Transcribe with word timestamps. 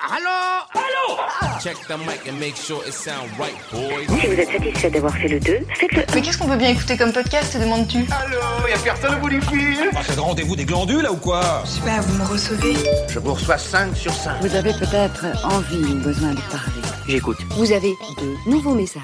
Allô? 0.00 0.64
Allô? 0.74 1.58
Check 1.60 1.76
the 1.88 1.96
mic 1.98 2.28
and 2.28 2.38
make 2.38 2.54
sure 2.56 2.80
it 2.86 2.92
sound 2.94 3.28
right, 3.38 3.56
boys. 3.72 4.06
Si 4.20 4.26
vous 4.28 4.32
êtes 4.40 4.52
satisfait 4.52 4.90
d'avoir 4.90 5.12
fait 5.16 5.26
le 5.28 5.40
2, 5.40 5.58
faites-le. 5.74 6.04
Mais 6.14 6.22
qu'est-ce 6.22 6.38
qu'on 6.38 6.46
peut 6.46 6.56
bien 6.56 6.68
écouter 6.68 6.96
comme 6.96 7.12
podcast, 7.12 7.52
te 7.52 7.58
demandes-tu? 7.58 8.06
Allô 8.12 8.68
Y'a 8.68 8.78
personne 8.78 9.16
au 9.16 9.18
bout 9.18 9.28
du 9.28 9.40
fil 9.42 9.90
Ah, 9.96 10.00
c'est 10.06 10.14
le 10.14 10.22
rendez-vous 10.22 10.54
des 10.54 10.64
glandules 10.64 11.02
là 11.02 11.10
ou 11.12 11.16
quoi? 11.16 11.62
Je 11.64 11.70
sais 11.70 11.80
pas, 11.80 12.00
vous 12.00 12.16
me 12.22 12.28
recevez 12.28 12.74
Je 13.08 13.18
vous 13.18 13.34
reçois 13.34 13.58
5 13.58 13.96
sur 13.96 14.12
5. 14.12 14.40
Vous 14.40 14.54
avez 14.54 14.72
peut-être 14.72 15.24
envie 15.44 15.84
ou 15.84 15.96
besoin 15.96 16.30
de 16.30 16.40
parler. 16.42 16.82
J'écoute. 17.08 17.38
Vous 17.50 17.72
avez 17.72 17.94
de 18.20 18.50
nouveaux 18.50 18.74
messages. 18.74 19.02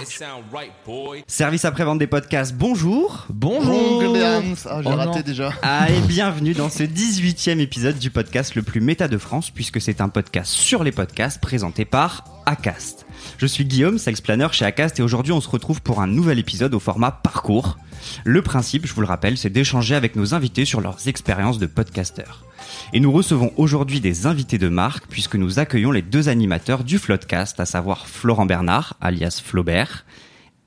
Service 1.27 1.65
après-vente 1.65 1.99
des 1.99 2.07
podcasts, 2.07 2.55
bonjour 2.55 3.27
Bonjour. 3.31 4.03
Ah, 4.03 4.43
j'ai 4.83 4.89
Oh 4.89 4.97
raté 4.97 5.19
non. 5.19 5.25
déjà. 5.25 5.53
Ah, 5.63 5.91
et 5.91 6.01
bienvenue 6.01 6.53
dans 6.53 6.69
ce 6.69 6.83
18e 6.83 7.61
épisode 7.61 7.99
du 7.99 8.11
podcast 8.11 8.55
le 8.57 8.63
plus 8.63 8.83
méta 8.83 9.09
de 9.09 9.17
France, 9.17 9.51
puisque 9.51 9.81
c'est 9.81 10.03
un 10.03 10.11
podcast 10.11 10.53
sur 10.53 10.85
les 10.85 10.93
podcasts 10.93 11.41
présenté 11.41 11.87
par 11.87 12.25
Acast. 12.45 13.07
Je 13.39 13.47
suis 13.47 13.65
Guillaume, 13.65 13.97
sales 13.99 14.21
planner 14.23 14.49
chez 14.53 14.67
Acast, 14.67 15.01
et 15.01 15.03
aujourd'hui 15.03 15.33
on 15.33 15.41
se 15.41 15.49
retrouve 15.49 15.81
pour 15.81 16.03
un 16.03 16.07
nouvel 16.07 16.39
épisode 16.39 16.75
au 16.75 16.81
format 16.81 17.11
parcours. 17.11 17.79
Le 18.25 18.43
principe, 18.43 18.87
je 18.87 18.93
vous 18.93 19.01
le 19.01 19.07
rappelle, 19.07 19.39
c'est 19.39 19.49
d'échanger 19.51 19.95
avec 19.95 20.15
nos 20.15 20.35
invités 20.35 20.67
sur 20.67 20.83
leurs 20.83 21.09
expériences 21.09 21.59
de 21.59 21.67
podcasteurs. 21.67 22.45
Et 22.93 23.01
nous 23.01 23.13
recevons 23.13 23.53
aujourd'hui 23.57 24.01
des 24.01 24.27
invités 24.27 24.59
de 24.59 24.69
marque, 24.69 25.07
puisque 25.09 25.37
nous 25.37 25.59
accueillons 25.59 25.91
les 25.91 26.03
deux 26.03 26.29
animateurs 26.29 26.85
du 26.85 26.99
Floodcast, 26.99 27.59
à 27.61 27.67
savoir 27.67 28.07
Florent 28.07 28.47
Bernard, 28.47 28.97
alias 29.01 29.41
Flaubert, 29.45 30.05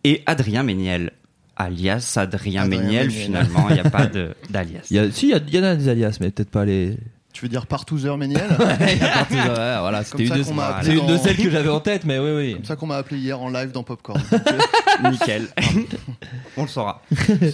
et 0.04 0.24
Adrien 0.26 0.64
Méniel, 0.64 1.12
alias 1.56 2.14
Adrien, 2.18 2.64
Adrien 2.64 2.68
Méniel, 2.68 3.08
Méniel. 3.08 3.12
finalement, 3.12 3.70
il 3.70 3.74
n'y 3.74 3.80
a 3.80 3.90
pas 3.90 4.08
d'alias. 4.50 4.88
Si, 5.12 5.30
il 5.30 5.50
y, 5.50 5.56
y 5.56 5.60
en 5.60 5.64
a 5.64 5.76
des 5.76 5.90
alias, 5.90 6.18
mais 6.20 6.32
peut-être 6.32 6.52
pas 6.52 6.66
les. 6.66 6.98
Tu 7.38 7.44
veux 7.44 7.50
dire 7.50 7.68
Partouzeur 7.68 8.18
Méniel 8.18 8.48
Ouais, 8.60 9.78
voilà, 9.80 10.04
c'était 10.04 10.26
une, 10.26 10.34
de, 10.38 11.18
celles 11.18 11.38
que 11.38 11.52
j'avais 11.52 11.70
en 11.70 11.80
tête, 11.80 12.04
mais 12.04 12.18
oui, 12.18 12.32
oui. 12.36 12.54
Comme 12.56 12.66
ça 12.66 12.76
qu'on 12.76 12.88
m'a 12.88 12.96
appelé 12.96 13.20
hier 13.20 13.40
en 13.40 13.50
live 13.50 13.72
dans 13.72 13.84
Popcorn. 13.84 14.20
Nickel. 15.12 15.48
On 16.58 16.64
le 16.64 16.68
saura. 16.68 17.04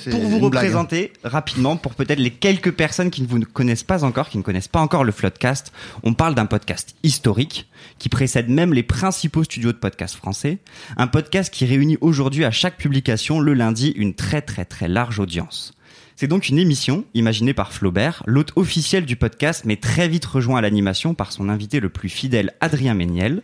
Pour 0.10 0.22
vous 0.22 0.50
blague. 0.50 0.64
représenter 0.64 1.12
rapidement, 1.26 1.76
pour 1.76 1.96
peut-être 1.96 2.20
les 2.20 2.30
quelques 2.30 2.72
personnes 2.72 3.12
qui 3.12 3.24
ne 3.24 3.28
vous 3.28 3.42
connaissent 3.42 3.84
pas 3.84 4.06
encore, 4.06 4.30
qui 4.30 4.38
ne 4.38 4.44
connaissent 4.44 4.70
pas 4.70 4.80
encore 4.80 5.04
le 5.04 5.12
Floodcast, 5.12 5.74
on 6.04 6.14
parle 6.14 6.34
d'un 6.34 6.46
podcast 6.46 6.96
historique 7.04 7.68
qui 8.00 8.08
précède 8.08 8.48
même 8.48 8.74
les 8.74 8.84
principaux 8.84 9.44
studios 9.44 9.74
de 9.74 9.78
podcast 9.78 10.16
français. 10.16 10.60
Un 10.96 11.08
podcast 11.08 11.54
qui 11.54 11.66
réunit 11.66 11.98
aujourd'hui 12.00 12.46
à 12.46 12.52
chaque 12.52 12.78
publication 12.78 13.42
le 13.42 13.54
lundi 13.54 13.90
une 13.98 14.14
très 14.14 14.42
très 14.42 14.64
très 14.64 14.88
large 14.88 15.20
audience. 15.20 15.74
C'est 16.16 16.28
donc 16.28 16.48
une 16.48 16.60
émission 16.60 17.06
imaginée 17.16 17.56
par 17.56 17.74
Flaubert, 17.74 18.22
l'hôte 18.28 18.54
officiel 18.56 19.06
du 19.06 19.16
podcast, 19.16 19.64
mais 19.66 19.78
très 19.78 20.08
vite 20.08 20.26
rejoint 20.26 20.60
à 20.60 20.62
l'animation 20.62 21.16
par 21.16 21.32
son 21.32 21.50
invité 21.50 21.80
le 21.80 21.90
plus 21.90 22.10
fidèle, 22.10 22.54
Adrien 22.62 22.94
Méniel. 22.94 23.42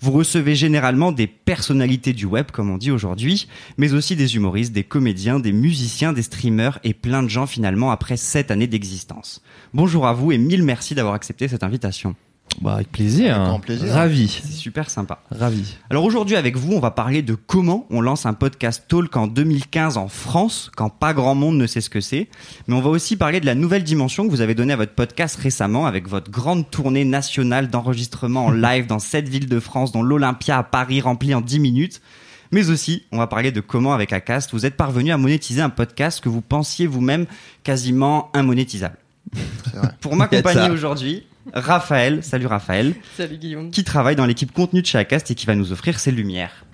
Vous 0.00 0.12
recevez 0.12 0.54
généralement 0.54 1.10
des 1.10 1.26
personnalités 1.26 2.12
du 2.12 2.26
web, 2.26 2.52
comme 2.52 2.70
on 2.70 2.78
dit 2.78 2.92
aujourd'hui, 2.92 3.48
mais 3.76 3.92
aussi 3.92 4.14
des 4.14 4.36
humoristes, 4.36 4.72
des 4.72 4.84
comédiens, 4.84 5.40
des 5.40 5.52
musiciens, 5.52 6.12
des 6.12 6.22
streamers 6.22 6.78
et 6.84 6.94
plein 6.94 7.24
de 7.24 7.28
gens 7.28 7.46
finalement 7.46 7.90
après 7.90 8.16
sept 8.16 8.52
années 8.52 8.68
d'existence. 8.68 9.42
Bonjour 9.74 10.06
à 10.06 10.12
vous 10.12 10.30
et 10.30 10.38
mille 10.38 10.62
merci 10.62 10.94
d'avoir 10.94 11.14
accepté 11.14 11.48
cette 11.48 11.64
invitation. 11.64 12.14
Bah, 12.60 12.74
avec 12.74 12.92
plaisir. 12.92 13.34
Avec 13.34 13.48
grand 13.48 13.60
plaisir. 13.60 13.92
Ravi. 13.92 14.28
C'est 14.28 14.52
super 14.52 14.90
sympa. 14.90 15.20
Ravi. 15.30 15.76
Alors 15.90 16.04
aujourd'hui 16.04 16.36
avec 16.36 16.56
vous, 16.56 16.72
on 16.72 16.80
va 16.80 16.90
parler 16.90 17.22
de 17.22 17.34
comment 17.34 17.86
on 17.90 18.00
lance 18.00 18.26
un 18.26 18.34
podcast 18.34 18.84
talk 18.88 19.16
en 19.16 19.26
2015 19.26 19.96
en 19.96 20.08
France, 20.08 20.70
quand 20.76 20.90
pas 20.90 21.14
grand 21.14 21.34
monde 21.34 21.56
ne 21.56 21.66
sait 21.66 21.80
ce 21.80 21.90
que 21.90 22.00
c'est. 22.00 22.28
Mais 22.68 22.74
on 22.74 22.80
va 22.80 22.90
aussi 22.90 23.16
parler 23.16 23.40
de 23.40 23.46
la 23.46 23.54
nouvelle 23.54 23.84
dimension 23.84 24.24
que 24.24 24.30
vous 24.30 24.40
avez 24.40 24.54
donnée 24.54 24.74
à 24.74 24.76
votre 24.76 24.92
podcast 24.92 25.36
récemment 25.36 25.86
avec 25.86 26.08
votre 26.08 26.30
grande 26.30 26.70
tournée 26.70 27.04
nationale 27.04 27.68
d'enregistrement 27.68 28.46
en 28.46 28.50
live 28.52 28.86
dans 28.86 28.98
sept 28.98 29.28
villes 29.28 29.48
de 29.48 29.60
France, 29.60 29.92
dont 29.92 30.02
l'Olympia 30.02 30.58
à 30.58 30.62
Paris 30.62 31.00
remplie 31.00 31.34
en 31.34 31.40
10 31.40 31.58
minutes. 31.58 32.00
Mais 32.52 32.68
aussi, 32.68 33.04
on 33.12 33.18
va 33.18 33.26
parler 33.26 33.50
de 33.50 33.60
comment 33.60 33.94
avec 33.94 34.12
Acast, 34.12 34.52
vous 34.52 34.66
êtes 34.66 34.76
parvenu 34.76 35.10
à 35.10 35.16
monétiser 35.16 35.62
un 35.62 35.70
podcast 35.70 36.20
que 36.20 36.28
vous 36.28 36.42
pensiez 36.42 36.86
vous-même 36.86 37.24
quasiment 37.64 38.30
immonétisable. 38.34 38.96
Pour 40.02 40.16
m'accompagner 40.16 40.70
aujourd'hui, 40.70 41.24
Raphaël, 41.52 42.22
salut 42.22 42.46
Raphaël, 42.46 42.94
Salut 43.16 43.36
Guillaume. 43.38 43.70
qui 43.70 43.84
travaille 43.84 44.16
dans 44.16 44.26
l'équipe 44.26 44.52
contenu 44.52 44.80
de 44.82 44.86
chez 44.86 44.98
Acast 44.98 45.30
et 45.30 45.34
qui 45.34 45.46
va 45.46 45.54
nous 45.54 45.72
offrir 45.72 45.98
ses 45.98 46.12
lumières. 46.12 46.64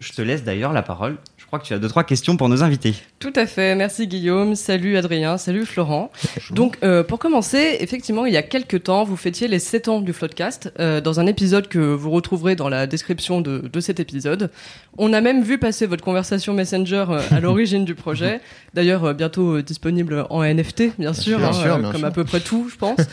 Je 0.00 0.12
te 0.12 0.20
laisse 0.22 0.44
d'ailleurs 0.44 0.72
la 0.72 0.82
parole. 0.82 1.16
Crois 1.54 1.62
que 1.62 1.68
tu 1.68 1.74
as 1.74 1.78
deux 1.78 1.86
trois 1.86 2.02
questions 2.02 2.36
pour 2.36 2.48
nos 2.48 2.64
invités. 2.64 2.94
Tout 3.20 3.32
à 3.36 3.46
fait, 3.46 3.76
merci 3.76 4.08
Guillaume, 4.08 4.56
salut 4.56 4.96
Adrien, 4.96 5.38
salut 5.38 5.64
Florent. 5.64 6.10
Donc 6.50 6.78
euh, 6.82 7.04
pour 7.04 7.20
commencer, 7.20 7.76
effectivement, 7.78 8.26
il 8.26 8.32
y 8.32 8.36
a 8.36 8.42
quelques 8.42 8.82
temps, 8.82 9.04
vous 9.04 9.16
fêtiez 9.16 9.46
les 9.46 9.60
7 9.60 9.86
ans 9.86 10.00
du 10.00 10.12
Floodcast 10.12 10.72
euh, 10.80 11.00
dans 11.00 11.20
un 11.20 11.26
épisode 11.26 11.68
que 11.68 11.78
vous 11.78 12.10
retrouverez 12.10 12.56
dans 12.56 12.68
la 12.68 12.88
description 12.88 13.40
de, 13.40 13.58
de 13.72 13.80
cet 13.80 14.00
épisode. 14.00 14.50
On 14.98 15.12
a 15.12 15.20
même 15.20 15.44
vu 15.44 15.58
passer 15.58 15.86
votre 15.86 16.02
conversation 16.02 16.54
Messenger 16.54 17.04
euh, 17.10 17.20
à 17.30 17.38
l'origine 17.40 17.84
du 17.84 17.94
projet, 17.94 18.40
d'ailleurs 18.74 19.04
euh, 19.04 19.12
bientôt 19.14 19.58
euh, 19.58 19.62
disponible 19.62 20.26
en 20.30 20.42
NFT, 20.42 20.98
bien 20.98 21.12
sûr, 21.12 21.38
sûr, 21.38 21.46
hein, 21.46 21.52
sûr, 21.52 21.74
euh, 21.74 21.78
bien 21.78 21.92
comme 21.92 22.00
sûr. 22.00 22.08
à 22.08 22.10
peu 22.10 22.24
près 22.24 22.40
tout, 22.40 22.68
je 22.68 22.76
pense. 22.76 22.98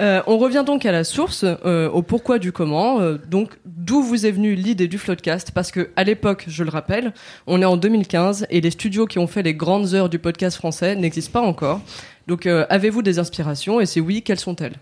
Euh, 0.00 0.22
on 0.26 0.38
revient 0.38 0.64
donc 0.66 0.86
à 0.86 0.92
la 0.92 1.04
source, 1.04 1.44
euh, 1.44 1.90
au 1.90 2.00
pourquoi 2.00 2.38
du 2.38 2.52
comment. 2.52 3.02
euh, 3.02 3.18
donc 3.28 3.58
d'où 3.66 4.02
vous 4.02 4.24
est 4.24 4.30
venue 4.30 4.54
l'idée 4.54 4.88
du 4.88 4.96
Floodcast? 4.96 5.50
Parce 5.50 5.70
que 5.70 5.90
à 5.94 6.04
l'époque, 6.04 6.44
je 6.48 6.64
le 6.64 6.70
rappelle, 6.70 7.12
on 7.46 7.60
est 7.60 7.66
en 7.66 7.76
2015 7.80 8.46
et 8.50 8.60
les 8.60 8.70
studios 8.70 9.06
qui 9.06 9.18
ont 9.18 9.26
fait 9.26 9.42
les 9.42 9.54
grandes 9.54 9.94
heures 9.94 10.08
du 10.08 10.18
podcast 10.18 10.56
français 10.56 10.94
n'existent 10.94 11.40
pas 11.40 11.46
encore. 11.46 11.80
Donc 12.26 12.46
euh, 12.46 12.66
avez-vous 12.68 13.02
des 13.02 13.18
inspirations 13.18 13.80
et 13.80 13.86
si 13.86 14.00
oui, 14.00 14.22
quelles 14.22 14.38
sont-elles? 14.38 14.76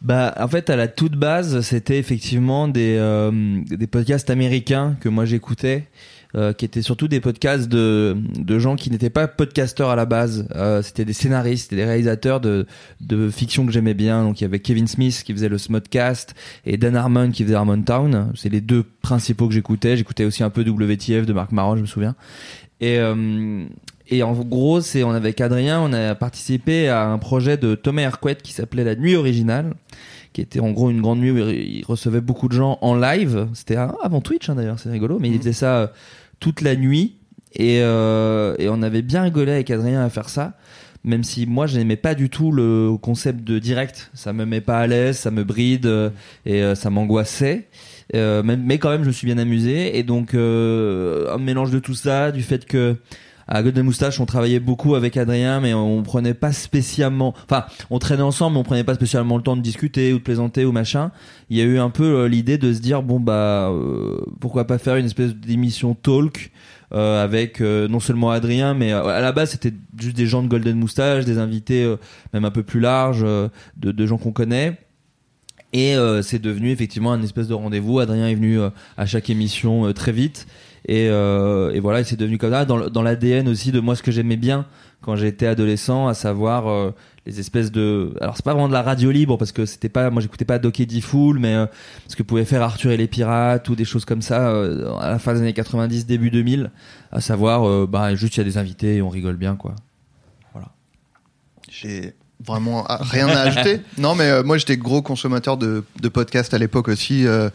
Bah, 0.00 0.34
en 0.40 0.48
fait, 0.48 0.70
à 0.70 0.76
la 0.76 0.88
toute 0.88 1.12
base, 1.12 1.60
c'était 1.60 1.98
effectivement 1.98 2.68
des, 2.68 2.96
euh, 2.98 3.60
des 3.66 3.86
podcasts 3.86 4.30
américains 4.30 4.96
que 5.00 5.10
moi 5.10 5.26
j'écoutais. 5.26 5.84
Euh, 6.36 6.52
qui 6.52 6.64
étaient 6.64 6.82
surtout 6.82 7.08
des 7.08 7.20
podcasts 7.20 7.68
de, 7.68 8.16
de 8.38 8.58
gens 8.58 8.76
qui 8.76 8.90
n'étaient 8.90 9.10
pas 9.10 9.28
podcasteurs 9.28 9.90
à 9.90 9.96
la 9.96 10.06
base. 10.06 10.46
Euh, 10.54 10.82
c'était 10.82 11.04
des 11.04 11.12
scénaristes, 11.12 11.64
c'était 11.64 11.76
des 11.76 11.84
réalisateurs 11.84 12.40
de, 12.40 12.66
de 13.00 13.30
fiction 13.30 13.66
que 13.66 13.72
j'aimais 13.72 13.94
bien. 13.94 14.22
Donc 14.24 14.40
il 14.40 14.44
y 14.44 14.46
avait 14.46 14.60
Kevin 14.60 14.86
Smith 14.86 15.22
qui 15.24 15.32
faisait 15.32 15.48
le 15.48 15.58
Smodcast 15.58 16.34
et 16.66 16.76
Dan 16.76 16.96
Harmon 16.96 17.30
qui 17.30 17.44
faisait 17.44 17.54
Harmon 17.54 17.82
Town. 17.82 18.32
C'est 18.34 18.48
les 18.48 18.60
deux 18.60 18.84
principaux 19.02 19.48
que 19.48 19.54
j'écoutais. 19.54 19.96
J'écoutais 19.96 20.24
aussi 20.24 20.42
un 20.42 20.50
peu 20.50 20.62
WTF 20.62 21.26
de 21.26 21.32
Marc 21.32 21.52
Maron, 21.52 21.76
je 21.76 21.82
me 21.82 21.86
souviens. 21.86 22.14
Et, 22.80 22.98
euh, 22.98 23.64
et 24.08 24.22
en 24.22 24.32
gros, 24.32 24.80
c'est 24.80 25.04
on 25.04 25.10
avec 25.10 25.40
Adrien, 25.40 25.80
on 25.80 25.92
a 25.92 26.14
participé 26.14 26.88
à 26.88 27.06
un 27.06 27.18
projet 27.18 27.56
de 27.56 27.74
Thomas 27.74 28.02
Hercouet 28.02 28.36
qui 28.36 28.52
s'appelait 28.52 28.84
La 28.84 28.96
Nuit 28.96 29.14
Originale, 29.14 29.74
qui 30.32 30.40
était 30.40 30.60
en 30.60 30.70
gros 30.70 30.90
une 30.90 31.00
grande 31.00 31.20
nuit 31.20 31.30
où 31.30 31.38
il 31.38 31.84
recevait 31.84 32.20
beaucoup 32.20 32.48
de 32.48 32.54
gens 32.54 32.78
en 32.80 32.96
live. 32.96 33.48
C'était 33.54 33.76
avant 33.76 34.20
Twitch 34.20 34.48
hein, 34.48 34.56
d'ailleurs, 34.56 34.80
c'est 34.80 34.90
rigolo, 34.90 35.18
mais 35.20 35.28
il 35.28 35.38
faisait 35.38 35.52
ça 35.52 35.76
euh, 35.76 35.86
toute 36.40 36.60
la 36.62 36.74
nuit 36.74 37.16
et, 37.54 37.80
euh, 37.82 38.54
et 38.58 38.68
on 38.68 38.82
avait 38.82 39.02
bien 39.02 39.22
rigolé 39.22 39.52
avec 39.52 39.70
Adrien 39.70 40.02
à 40.02 40.08
faire 40.10 40.28
ça. 40.28 40.54
Même 41.02 41.24
si 41.24 41.46
moi 41.46 41.66
je 41.66 41.78
n'aimais 41.78 41.96
pas 41.96 42.14
du 42.14 42.28
tout 42.28 42.52
le 42.52 42.96
concept 43.00 43.42
de 43.42 43.58
direct, 43.58 44.10
ça 44.12 44.34
me 44.34 44.44
met 44.44 44.60
pas 44.60 44.80
à 44.80 44.86
l'aise, 44.86 45.16
ça 45.16 45.30
me 45.30 45.44
bride 45.44 45.86
euh, 45.86 46.10
et 46.44 46.62
euh, 46.62 46.74
ça 46.74 46.90
m'angoissait. 46.90 47.68
Euh, 48.14 48.42
mais 48.44 48.78
quand 48.78 48.90
même 48.90 49.02
je 49.02 49.08
me 49.08 49.12
suis 49.12 49.26
bien 49.26 49.38
amusé 49.38 49.96
et 49.98 50.02
donc 50.02 50.34
euh, 50.34 51.32
un 51.32 51.38
mélange 51.38 51.70
de 51.70 51.78
tout 51.78 51.94
ça, 51.94 52.32
du 52.32 52.42
fait 52.42 52.66
que 52.66 52.96
à 53.50 53.62
Golden 53.62 53.84
Moustache 53.84 54.20
on 54.20 54.26
travaillait 54.26 54.60
beaucoup 54.60 54.94
avec 54.94 55.16
Adrien 55.18 55.60
mais 55.60 55.74
on 55.74 56.02
prenait 56.02 56.34
pas 56.34 56.52
spécialement, 56.52 57.34
enfin 57.44 57.66
on 57.90 57.98
traînait 57.98 58.22
ensemble 58.22 58.54
mais 58.54 58.60
on 58.60 58.64
prenait 58.64 58.84
pas 58.84 58.94
spécialement 58.94 59.36
le 59.36 59.42
temps 59.42 59.56
de 59.56 59.62
discuter 59.62 60.14
ou 60.14 60.18
de 60.18 60.22
plaisanter 60.22 60.64
ou 60.64 60.72
machin. 60.72 61.10
Il 61.50 61.58
y 61.58 61.60
a 61.60 61.64
eu 61.64 61.78
un 61.78 61.90
peu 61.90 62.04
euh, 62.04 62.28
l'idée 62.28 62.56
de 62.56 62.72
se 62.72 62.80
dire 62.80 63.02
bon 63.02 63.20
bah 63.20 63.68
euh, 63.70 64.20
pourquoi 64.40 64.66
pas 64.66 64.78
faire 64.78 64.96
une 64.96 65.06
espèce 65.06 65.34
d'émission 65.34 65.94
talk 65.94 66.50
euh, 66.92 67.22
avec 67.22 67.60
euh, 67.60 67.86
non 67.86 68.00
seulement 68.00 68.30
Adrien, 68.30 68.74
mais 68.74 68.92
euh, 68.92 69.04
à 69.04 69.20
la 69.20 69.30
base 69.30 69.50
c'était 69.50 69.72
juste 69.98 70.16
des 70.16 70.26
gens 70.26 70.42
de 70.42 70.48
Golden 70.48 70.76
Moustache, 70.76 71.24
des 71.24 71.38
invités 71.38 71.84
euh, 71.84 71.96
même 72.32 72.44
un 72.44 72.50
peu 72.50 72.64
plus 72.64 72.80
larges, 72.80 73.22
euh, 73.22 73.48
de, 73.76 73.92
de 73.92 74.06
gens 74.06 74.18
qu'on 74.18 74.32
connaît. 74.32 74.78
Et 75.72 75.94
c'est 76.22 76.40
devenu 76.40 76.72
effectivement 76.72 77.12
un 77.12 77.22
espèce 77.22 77.46
de 77.46 77.54
rendez-vous. 77.54 78.00
Adrien 78.00 78.26
est 78.26 78.34
venu 78.34 78.58
à 78.96 79.06
chaque 79.06 79.30
émission 79.30 79.92
très 79.92 80.10
vite. 80.10 80.48
Et, 80.90 81.08
euh, 81.08 81.70
et 81.70 81.78
voilà, 81.78 82.00
et 82.00 82.04
c'est 82.04 82.16
devenu 82.16 82.36
comme 82.36 82.50
ça 82.50 82.64
dans, 82.64 83.02
l'ADN 83.02 83.46
aussi 83.46 83.70
de 83.70 83.78
moi 83.78 83.94
ce 83.94 84.02
que 84.02 84.10
j'aimais 84.10 84.36
bien 84.36 84.66
quand 85.02 85.14
j'étais 85.14 85.46
adolescent, 85.46 86.08
à 86.08 86.14
savoir 86.14 86.66
euh, 86.66 86.90
les 87.26 87.38
espèces 87.38 87.70
de. 87.70 88.12
Alors 88.20 88.34
c'est 88.34 88.44
pas 88.44 88.54
vraiment 88.54 88.66
de 88.66 88.72
la 88.72 88.82
radio 88.82 89.12
libre 89.12 89.36
parce 89.36 89.52
que 89.52 89.66
c'était 89.66 89.88
pas, 89.88 90.10
moi 90.10 90.20
j'écoutais 90.20 90.44
pas 90.44 90.58
Donkey 90.58 91.00
Fool, 91.00 91.38
mais 91.38 91.54
euh, 91.54 91.66
ce 92.08 92.16
que 92.16 92.24
pouvait 92.24 92.44
faire 92.44 92.62
Arthur 92.62 92.90
et 92.90 92.96
les 92.96 93.06
pirates 93.06 93.68
ou 93.68 93.76
des 93.76 93.84
choses 93.84 94.04
comme 94.04 94.20
ça 94.20 94.48
euh, 94.48 94.92
à 94.98 95.10
la 95.10 95.20
fin 95.20 95.34
des 95.34 95.38
années 95.38 95.52
90, 95.52 96.06
début 96.06 96.32
2000, 96.32 96.72
à 97.12 97.20
savoir 97.20 97.86
bah 97.86 98.16
juste 98.16 98.34
il 98.34 98.38
y 98.38 98.40
a 98.40 98.44
des 98.44 98.58
invités 98.58 98.96
et 98.96 99.02
on 99.02 99.10
rigole 99.10 99.36
bien 99.36 99.54
quoi. 99.54 99.76
J'ai 101.70 102.14
vraiment 102.44 102.84
ah, 102.88 102.98
rien 103.00 103.28
à 103.28 103.40
ajouter. 103.42 103.80
Non, 103.98 104.14
mais 104.14 104.30
euh, 104.30 104.42
moi 104.42 104.58
j'étais 104.58 104.76
gros 104.76 105.02
consommateur 105.02 105.56
de, 105.56 105.84
de 106.00 106.08
podcasts 106.08 106.54
à 106.54 106.58
l'époque 106.58 106.88
aussi, 106.88 107.26
euh, 107.26 107.50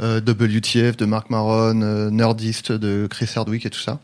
euh, 0.00 0.20
WTF 0.20 0.96
de 0.96 1.04
Marc 1.06 1.30
Maron, 1.30 1.80
euh, 1.82 2.10
Nerdist 2.10 2.72
de 2.72 3.06
Chris 3.08 3.28
Hardwick 3.34 3.66
et 3.66 3.70
tout 3.70 3.80
ça. 3.80 3.98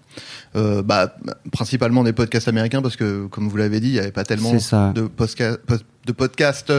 Euh, 0.57 0.83
bah, 0.83 1.17
principalement 1.53 2.05
des 2.05 2.13
podcasts 2.13 2.47
américains 2.49 2.83
parce 2.83 2.97
que, 2.97 3.27
comme 3.27 3.49
vous 3.49 3.57
l'avez 3.57 3.81
dit, 3.81 3.89
il 3.89 3.93
n'y 3.95 3.99
avait 3.99 4.13
pas 4.13 4.25
tellement 4.25 4.53
de, 4.53 6.13
podcasts 6.13 6.73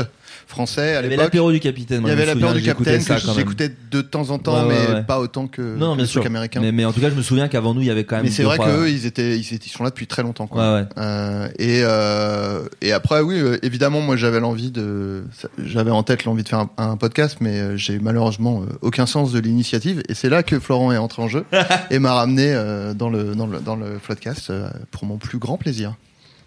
français 0.48 0.82
à 0.82 0.86
Il 0.86 0.94
y 0.94 0.98
avait 0.98 1.10
l'époque. 1.10 1.24
l'apéro 1.26 1.52
du 1.52 1.60
capitaine. 1.60 2.02
Il 2.06 2.08
y 2.08 2.12
avait 2.12 2.26
l'apéro 2.26 2.54
du 2.54 2.62
capitaine 2.62 3.02
ça 3.02 3.16
que 3.16 3.32
j'écoutais 3.36 3.72
de 3.92 4.02
temps 4.02 4.30
en 4.30 4.38
temps, 4.40 4.54
Ouais, 4.68 4.68
ouais, 4.74 4.88
mais 4.90 4.94
ouais. 4.96 5.04
pas 5.04 5.20
autant 5.20 5.48
que, 5.48 5.62
Non, 5.62 5.92
que 5.92 5.96
bien 5.96 6.04
les 6.04 6.06
sûr. 6.08 6.22
trucs 6.22 6.30
américains. 6.30 6.62
Mais, 6.62 6.72
mais 6.72 6.86
en 6.86 6.94
tout 6.94 7.02
cas, 7.02 7.10
je 7.10 7.16
me 7.16 7.22
souviens 7.22 7.48
qu'avant 7.48 7.74
nous, 7.74 7.82
il 7.82 7.88
y 7.88 7.92
avait 7.92 8.04
quand 8.06 8.16
même. 8.18 8.26
Mais 8.26 8.32
c'est 8.32 8.44
vrai 8.44 8.56
trois- 8.58 8.68
qu'eux, 8.72 8.90
ils 8.90 9.06
étaient, 9.06 9.38
ils 9.38 9.54
étaient, 9.54 9.66
ils 9.68 9.72
sont 9.72 9.84
là 9.84 9.90
depuis 9.90 10.08
très 10.08 10.24
longtemps, 10.24 10.48
quoi. 10.48 10.62
Ouais, 10.76 10.82
ouais. 10.82 10.88
Euh, 10.98 11.48
et 11.60 11.82
euh, 11.84 12.62
et 12.82 12.92
après, 12.94 13.22
oui, 13.22 13.42
évidemment, 13.64 14.00
moi, 14.02 14.16
j'avais 14.16 14.40
l'envie 14.40 14.72
de, 14.72 15.24
j'avais 15.64 15.92
en 15.92 16.04
tête 16.04 16.24
l'envie 16.26 16.44
de 16.44 16.50
faire 16.50 16.60
un, 16.60 16.70
un 16.78 16.98
podcast, 16.98 17.38
mais 17.42 17.78
j'ai 17.78 18.00
malheureusement 18.00 18.62
euh, 18.62 18.74
aucun 19.06 19.12
sens 19.12 19.31
de 19.31 19.40
l'initiative. 19.40 20.02
Et 20.10 20.13
c'est 20.13 20.30
là 20.30 20.44
que 20.44 20.60
Florent 20.60 20.92
est 20.92 20.98
entré 20.98 21.22
en 21.22 21.28
jeu 21.28 21.46
et 21.92 22.00
m'a 22.00 22.13
ramené 22.13 22.52
euh, 22.54 22.94
dans 22.94 23.10
le 23.10 23.36
dans 23.36 23.48
le 23.48 23.60
dans 23.60 23.75
le 23.75 24.00
podcast 24.06 24.50
euh, 24.50 24.69
pour 24.92 25.06
mon 25.06 25.18
plus 25.18 25.38
grand 25.38 25.57
plaisir. 25.57 25.96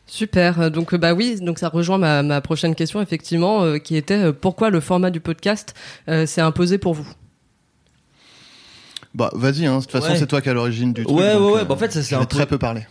Super. 0.07 0.61
Euh, 0.61 0.71
Donc 0.71 0.95
bah 0.95 1.13
oui, 1.15 1.39
donc 1.41 1.59
ça 1.59 1.69
rejoint 1.69 1.99
ma, 1.99 2.23
ma 2.23 2.41
prochaine 2.41 2.75
question 2.75 3.01
effectivement, 3.03 3.63
euh, 3.63 3.79
qui 3.79 3.95
était 3.97 4.15
euh, 4.15 4.33
pourquoi 4.33 4.71
le 4.71 4.81
format 4.81 5.11
du 5.11 5.21
podcast 5.21 5.75
euh, 6.09 6.27
s'est 6.27 6.41
imposé 6.41 6.79
pour 6.79 6.95
vous? 6.95 7.07
Bah, 9.15 9.31
vas-y, 9.35 9.67
hein. 9.67 9.77
De 9.79 9.83
toute 9.83 9.91
façon, 9.91 10.11
Ouais. 10.13 10.19
c'est 10.19 10.27
toi 10.27 10.41
qui 10.41 10.49
as 10.51 10.53
l'origine 10.53 10.93
du 10.93 11.03
truc. 11.05 11.17
Ouais, 11.17 11.33
donc, 11.33 11.43
ouais, 11.47 11.53
ouais. 11.55 11.61
euh, 11.61 11.65
Bah, 11.65 11.75
en 11.75 11.79
fait, 11.79 11.91
ça 11.93 12.03
s'est 12.03 12.17
peu- 12.17 12.27
très 12.27 12.47
peu 12.47 12.59
parlé. 12.59 12.87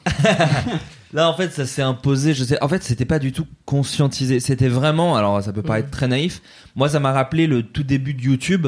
Là, 1.13 1.29
en 1.29 1.33
fait, 1.37 1.51
ça 1.53 1.65
s'est 1.65 1.83
imposé. 1.83 2.33
Je 2.33 2.43
sais. 2.43 2.61
En 2.61 2.67
fait, 2.67 2.83
c'était 2.83 3.05
pas 3.05 3.19
du 3.19 3.31
tout 3.31 3.45
conscientisé. 3.65 4.39
C'était 4.39 4.67
vraiment. 4.67 5.15
Alors, 5.15 5.41
ça 5.41 5.53
peut 5.53 5.61
paraître 5.61 5.87
Mhm. 5.87 5.91
très 5.91 6.07
naïf. 6.07 6.41
Moi, 6.75 6.89
ça 6.89 6.99
m'a 6.99 7.13
rappelé 7.13 7.47
le 7.47 7.63
tout 7.63 7.83
début 7.83 8.13
de 8.13 8.21
YouTube, 8.23 8.67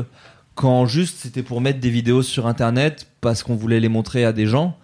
quand 0.60 0.86
juste 0.88 1.20
c'était 1.20 1.42
pour 1.42 1.62
mettre 1.62 1.80
des 1.80 1.90
vidéos 1.90 2.22
sur 2.22 2.46
Internet 2.46 3.08
parce 3.22 3.44
qu'on 3.44 3.56
voulait 3.56 3.80
les 3.80 3.88
montrer 3.88 4.26
à 4.26 4.34
des 4.34 4.46
gens. 4.46 4.78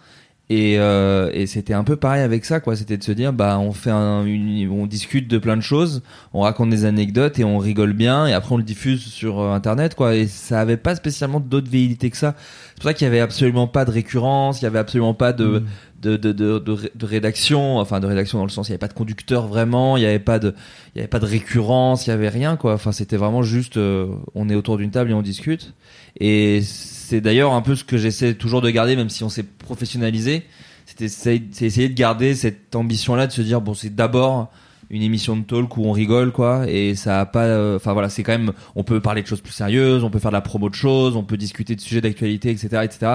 Et, 0.51 0.77
euh, 0.77 1.31
et 1.33 1.47
c'était 1.47 1.73
un 1.73 1.83
peu 1.83 1.95
pareil 1.95 2.21
avec 2.21 2.45
ça, 2.45 2.59
quoi. 2.59 2.75
C'était 2.75 2.97
de 2.97 3.03
se 3.03 3.11
dire, 3.11 3.33
bah, 3.33 3.57
on 3.59 3.71
fait 3.73 3.89
un, 3.89 4.23
une- 4.25 4.69
on 4.69 4.85
discute 4.85 5.27
de 5.27 5.39
plein 5.39 5.57
de 5.57 5.61
choses, 5.61 6.03
on 6.33 6.41
raconte 6.41 6.69
des 6.69 6.85
anecdotes 6.85 7.39
et 7.39 7.43
on 7.43 7.57
rigole 7.57 7.93
bien, 7.93 8.27
et 8.27 8.33
après 8.33 8.53
on 8.53 8.57
le 8.57 8.63
diffuse 8.63 9.01
sur 9.03 9.39
euh, 9.39 9.53
Internet, 9.55 9.95
quoi. 9.95 10.15
Et 10.15 10.27
ça 10.27 10.61
avait 10.61 10.77
pas 10.77 10.93
spécialement 10.95 11.39
d'autres 11.39 11.71
velléités 11.71 12.11
que 12.11 12.17
ça. 12.17 12.35
C'est 12.37 12.75
pour 12.75 12.83
ça 12.83 12.93
qu'il 12.93 13.05
y 13.05 13.07
avait 13.07 13.21
absolument 13.21 13.65
pas 13.67 13.85
de 13.85 13.91
récurrence, 13.91 14.61
il 14.61 14.65
y 14.65 14.67
avait 14.67 14.77
absolument 14.77 15.15
pas 15.15 15.33
de, 15.33 15.63
de, 16.03 16.15
de, 16.15 16.31
de, 16.31 16.59
de, 16.59 16.91
de 16.93 17.05
rédaction, 17.07 17.79
enfin 17.79 17.99
de 17.99 18.05
rédaction 18.05 18.37
dans 18.37 18.43
le 18.45 18.51
sens, 18.51 18.67
il 18.67 18.71
y 18.71 18.73
avait 18.73 18.77
pas 18.79 18.87
de 18.87 18.93
conducteur 18.93 19.47
vraiment, 19.47 19.97
il 19.97 20.03
y 20.03 20.05
avait 20.05 20.19
pas 20.19 20.37
de, 20.37 20.53
il 20.93 20.99
y 20.99 21.01
avait 21.01 21.07
pas 21.07 21.19
de 21.19 21.25
récurrence, 21.25 22.05
il 22.05 22.11
y 22.11 22.13
avait 22.13 22.29
rien, 22.29 22.55
quoi. 22.55 22.73
Enfin, 22.75 22.91
c'était 22.91 23.17
vraiment 23.17 23.41
juste, 23.41 23.77
euh, 23.77 24.07
on 24.35 24.47
est 24.49 24.55
autour 24.55 24.77
d'une 24.77 24.91
table 24.91 25.09
et 25.09 25.13
on 25.15 25.23
discute. 25.23 25.73
Et 26.19 26.61
c'est 26.61 27.21
d'ailleurs 27.21 27.53
un 27.53 27.61
peu 27.61 27.75
ce 27.75 27.83
que 27.83 27.97
j'essaie 27.97 28.35
toujours 28.35 28.61
de 28.61 28.69
garder, 28.69 28.95
même 28.95 29.09
si 29.09 29.23
on 29.23 29.29
s'est 29.29 29.43
professionnalisé. 29.43 30.43
C'est 30.85 31.41
essayer 31.61 31.89
de 31.89 31.93
garder 31.93 32.35
cette 32.35 32.75
ambition-là, 32.75 33.27
de 33.27 33.31
se 33.31 33.41
dire 33.41 33.59
bon, 33.61 33.73
c'est 33.73 33.93
d'abord 33.93 34.49
une 34.89 35.01
émission 35.01 35.35
de 35.35 35.43
talk 35.43 35.77
où 35.77 35.85
on 35.85 35.91
rigole, 35.91 36.31
quoi. 36.31 36.69
Et 36.69 36.95
ça 36.95 37.21
a 37.21 37.25
pas, 37.25 37.45
euh, 37.45 37.77
enfin 37.77 37.93
voilà, 37.93 38.09
c'est 38.09 38.23
quand 38.23 38.31
même, 38.31 38.51
on 38.75 38.83
peut 38.83 38.99
parler 38.99 39.21
de 39.21 39.27
choses 39.27 39.41
plus 39.41 39.53
sérieuses, 39.53 40.03
on 40.03 40.09
peut 40.09 40.19
faire 40.19 40.31
de 40.31 40.35
la 40.35 40.41
promo 40.41 40.69
de 40.69 40.75
choses, 40.75 41.15
on 41.15 41.23
peut 41.23 41.37
discuter 41.37 41.75
de 41.75 41.81
sujets 41.81 42.01
d'actualité, 42.01 42.49
etc., 42.51 42.81
etc. 42.83 43.11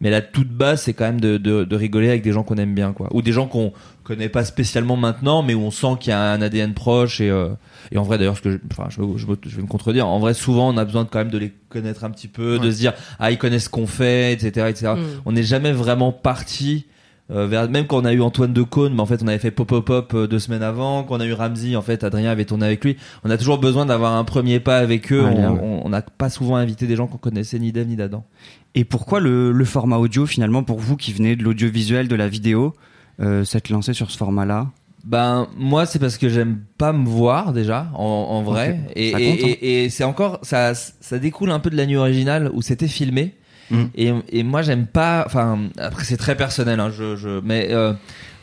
Mais 0.00 0.10
la 0.10 0.20
toute 0.20 0.50
base, 0.50 0.82
c'est 0.82 0.92
quand 0.92 1.06
même 1.06 1.20
de, 1.20 1.38
de, 1.38 1.64
de 1.64 1.76
rigoler 1.76 2.10
avec 2.10 2.22
des 2.22 2.32
gens 2.32 2.42
qu'on 2.42 2.56
aime 2.56 2.74
bien, 2.74 2.92
quoi. 2.92 3.08
Ou 3.12 3.22
des 3.22 3.32
gens 3.32 3.46
qu'on 3.46 3.72
connaît 4.04 4.28
pas 4.28 4.44
spécialement 4.44 4.96
maintenant, 4.96 5.42
mais 5.42 5.54
où 5.54 5.60
on 5.60 5.70
sent 5.70 5.96
qu'il 6.00 6.10
y 6.10 6.12
a 6.12 6.32
un 6.32 6.42
ADN 6.42 6.74
proche 6.74 7.20
et 7.20 7.30
euh, 7.30 7.48
et 7.92 7.98
en 7.98 8.02
vrai 8.02 8.18
d'ailleurs, 8.18 8.36
ce 8.36 8.42
que 8.42 8.50
je, 8.50 8.58
enfin, 8.70 8.88
je, 8.90 9.00
je, 9.16 9.56
vais 9.56 9.62
me 9.62 9.68
contredire. 9.68 10.06
En 10.06 10.18
vrai, 10.18 10.34
souvent, 10.34 10.68
on 10.68 10.76
a 10.76 10.84
besoin 10.84 11.04
de, 11.04 11.08
quand 11.08 11.18
même 11.18 11.30
de 11.30 11.38
les 11.38 11.52
connaître 11.68 12.04
un 12.04 12.10
petit 12.10 12.28
peu, 12.28 12.58
de 12.58 12.70
se 12.70 12.76
dire 12.76 12.92
ah 13.18 13.30
ils 13.30 13.38
connaissent 13.38 13.64
ce 13.64 13.68
qu'on 13.68 13.86
fait, 13.86 14.32
etc., 14.32 14.66
etc. 14.68 14.92
Mm. 14.96 15.20
On 15.24 15.32
n'est 15.32 15.42
jamais 15.42 15.72
vraiment 15.72 16.12
parti. 16.12 16.86
Euh, 17.30 17.68
même 17.68 17.86
quand 17.86 18.00
on 18.02 18.04
a 18.04 18.12
eu 18.12 18.20
Antoine 18.20 18.52
de 18.52 18.62
Caunes, 18.62 18.94
mais 18.94 19.00
en 19.00 19.06
fait 19.06 19.22
on 19.22 19.26
avait 19.26 19.38
fait 19.38 19.50
Pop 19.50 19.66
Pop 19.66 19.84
Pop 19.84 20.12
euh, 20.14 20.26
deux 20.26 20.38
semaines 20.38 20.62
avant, 20.62 21.02
quand 21.02 21.16
on 21.16 21.20
a 21.20 21.26
eu 21.26 21.32
Ramsey, 21.32 21.74
en 21.76 21.82
fait 21.82 22.04
Adrien 22.04 22.30
avait 22.30 22.44
tourné 22.44 22.66
avec 22.66 22.84
lui. 22.84 22.96
On 23.24 23.30
a 23.30 23.36
toujours 23.36 23.58
besoin 23.58 23.84
d'avoir 23.86 24.14
un 24.14 24.24
premier 24.24 24.60
pas 24.60 24.78
avec 24.78 25.12
eux. 25.12 25.22
On 25.24 25.82
ouais. 25.84 25.88
n'a 25.90 26.02
pas 26.02 26.30
souvent 26.30 26.56
invité 26.56 26.86
des 26.86 26.94
gens 26.96 27.06
qu'on 27.08 27.18
connaissait 27.18 27.58
ni 27.58 27.72
d'Eve 27.72 27.88
ni 27.88 27.96
d'Adam. 27.96 28.24
Et 28.74 28.84
pourquoi 28.84 29.20
le, 29.20 29.50
le 29.52 29.64
format 29.64 29.96
audio 29.96 30.26
finalement 30.26 30.62
pour 30.62 30.78
vous 30.78 30.96
qui 30.96 31.12
venez 31.12 31.34
de 31.34 31.42
l'audiovisuel, 31.42 32.08
de 32.08 32.14
la 32.14 32.28
vidéo, 32.28 32.74
euh, 33.20 33.44
s'être 33.44 33.70
lancé 33.70 33.92
sur 33.92 34.10
ce 34.10 34.18
format-là? 34.18 34.68
Ben 35.04 35.46
moi 35.56 35.86
c'est 35.86 36.00
parce 36.00 36.18
que 36.18 36.28
j'aime 36.28 36.58
pas 36.78 36.92
me 36.92 37.06
voir 37.06 37.52
déjà 37.52 37.88
en, 37.94 38.02
en 38.04 38.42
vrai 38.42 38.80
et, 38.96 39.10
et, 39.10 39.14
hein. 39.14 39.18
et- 39.20 39.84
et 39.84 39.88
c'est 39.88 40.02
encore 40.02 40.40
ça 40.42 40.74
ça 40.74 41.18
découle 41.20 41.52
un 41.52 41.60
peu 41.60 41.70
de 41.70 41.76
la 41.76 41.86
nuit 41.86 41.94
originale 41.96 42.50
où 42.52 42.60
c'était 42.60 42.88
filmé 42.88 43.34
Mm. 43.70 43.84
et, 43.96 44.42
moi 44.44 44.62
j'aime 44.62 44.86
pas 44.86 45.24
enfin 45.26 45.58
après 45.76 46.04
c'est 46.04 46.16
très 46.16 46.36
personnel 46.36 46.78
hein, 46.78 46.92
je, 46.96 47.16
je 47.16 47.40
mais 47.42 47.68
euh, 47.72 47.94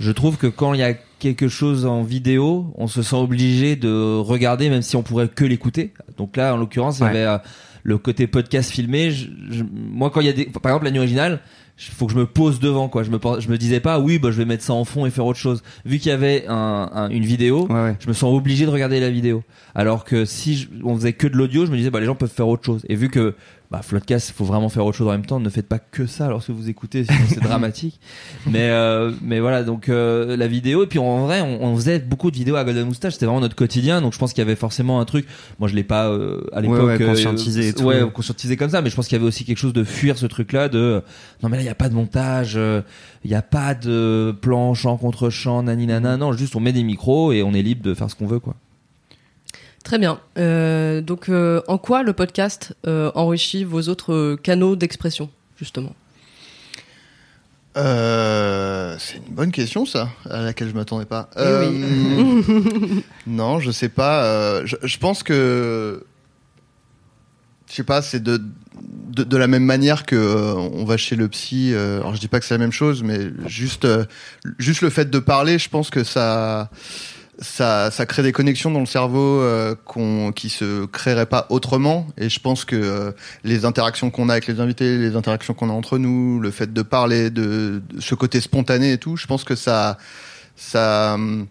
je 0.01 0.11
trouve 0.11 0.35
que 0.35 0.47
quand 0.47 0.73
il 0.73 0.81
y 0.81 0.83
a 0.83 0.93
quelque 1.19 1.47
chose 1.47 1.85
en 1.85 2.03
vidéo 2.03 2.73
on 2.75 2.87
se 2.87 3.01
sent 3.01 3.15
obligé 3.15 3.77
de 3.77 4.17
regarder 4.17 4.69
même 4.69 4.81
si 4.81 4.97
on 4.97 5.03
pourrait 5.03 5.29
que 5.29 5.45
l'écouter 5.45 5.93
donc 6.18 6.38
là 6.38 6.54
en 6.54 6.57
l'occurrence 6.57 7.00
il 7.00 7.04
y 7.04 7.07
avait 7.07 7.25
euh, 7.25 7.38
le 7.83 7.98
côté 7.98 8.27
podcast 8.27 8.71
filmé. 8.71 9.12
Je- 9.12 9.27
je- 9.51 9.63
moi 9.74 10.10
quand 10.10 10.21
il 10.21 10.27
y 10.27 10.30
a 10.30 10.33
des 10.33 10.45
par 10.45 10.71
exemple 10.71 10.86
la 10.86 10.92
nuit 10.92 11.00
originale 11.00 11.39
il 11.80 11.92
faut 11.95 12.06
que 12.06 12.13
je 12.13 12.18
me 12.18 12.27
pose 12.27 12.60
devant 12.60 12.88
quoi. 12.88 13.01
Je 13.04 13.10
me 13.10 13.18
je 13.39 13.50
me 13.50 13.57
disais 13.57 13.80
pas 13.80 14.00
oui 14.00 14.19
bah 14.19 14.30
je 14.31 14.38
vais 14.38 14.45
mettre 14.45 14.63
ça 14.63 14.74
en 14.74 14.86
fond 14.86 15.06
et 15.06 15.10
faire 15.10 15.25
autre 15.25 15.39
chose. 15.39 15.63
Vu 15.86 15.98
qu'il 15.98 16.10
y 16.12 16.13
avait 16.13 16.45
un, 16.48 16.89
un- 16.94 17.10
une 17.10 17.25
vidéo 17.25 17.65
Ouais, 17.68 17.74
ouais. 17.74 17.95
je 18.00 18.07
me 18.07 18.13
sens 18.13 18.33
obligé 18.33 18.65
de 18.65 18.71
regarder 18.71 19.00
la 19.00 19.10
vidéo. 19.10 19.44
Alors 19.75 20.04
que 20.06 20.24
si 20.25 20.56
je- 20.56 20.68
on 20.83 20.95
faisait 20.95 21.13
que 21.13 21.27
de 21.27 21.36
l'audio 21.36 21.65
je 21.65 21.71
me 21.71 21.77
disais 21.77 21.89
bah 21.89 22.00
les 22.00 22.06
gens 22.06 22.15
peuvent 22.15 22.30
faire 22.31 22.48
autre 22.48 22.63
chose. 22.63 22.86
Et 22.89 22.95
vu 22.95 23.10
que 23.10 23.36
bah 23.71 23.81
Floodcast 23.81 24.30
il 24.30 24.33
faut 24.33 24.45
vraiment 24.45 24.69
faire 24.69 24.86
autre 24.86 24.95
chose 24.95 25.07
en 25.07 25.12
même 25.13 25.25
temps 25.25 25.39
ne 25.39 25.50
faites 25.50 25.68
pas 25.68 25.80
que 25.80 26.06
ça 26.06 26.30
lorsque 26.30 26.51
vous 26.51 26.69
écoutez 26.69 27.06
sinon 27.06 27.18
c'est 27.27 27.39
dramatique. 27.44 28.00
Mais 28.45 28.69
euh, 28.69 29.12
mais 29.24 29.39
voilà 29.39 29.63
donc 29.63 29.89
euh, 29.89 30.38
la 30.38 30.48
vidéo. 30.48 30.83
Et 30.83 30.88
puis 30.88 31.00
en 31.00 31.25
vrai 31.25 31.42
on, 31.42 31.63
on 31.65 31.75
faisait 31.75 31.98
beaucoup 31.98 32.30
de 32.30 32.36
vidéos 32.38 32.56
à 32.56 32.63
Golden 32.63 32.86
Moustache. 32.86 33.13
C'était 33.13 33.25
vraiment 33.25 33.42
notre 33.42 33.56
quotidien. 33.56 34.00
Donc 34.00 34.13
je 34.13 34.19
pense 34.19 34.31
qu'il 34.31 34.44
y 34.44 34.45
avait 34.45 34.55
forcément 34.55 35.00
un 35.00 35.05
truc. 35.05 35.25
Moi 35.58 35.67
je 35.70 35.74
l'ai 35.74 35.84
pas 35.84 36.08
euh, 36.13 36.50
à 36.53 36.62
l'époque 36.62 36.86
ouais, 36.86 37.01
euh, 37.01 37.08
conscientisé 37.08 37.70
et 37.70 37.74
tout. 37.74 37.84
ouais 37.84 38.01
conscientisé 38.13 38.58
comme 38.58 38.70
ça 38.70 38.82
mais 38.82 38.89
je 38.89 38.96
pense 38.96 39.08
qu'il 39.08 39.17
y 39.17 39.20
avait 39.20 39.27
aussi 39.27 39.46
quelque 39.46 39.58
chose 39.58 39.74
de 39.74 39.84
fuir 39.84 40.17
ce 40.17 40.25
truc 40.25 40.51
là 40.51 40.70
de 40.70 41.01
non 41.41 41.50
mais 41.50 41.58
là 41.58 41.63
il 41.63 41.65
y 41.65 41.70
a 41.70 41.75
pas 41.75 41.89
de 41.89 41.93
montage 41.93 42.53
euh, 42.55 42.82
il 43.25 43.32
y 43.32 43.36
a 43.36 43.41
pas 43.41 43.74
de 43.75 44.36
plan 44.41 44.74
chant 44.74 44.98
contre 44.98 45.29
chant 45.29 45.63
nani 45.63 45.88
nana 45.88 46.17
non 46.17 46.34
juste 46.34 46.55
on 46.55 46.60
met 46.60 46.74
des 46.74 46.84
micros 46.84 47.32
et 47.32 47.43
on 47.43 47.53
est 47.53 47.62
libre 47.62 47.82
de 47.84 47.93
faire 47.93 48.10
ce 48.10 48.15
qu'on 48.15 48.27
veut 48.27 48.39
quoi 48.39 48.55
Très 49.84 50.00
bien. 50.00 50.20
Euh, 50.38 51.01
donc 51.01 51.27
euh, 51.29 51.62
en 51.67 51.77
quoi 51.77 52.03
le 52.03 52.13
podcast 52.13 52.75
euh, 52.88 53.12
enrichit 53.15 53.65
vos 53.65 53.89
autres 53.89 54.36
canaux 54.41 54.75
d'expression 54.75 55.29
justement? 55.58 55.93
Euh, 58.93 58.97
c'est 59.00 59.17
une 59.17 59.33
bonne 59.33 59.51
question, 59.51 59.85
ça, 59.85 60.09
à 60.29 60.41
laquelle 60.41 60.69
je 60.69 60.73
m'attendais 60.73 61.05
pas. 61.05 61.29
Euh, 61.38 61.69
oui. 61.69 63.03
non, 63.27 63.59
je 63.59 63.71
sais 63.71 63.89
pas. 63.89 64.23
euh, 64.23 64.62
je, 64.65 64.75
je 64.81 64.97
pense 64.97 65.23
que, 65.23 66.03
je 67.69 67.73
sais 67.73 67.83
pas, 67.83 68.01
c'est 68.01 68.21
de, 68.21 68.41
de 69.09 69.23
de 69.23 69.38
la 69.38 69.47
même 69.47 69.63
manière 69.65 70.05
que 70.05 70.15
euh, 70.15 70.53
on 70.53 70.85
va 70.85 70.97
chez 70.97 71.15
le 71.15 71.27
psy. 71.27 71.73
alors 71.75 72.15
je 72.15 72.19
dis 72.19 72.27
pas 72.27 72.39
que 72.39 72.45
c'est 72.45 72.53
la 72.53 72.59
même 72.59 72.71
chose, 72.71 73.03
mais 73.03 73.19
juste 73.47 73.88
juste 74.57 74.81
le 74.81 74.89
fait 74.89 75.09
de 75.09 75.19
parler, 75.19 75.59
je 75.59 75.69
pense 75.69 75.89
que 75.89 76.03
ça 76.03 76.69
ça, 77.43 77.91
ça 77.91 78.05
crée 78.05 78.23
des 78.23 78.31
connexions 78.31 78.71
dans 78.71 78.79
le 78.79 78.85
cerveau 78.85 79.41
euh, 79.41 79.75
qu'on, 79.85 80.31
qui 80.31 80.50
se 80.50 80.85
créeraient 80.85 81.25
pas 81.27 81.45
autrement. 81.50 82.07
Et 82.17 82.29
je 82.29 82.39
pense 82.39 82.65
que 82.65 82.75
euh, 82.75 83.12
les 83.43 83.65
interactions 83.65 84.09
qu'on 84.09 84.29
a 84.29 84.33
avec 84.33 84.47
les 84.47 84.59
invités, 84.59 84.97
les 84.97 85.15
interactions 85.15 85.53
qu'on 85.53 85.69
a 85.69 85.73
entre 85.73 85.97
nous, 85.97 86.39
le 86.39 86.51
fait 86.51 86.73
de 86.73 86.81
parler, 86.81 87.29
de, 87.29 87.81
ce 88.00 88.15
côté 88.15 88.41
spontané 88.41 88.93
et 88.93 88.97
tout, 88.97 89.17
je 89.17 89.27
pense 89.27 89.43
que 89.43 89.55
ça, 89.55 89.97
ça, 90.55 91.13
hum, 91.15 91.47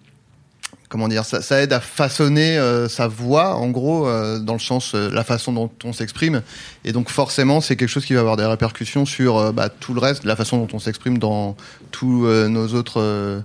comment 0.93 1.09
dire, 1.09 1.25
ça, 1.25 1.41
ça 1.41 1.63
aide 1.63 1.73
à 1.73 1.81
façonner 1.81 2.59
euh, 2.59 2.87
sa 2.87 3.09
voix, 3.09 3.57
en 3.57 3.71
gros, 3.71 4.07
euh, 4.07 4.39
dans 4.39 4.53
le 4.53 4.59
sens, 4.59 4.95
euh, 4.95 5.09
la 5.11 5.25
façon 5.25 5.53
dont 5.53 5.71
on 5.85 5.95
s'exprime. 5.95 6.43
Et 6.85 6.93
donc 6.93 7.09
forcément, 7.09 7.63
c'est 7.63 7.77
quelque 7.77 7.89
chose 7.89 8.05
qui 8.05 8.13
va 8.13 8.21
avoir 8.21 8.37
des 8.37 8.45
répercussions 8.45 9.07
sur 9.07 9.39
euh, 9.39 9.53
bah, 9.53 9.71
tout 9.71 9.95
le 9.95 10.01
reste, 10.01 10.25
la 10.25 10.37
façon 10.37 10.59
dont 10.59 10.69
on 10.75 10.79
s'exprime 10.79 11.17
dans 11.17 11.57
tous 11.93 12.27
nos 12.27 12.69
autres 12.75 13.43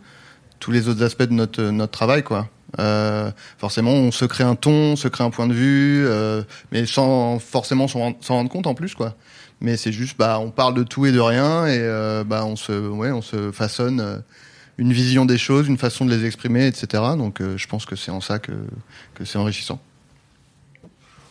tous 0.60 0.72
les 0.72 0.88
autres 0.88 1.04
aspects 1.04 1.24
de 1.24 1.34
notre 1.34 1.62
notre 1.64 1.92
travail 1.92 2.24
quoi. 2.24 2.50
Euh, 2.80 3.32
forcément, 3.58 3.92
on 3.92 4.12
se 4.12 4.26
crée 4.26 4.44
un 4.44 4.56
ton, 4.56 4.72
on 4.72 4.96
se 4.98 5.08
crée 5.08 5.24
un 5.24 5.30
point 5.30 5.48
de 5.48 5.54
vue, 5.54 6.06
euh, 6.06 6.44
mais 6.72 6.86
sans 6.86 7.40
forcément 7.40 7.88
s'en 7.88 8.00
rendre- 8.00 8.18
s'en 8.22 8.36
rendre 8.36 8.50
compte 8.50 8.68
en 8.68 8.74
plus 8.76 8.94
quoi. 8.94 9.16
mais 9.62 9.78
c'est 9.78 9.92
juste, 9.94 10.18
bah, 10.20 10.38
on 10.40 10.52
parle 10.52 10.74
de 10.76 10.84
tout 10.84 11.06
et 11.06 11.12
de 11.12 11.20
rien 11.20 11.66
et 11.66 11.80
euh, 11.80 12.24
bah, 12.26 12.44
on 12.46 12.56
se, 12.56 12.74
ouais, 12.90 13.12
on 13.12 13.22
se 13.22 13.52
façonne 13.52 14.22
une 14.78 14.94
vision 14.94 15.26
des 15.26 15.38
choses, 15.40 15.68
une 15.68 15.78
façon 15.78 16.06
de 16.06 16.14
les 16.14 16.26
exprimer, 16.26 16.68
etc. 16.68 17.02
Donc, 17.18 17.42
euh, 17.42 17.58
je 17.58 17.68
pense 17.68 17.86
que 17.86 17.96
c'est 17.96 18.12
en 18.12 18.22
ça 18.22 18.38
que, 18.38 18.52
que 19.16 19.26
c'est 19.26 19.40
enrichissant. 19.40 19.80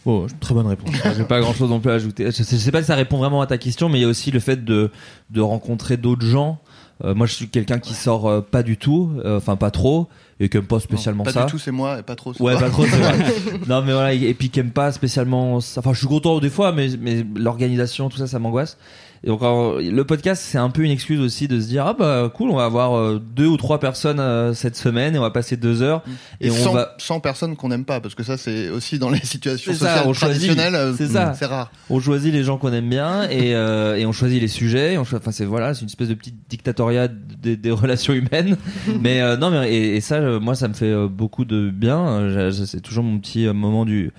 Oh, 0.05 0.27
très 0.41 0.55
bonne 0.55 0.67
réponse. 0.69 0.95
J'ai 1.17 1.25
pas 1.25 1.41
grand 1.41 1.53
chose 1.53 1.69
non 1.71 1.81
plus 1.81 1.91
à 1.91 1.95
ajouter. 1.95 2.25
Je 2.27 2.31
sais, 2.43 2.57
je 2.57 2.63
sais 2.63 2.71
pas 2.73 2.81
si 2.81 2.87
ça 2.87 2.95
répond 2.95 3.19
vraiment 3.19 3.41
à 3.41 3.47
ta 3.47 3.59
question, 3.59 3.89
mais 3.89 3.99
il 3.99 4.03
y 4.03 4.05
a 4.05 4.09
aussi 4.09 4.31
le 4.31 4.41
fait 4.41 4.65
de, 4.65 4.91
de 5.31 5.41
rencontrer 5.41 5.97
d'autres 5.97 6.27
gens. 6.27 6.59
Euh, 7.05 7.15
moi, 7.15 7.27
je 7.27 7.35
suis 7.35 7.49
quelqu'un 7.49 7.79
qui 7.79 7.95
sort 7.95 8.27
euh, 8.27 8.41
pas 8.41 8.63
du 8.63 8.79
tout, 8.79 9.13
euh, 9.25 9.37
enfin 9.37 9.57
pas 9.57 9.71
trop, 9.71 10.09
et 10.41 10.49
qui 10.49 10.57
aime 10.57 10.67
pas 10.67 10.81
spécialement 10.81 11.25
pas 11.25 11.33
ça. 11.33 11.45
du 11.45 11.51
tout, 11.51 11.59
c'est 11.59 11.71
moi 11.71 11.99
et 11.99 12.03
pas 12.03 12.17
trop. 12.17 12.33
Ouais, 12.41 12.55
pas 12.55 12.71
trop, 12.71 12.87
c'est 12.87 12.97
vrai. 12.97 13.19
non, 13.69 13.83
mais 13.83 13.93
voilà, 13.93 14.15
et 14.15 14.35
puis 14.35 14.49
qui 14.49 14.61
aime 14.61 14.71
pas 14.71 14.93
spécialement 14.93 15.61
ça. 15.61 15.81
Enfin, 15.81 15.93
je 15.93 15.99
suis 15.99 16.09
content 16.09 16.39
des 16.39 16.51
fois, 16.51 16.73
mais, 16.73 16.89
mais 16.99 17.25
l'organisation, 17.37 18.09
tout 18.09 18.17
ça, 18.17 18.27
ça 18.27 18.39
m'angoisse. 18.39 18.79
Et 19.25 19.29
donc, 19.29 19.41
alors, 19.43 19.79
le 19.81 20.05
podcast, 20.05 20.43
c'est 20.47 20.59
un 20.59 20.71
peu 20.71 20.83
une 20.83 20.91
excuse 20.91 21.21
aussi 21.21 21.49
de 21.49 21.61
se 21.61 21.67
dire, 21.67 21.87
ah 21.87 21.95
bah 21.95 22.31
cool, 22.35 22.51
on 22.51 22.57
va 22.57 22.65
avoir 22.65 22.95
euh, 22.97 23.19
deux 23.19 23.47
ou 23.47 23.57
trois 23.57 23.81
personnes 23.81 24.21
euh, 24.21 24.55
cette 24.55 24.77
semaine 24.77 25.15
et 25.15 25.19
on 25.19 25.23
va 25.23 25.31
passer 25.31 25.57
deux 25.57 25.83
heures. 25.83 26.03
Et, 26.41 26.49
Et, 26.49 26.51
on 26.51 26.73
va. 26.73 26.95
sans 26.99 27.21
personnes 27.21 27.57
qu'on 27.57 27.69
n'aime 27.69 27.85
pas, 27.85 28.01
parce 28.01 28.15
que 28.15 28.23
ça, 28.23 28.37
c'est 28.37 28.69
aussi 28.71 28.99
dans 28.99 29.11
les 29.11 29.19
situations 29.25 29.73
ça, 29.73 30.03
sociales 30.03 30.15
traditionnelles, 30.15 30.75
euh, 30.75 30.95
C'est 30.97 31.09
ça. 31.09 31.35
c'est 31.39 31.47
rare. 31.47 31.71
On 31.91 32.01
choisit 32.01 32.33
les 32.33 32.45
gens 32.45 32.59
qu'on 32.59 32.73
aime 32.73 32.89
bien 32.89 33.29
et, 33.29 33.55
euh, 33.55 33.97
et 33.97 34.07
on 34.07 34.13
choisit 34.13 34.41
les 34.41 34.49
sujets. 34.49 34.97
Enfin, 34.97 35.19
c'est 35.31 35.45
voilà, 35.45 35.75
c'est 35.75 35.83
une 35.83 35.89
espèce 35.89 36.09
de 36.09 36.15
petite 36.15 36.37
dictatoriat 36.49 37.09
des, 37.09 37.57
des 37.57 37.71
relations 37.71 38.13
humaines. 38.13 38.57
mais 39.01 39.21
euh, 39.23 39.37
non, 39.37 39.51
mais 39.51 39.73
et, 39.73 39.97
et 39.97 40.01
ça, 40.01 40.21
moi, 40.39 40.55
ça 40.55 40.69
me 40.69 40.75
fait 40.75 40.95
beaucoup 41.09 41.45
de 41.45 41.71
bien. 41.71 42.51
C'est 42.53 42.81
toujours 42.81 43.05
mon 43.05 43.19
petit 43.19 43.47
moment 43.47 43.85
du. 43.85 44.13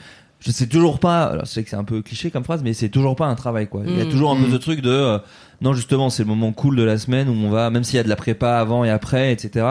Je 0.48 0.52
sais 0.54 0.68
toujours 0.68 0.98
pas. 1.00 1.26
Alors, 1.26 1.44
je 1.46 1.52
sais 1.52 1.62
que 1.64 1.70
c'est 1.70 1.76
un 1.76 1.84
peu 1.84 2.02
cliché 2.02 2.32
comme 2.32 2.46
phrase, 2.46 2.62
mais 2.64 2.72
c'est 2.74 2.88
toujours 2.88 3.18
pas 3.18 3.26
un 3.28 3.36
travail, 3.36 3.68
quoi. 3.68 3.82
Il 3.86 3.98
y 3.98 4.02
a 4.02 4.06
Mm. 4.06 4.10
toujours 4.10 4.32
un 4.32 4.38
peu 4.38 4.48
Mm. 4.48 4.52
ce 4.54 4.56
truc 4.58 4.80
de. 4.82 4.90
euh, 4.90 5.20
non, 5.60 5.74
justement, 5.74 6.10
c'est 6.10 6.24
le 6.24 6.30
moment 6.30 6.54
cool 6.54 6.78
de 6.78 6.84
la 6.84 6.98
semaine 6.98 7.28
où 7.28 7.34
on 7.34 7.50
va, 7.50 7.70
même 7.70 7.84
s'il 7.84 7.98
y 7.98 8.00
a 8.00 8.04
de 8.04 8.08
la 8.10 8.16
prépa 8.16 8.58
avant 8.58 8.86
et 8.86 8.90
après, 8.90 9.34
etc. 9.34 9.66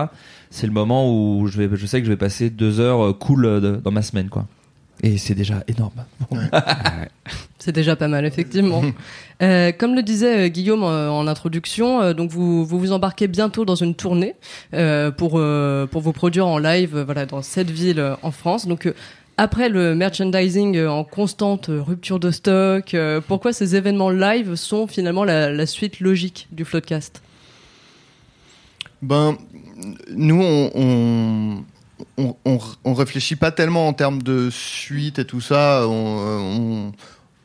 C'est 0.51 0.67
le 0.67 0.73
moment 0.75 1.11
où 1.11 1.47
je 1.47 1.57
vais, 1.63 1.69
je 1.75 1.87
sais 1.87 2.01
que 2.01 2.05
je 2.07 2.11
vais 2.13 2.17
passer 2.19 2.51
deux 2.51 2.79
heures 2.79 3.03
euh, 3.07 3.13
cool 3.15 3.47
euh, 3.47 3.61
de- 3.61 3.77
dans 3.83 3.91
ma 3.91 4.03
semaine, 4.03 4.29
quoi. 4.29 4.45
Et 5.03 5.17
c'est 5.19 5.35
déjà 5.35 5.63
énorme. 5.69 6.05
C'est 7.59 7.73
déjà 7.73 7.97
pas 7.97 8.09
mal, 8.09 8.25
effectivement. 8.27 8.83
Euh, 9.43 9.71
comme 9.71 9.95
le 9.95 10.03
disait 10.03 10.47
euh, 10.47 10.49
Guillaume 10.49 10.83
euh, 10.83 11.11
en 11.11 11.27
introduction, 11.27 12.01
euh, 12.01 12.15
donc 12.15 12.31
vous, 12.31 12.65
vous 12.65 12.79
vous 12.79 12.93
embarquez 12.93 13.29
bientôt 13.29 13.67
dans 13.67 13.75
une 13.75 13.95
tournée 13.95 14.35
euh, 14.73 15.11
pour 15.11 15.33
euh, 15.35 15.85
pour 15.87 16.01
vous 16.01 16.15
produire 16.15 16.47
en 16.47 16.57
live, 16.57 16.97
euh, 16.97 17.05
voilà, 17.05 17.27
dans 17.27 17.43
cette 17.43 17.69
ville 17.71 18.01
euh, 18.01 18.15
en 18.23 18.31
France. 18.31 18.67
Donc 18.67 18.87
euh, 18.87 18.95
après 19.39 19.69
le 19.69 19.95
merchandising 19.95 20.77
euh, 20.77 20.91
en 20.91 21.05
constante 21.05 21.69
euh, 21.69 21.83
rupture 21.83 22.19
de 22.19 22.31
stock, 22.31 22.95
euh, 22.95 23.21
pourquoi 23.27 23.53
ces 23.53 23.77
événements 23.77 24.11
live 24.11 24.55
sont 24.55 24.87
finalement 24.87 25.25
la, 25.25 25.67
suite 25.67 26.01
logique 26.01 26.49
du 26.53 26.65
Floodcast? 26.65 27.23
Ben, 29.03 29.37
nous, 30.11 30.43
on, 30.43 31.65
on, 32.17 32.59
on, 32.85 32.95
réfléchit 32.95 33.37
pas 33.37 33.51
tellement 33.51 33.89
en 33.89 33.93
termes 33.93 34.23
de 34.23 34.49
suite 34.51 35.19
et 35.19 35.27
tout 35.27 35.43
ça. 35.43 35.87
On, 35.87 36.93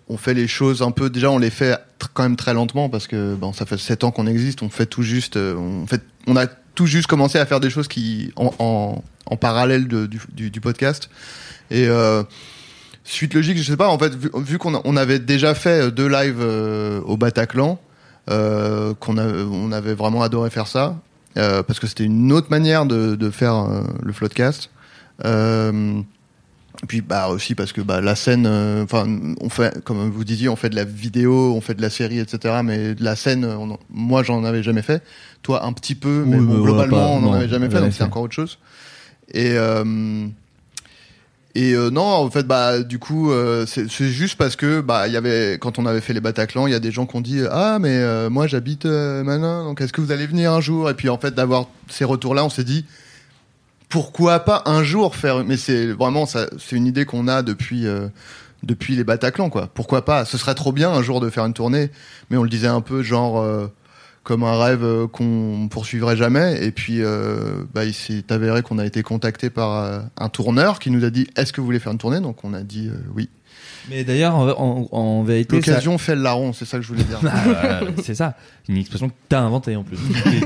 on, 0.08 0.18
fait 0.18 0.34
les 0.34 0.48
choses 0.48 0.82
un 0.82 0.92
peu. 0.92 1.10
Déjà, 1.10 1.30
on 1.30 1.38
les 1.38 1.50
fait 1.50 1.78
quand 2.14 2.24
même 2.24 2.38
très 2.38 2.54
lentement 2.54 2.88
parce 2.88 3.06
que 3.06 3.36
bon, 3.36 3.52
ça 3.52 3.66
fait 3.66 3.78
7 3.78 4.06
ans 4.06 4.12
qu'on 4.12 4.28
existe. 4.28 4.64
On 4.64 4.70
fait 4.70 4.86
tout 4.86 5.04
juste. 5.04 5.36
On, 5.36 5.86
fait, 5.88 6.02
on 6.26 6.38
a 6.38 6.48
tout 6.76 6.86
juste 6.86 7.08
commencé 7.08 7.38
à 7.40 7.46
faire 7.46 7.60
des 7.60 7.70
choses 7.70 7.88
qui 7.88 8.32
en, 8.36 9.02
en, 9.26 9.38
parallèle 9.38 9.88
du, 9.88 10.50
du, 10.50 10.62
podcast. 10.62 11.10
Et 11.70 11.88
euh, 11.88 12.24
suite 13.04 13.34
logique, 13.34 13.58
je 13.58 13.64
sais 13.64 13.78
pas. 13.78 13.90
En 13.90 13.98
fait, 13.98 14.14
vu, 14.16 14.58
qu'on 14.58 14.82
on 14.84 14.98
avait 14.98 15.20
déjà 15.20 15.54
fait 15.56 15.92
deux 15.92 16.08
lives 16.08 16.40
euh, 16.40 17.02
au 17.02 17.18
Bataclan, 17.18 17.80
euh, 18.30 18.94
qu'on 19.00 19.18
a, 19.18 19.26
on 19.26 19.72
avait 19.72 19.94
vraiment 19.94 20.22
adoré 20.22 20.50
faire 20.50 20.68
ça. 20.68 20.96
Euh, 21.38 21.64
parce 21.64 21.80
que 21.80 21.88
c'était 21.88 22.04
une 22.04 22.32
autre 22.34 22.48
manière 22.50 22.86
de, 22.86 23.16
de 23.16 23.30
faire 23.30 23.56
euh, 23.56 23.84
le 24.04 24.12
floodcast. 24.12 24.70
Et 26.84 26.88
puis 26.88 27.02
bah 27.02 27.28
aussi 27.30 27.54
parce 27.54 27.74
que 27.74 27.82
bah, 27.82 28.02
la 28.02 28.16
scène, 28.16 28.46
euh, 28.48 28.84
enfin 28.84 29.06
on 29.40 29.50
fait, 29.50 29.84
comme 29.84 30.10
vous 30.10 30.24
disiez, 30.24 30.50
on 30.50 30.56
fait 30.56 30.70
de 30.70 30.76
la 30.76 30.84
vidéo, 30.84 31.54
on 31.56 31.62
fait 31.62 31.76
de 31.76 31.82
la 31.82 31.92
série, 31.92 32.18
etc. 32.20 32.62
Mais 32.64 32.96
de 32.96 33.04
la 33.04 33.16
scène, 33.16 33.46
on 33.46 33.78
moi 33.92 34.24
j'en 34.24 34.44
avais 34.44 34.64
jamais 34.64 34.82
fait. 34.82 35.04
Toi 35.44 35.64
un 35.64 35.74
petit 35.74 35.94
peu, 35.96 36.24
mais 36.26 36.38
Oui, 36.38 36.46
bon, 36.46 36.62
globalement 36.64 36.98
pas- 36.98 37.08
on 37.12 37.22
n'en 37.22 37.34
avait 37.34 37.48
jamais 37.50 37.70
fait, 37.70 37.80
donc 37.80 37.94
c'est 37.94 38.04
encore 38.04 38.24
autre 38.24 38.34
chose. 38.34 38.58
Et 39.34 39.52
euh, 39.52 40.26
et 41.54 41.74
euh, 41.74 41.90
non, 41.92 42.02
en 42.02 42.30
fait, 42.32 42.48
bah 42.48 42.80
du 42.82 42.98
coup, 42.98 43.30
euh, 43.32 43.66
c'est 43.68 43.88
juste 44.10 44.38
parce 44.38 44.56
que 44.56 44.82
bah 44.82 45.08
il 45.08 45.14
y 45.14 45.18
avait 45.18 45.58
quand 45.60 45.78
on 45.78 45.86
avait 45.86 46.02
fait 46.02 46.14
les 46.14 46.22
Bataclan, 46.22 46.66
il 46.66 46.72
y 46.72 46.76
a 46.76 46.80
des 46.80 46.92
gens 46.92 47.06
qui 47.06 47.16
ont 47.16 47.22
dit 47.22 47.42
ah 47.52 47.78
mais 47.80 47.98
euh, 47.98 48.30
moi 48.32 48.48
j'habite 48.48 48.86
Manin, 48.86 49.66
donc 49.66 49.82
est-ce 49.82 49.94
que 49.94 50.02
vous 50.02 50.12
allez 50.12 50.26
venir 50.26 50.52
un 50.52 50.62
jour? 50.62 50.90
Et 50.90 50.94
puis 50.96 51.10
en 51.10 51.18
fait 51.20 51.36
d'avoir 51.36 51.68
ces 51.90 52.06
retours-là, 52.06 52.44
on 52.44 52.50
s'est 52.50 52.64
dit 52.64 52.86
pourquoi 53.92 54.40
pas 54.40 54.64
un 54.66 54.84
jour 54.84 55.16
faire 55.16 55.44
Mais 55.46 55.58
c'est 55.58 55.88
vraiment 55.92 56.26
ça, 56.26 56.48
c'est 56.58 56.76
une 56.76 56.88
idée 56.88 57.06
qu'on 57.06 57.28
a 57.28 57.44
depuis 57.44 57.86
euh, 57.86 58.08
depuis 58.64 58.96
les 58.96 59.04
Bataclan 59.04 59.50
quoi. 59.50 59.68
Pourquoi 59.74 60.04
pas? 60.06 60.26
Ce 60.26 60.38
serait 60.38 60.56
trop 60.56 60.72
bien 60.72 60.90
un 60.92 61.04
jour 61.04 61.20
de 61.20 61.30
faire 61.30 61.46
une 61.46 61.54
tournée, 61.54 61.92
mais 62.30 62.38
on 62.38 62.44
le 62.44 62.50
disait 62.50 62.68
un 62.68 62.82
peu 62.82 63.04
genre. 63.04 63.40
euh, 63.40 63.68
comme 64.24 64.44
un 64.44 64.56
rêve 64.64 64.84
euh, 64.84 65.08
qu'on 65.08 65.68
poursuivrait 65.72 66.16
jamais. 66.16 66.64
Et 66.64 66.72
puis, 66.72 67.02
euh, 67.02 67.64
bah, 67.74 67.86
il 67.86 67.94
s'est 67.96 68.32
avéré 68.32 68.62
qu'on 68.62 68.78
a 68.78 68.86
été 68.86 69.02
contacté 69.02 69.50
par 69.50 70.04
un 70.16 70.30
tourneur 70.30 70.78
qui 70.78 70.92
nous 70.92 71.04
a 71.04 71.10
dit 71.10 71.26
Est-ce 71.36 71.52
que 71.52 71.60
vous 71.60 71.66
voulez 71.66 71.80
faire 71.80 71.92
une 71.92 71.98
tournée? 71.98 72.20
Donc, 72.20 72.44
on 72.44 72.54
a 72.54 72.62
dit 72.62 72.92
oui. 73.16 73.30
Mais 73.90 74.04
d'ailleurs, 74.04 74.36
en, 74.36 74.48
en- 74.50 74.88
en 74.92 75.24
vérité, 75.24 75.62
ça- 75.62 75.72
L'occasion 75.72 75.98
fait 75.98 76.16
le 76.16 76.22
larron, 76.22 76.54
c'est 76.54 76.66
ça 76.66 76.78
que 76.78 76.84
je 76.84 76.88
voulais 76.90 77.04
dire. 77.04 77.20
Ah, 77.26 77.80
c'est 78.04 78.16
ça. 78.16 78.36
Une 78.70 78.78
expression 78.78 79.10
que 79.10 79.14
t'as 79.30 79.40
inventée 79.42 79.76
en 79.76 79.84
plus, 79.84 79.98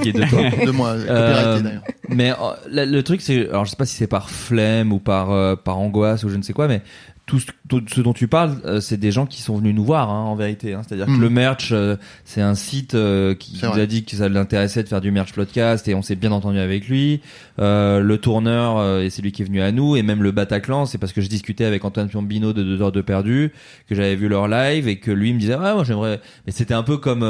qui- 0.02 0.10
est 0.10 0.14
de 0.14 0.24
toi. 0.30 0.42
de 0.66 0.72
moi, 0.72 0.90
Euh, 0.92 1.34
copyrighté 1.34 1.64
d'ailleurs. 1.64 1.84
mais 2.10 2.32
euh, 2.32 2.36
le, 2.70 2.86
le 2.92 3.04
truc, 3.04 3.22
c'est, 3.22 3.50
alors 3.50 3.66
je 3.66 3.72
sais 3.72 3.76
pas 3.76 3.86
si 3.86 3.96
c'est 3.96 4.08
par 4.08 4.30
flemme 4.30 4.92
ou 4.94 5.00
par 5.00 5.32
euh, 5.32 5.56
par 5.56 5.78
angoisse 5.80 6.24
ou 6.24 6.30
je 6.30 6.38
ne 6.38 6.42
sais 6.44 6.54
quoi, 6.54 6.68
mais 6.68 6.82
tout 7.26 7.40
ce, 7.40 7.48
tout 7.70 7.82
ce 7.88 8.02
dont 8.02 8.14
tu 8.14 8.28
parles, 8.28 8.58
euh, 8.66 8.80
c'est 8.80 8.98
des 8.98 9.12
gens 9.12 9.26
qui 9.26 9.42
sont 9.42 9.58
venus 9.58 9.74
nous 9.74 9.84
voir, 9.84 10.10
hein, 10.12 10.24
en 10.26 10.36
vérité. 10.36 10.74
hein. 10.76 10.82
C'est-à-dire 10.88 11.08
Mm. 11.10 11.16
que 11.18 11.22
le 11.22 11.30
merch, 11.32 11.70
euh, 11.72 11.96
c'est 12.24 12.42
un 12.42 12.54
site 12.54 12.94
euh, 12.94 13.34
qui 13.34 13.60
nous 13.64 13.80
a 13.80 13.86
dit 13.88 14.04
que 14.06 14.16
ça 14.16 14.30
l'intéressait 14.30 14.84
de 14.84 14.88
faire 14.88 15.02
du 15.02 15.10
merch 15.12 15.34
podcast 15.34 15.88
et 15.88 15.96
on 15.96 16.02
s'est 16.04 16.16
bien 16.16 16.32
entendu 16.32 16.60
avec 16.60 16.88
lui. 16.88 17.22
Euh, 17.60 18.00
le 18.00 18.18
tourneur, 18.20 18.78
euh, 18.78 19.02
et 19.02 19.10
c'est 19.10 19.22
lui 19.24 19.32
qui 19.32 19.42
est 19.42 19.46
venu 19.46 19.62
à 19.62 19.72
nous, 19.72 19.96
et 19.96 20.04
même 20.04 20.22
le 20.22 20.32
Bataclan, 20.32 20.86
c'est 20.86 20.98
parce 21.00 21.14
que 21.14 21.22
je 21.22 21.28
discutais 21.30 21.66
avec 21.66 21.84
Antoine 21.84 22.10
Piombino 22.10 22.54
de 22.54 22.62
Deux 22.64 22.82
heures 22.82 22.92
de 22.92 23.02
perdu, 23.02 23.52
que 23.90 23.96
j'avais 23.96 24.16
vu 24.16 24.28
leur 24.28 24.48
live 24.48 24.88
et 24.88 24.98
que 25.00 25.10
lui 25.12 25.34
me 25.34 25.40
disait, 25.40 25.54
ah 25.60 25.74
moi 25.74 25.84
j'aimerais. 25.84 26.22
Mais 26.46 26.52
c'était 26.52 26.74
un 26.76 26.84
peu 26.84 26.98
comme 26.98 27.24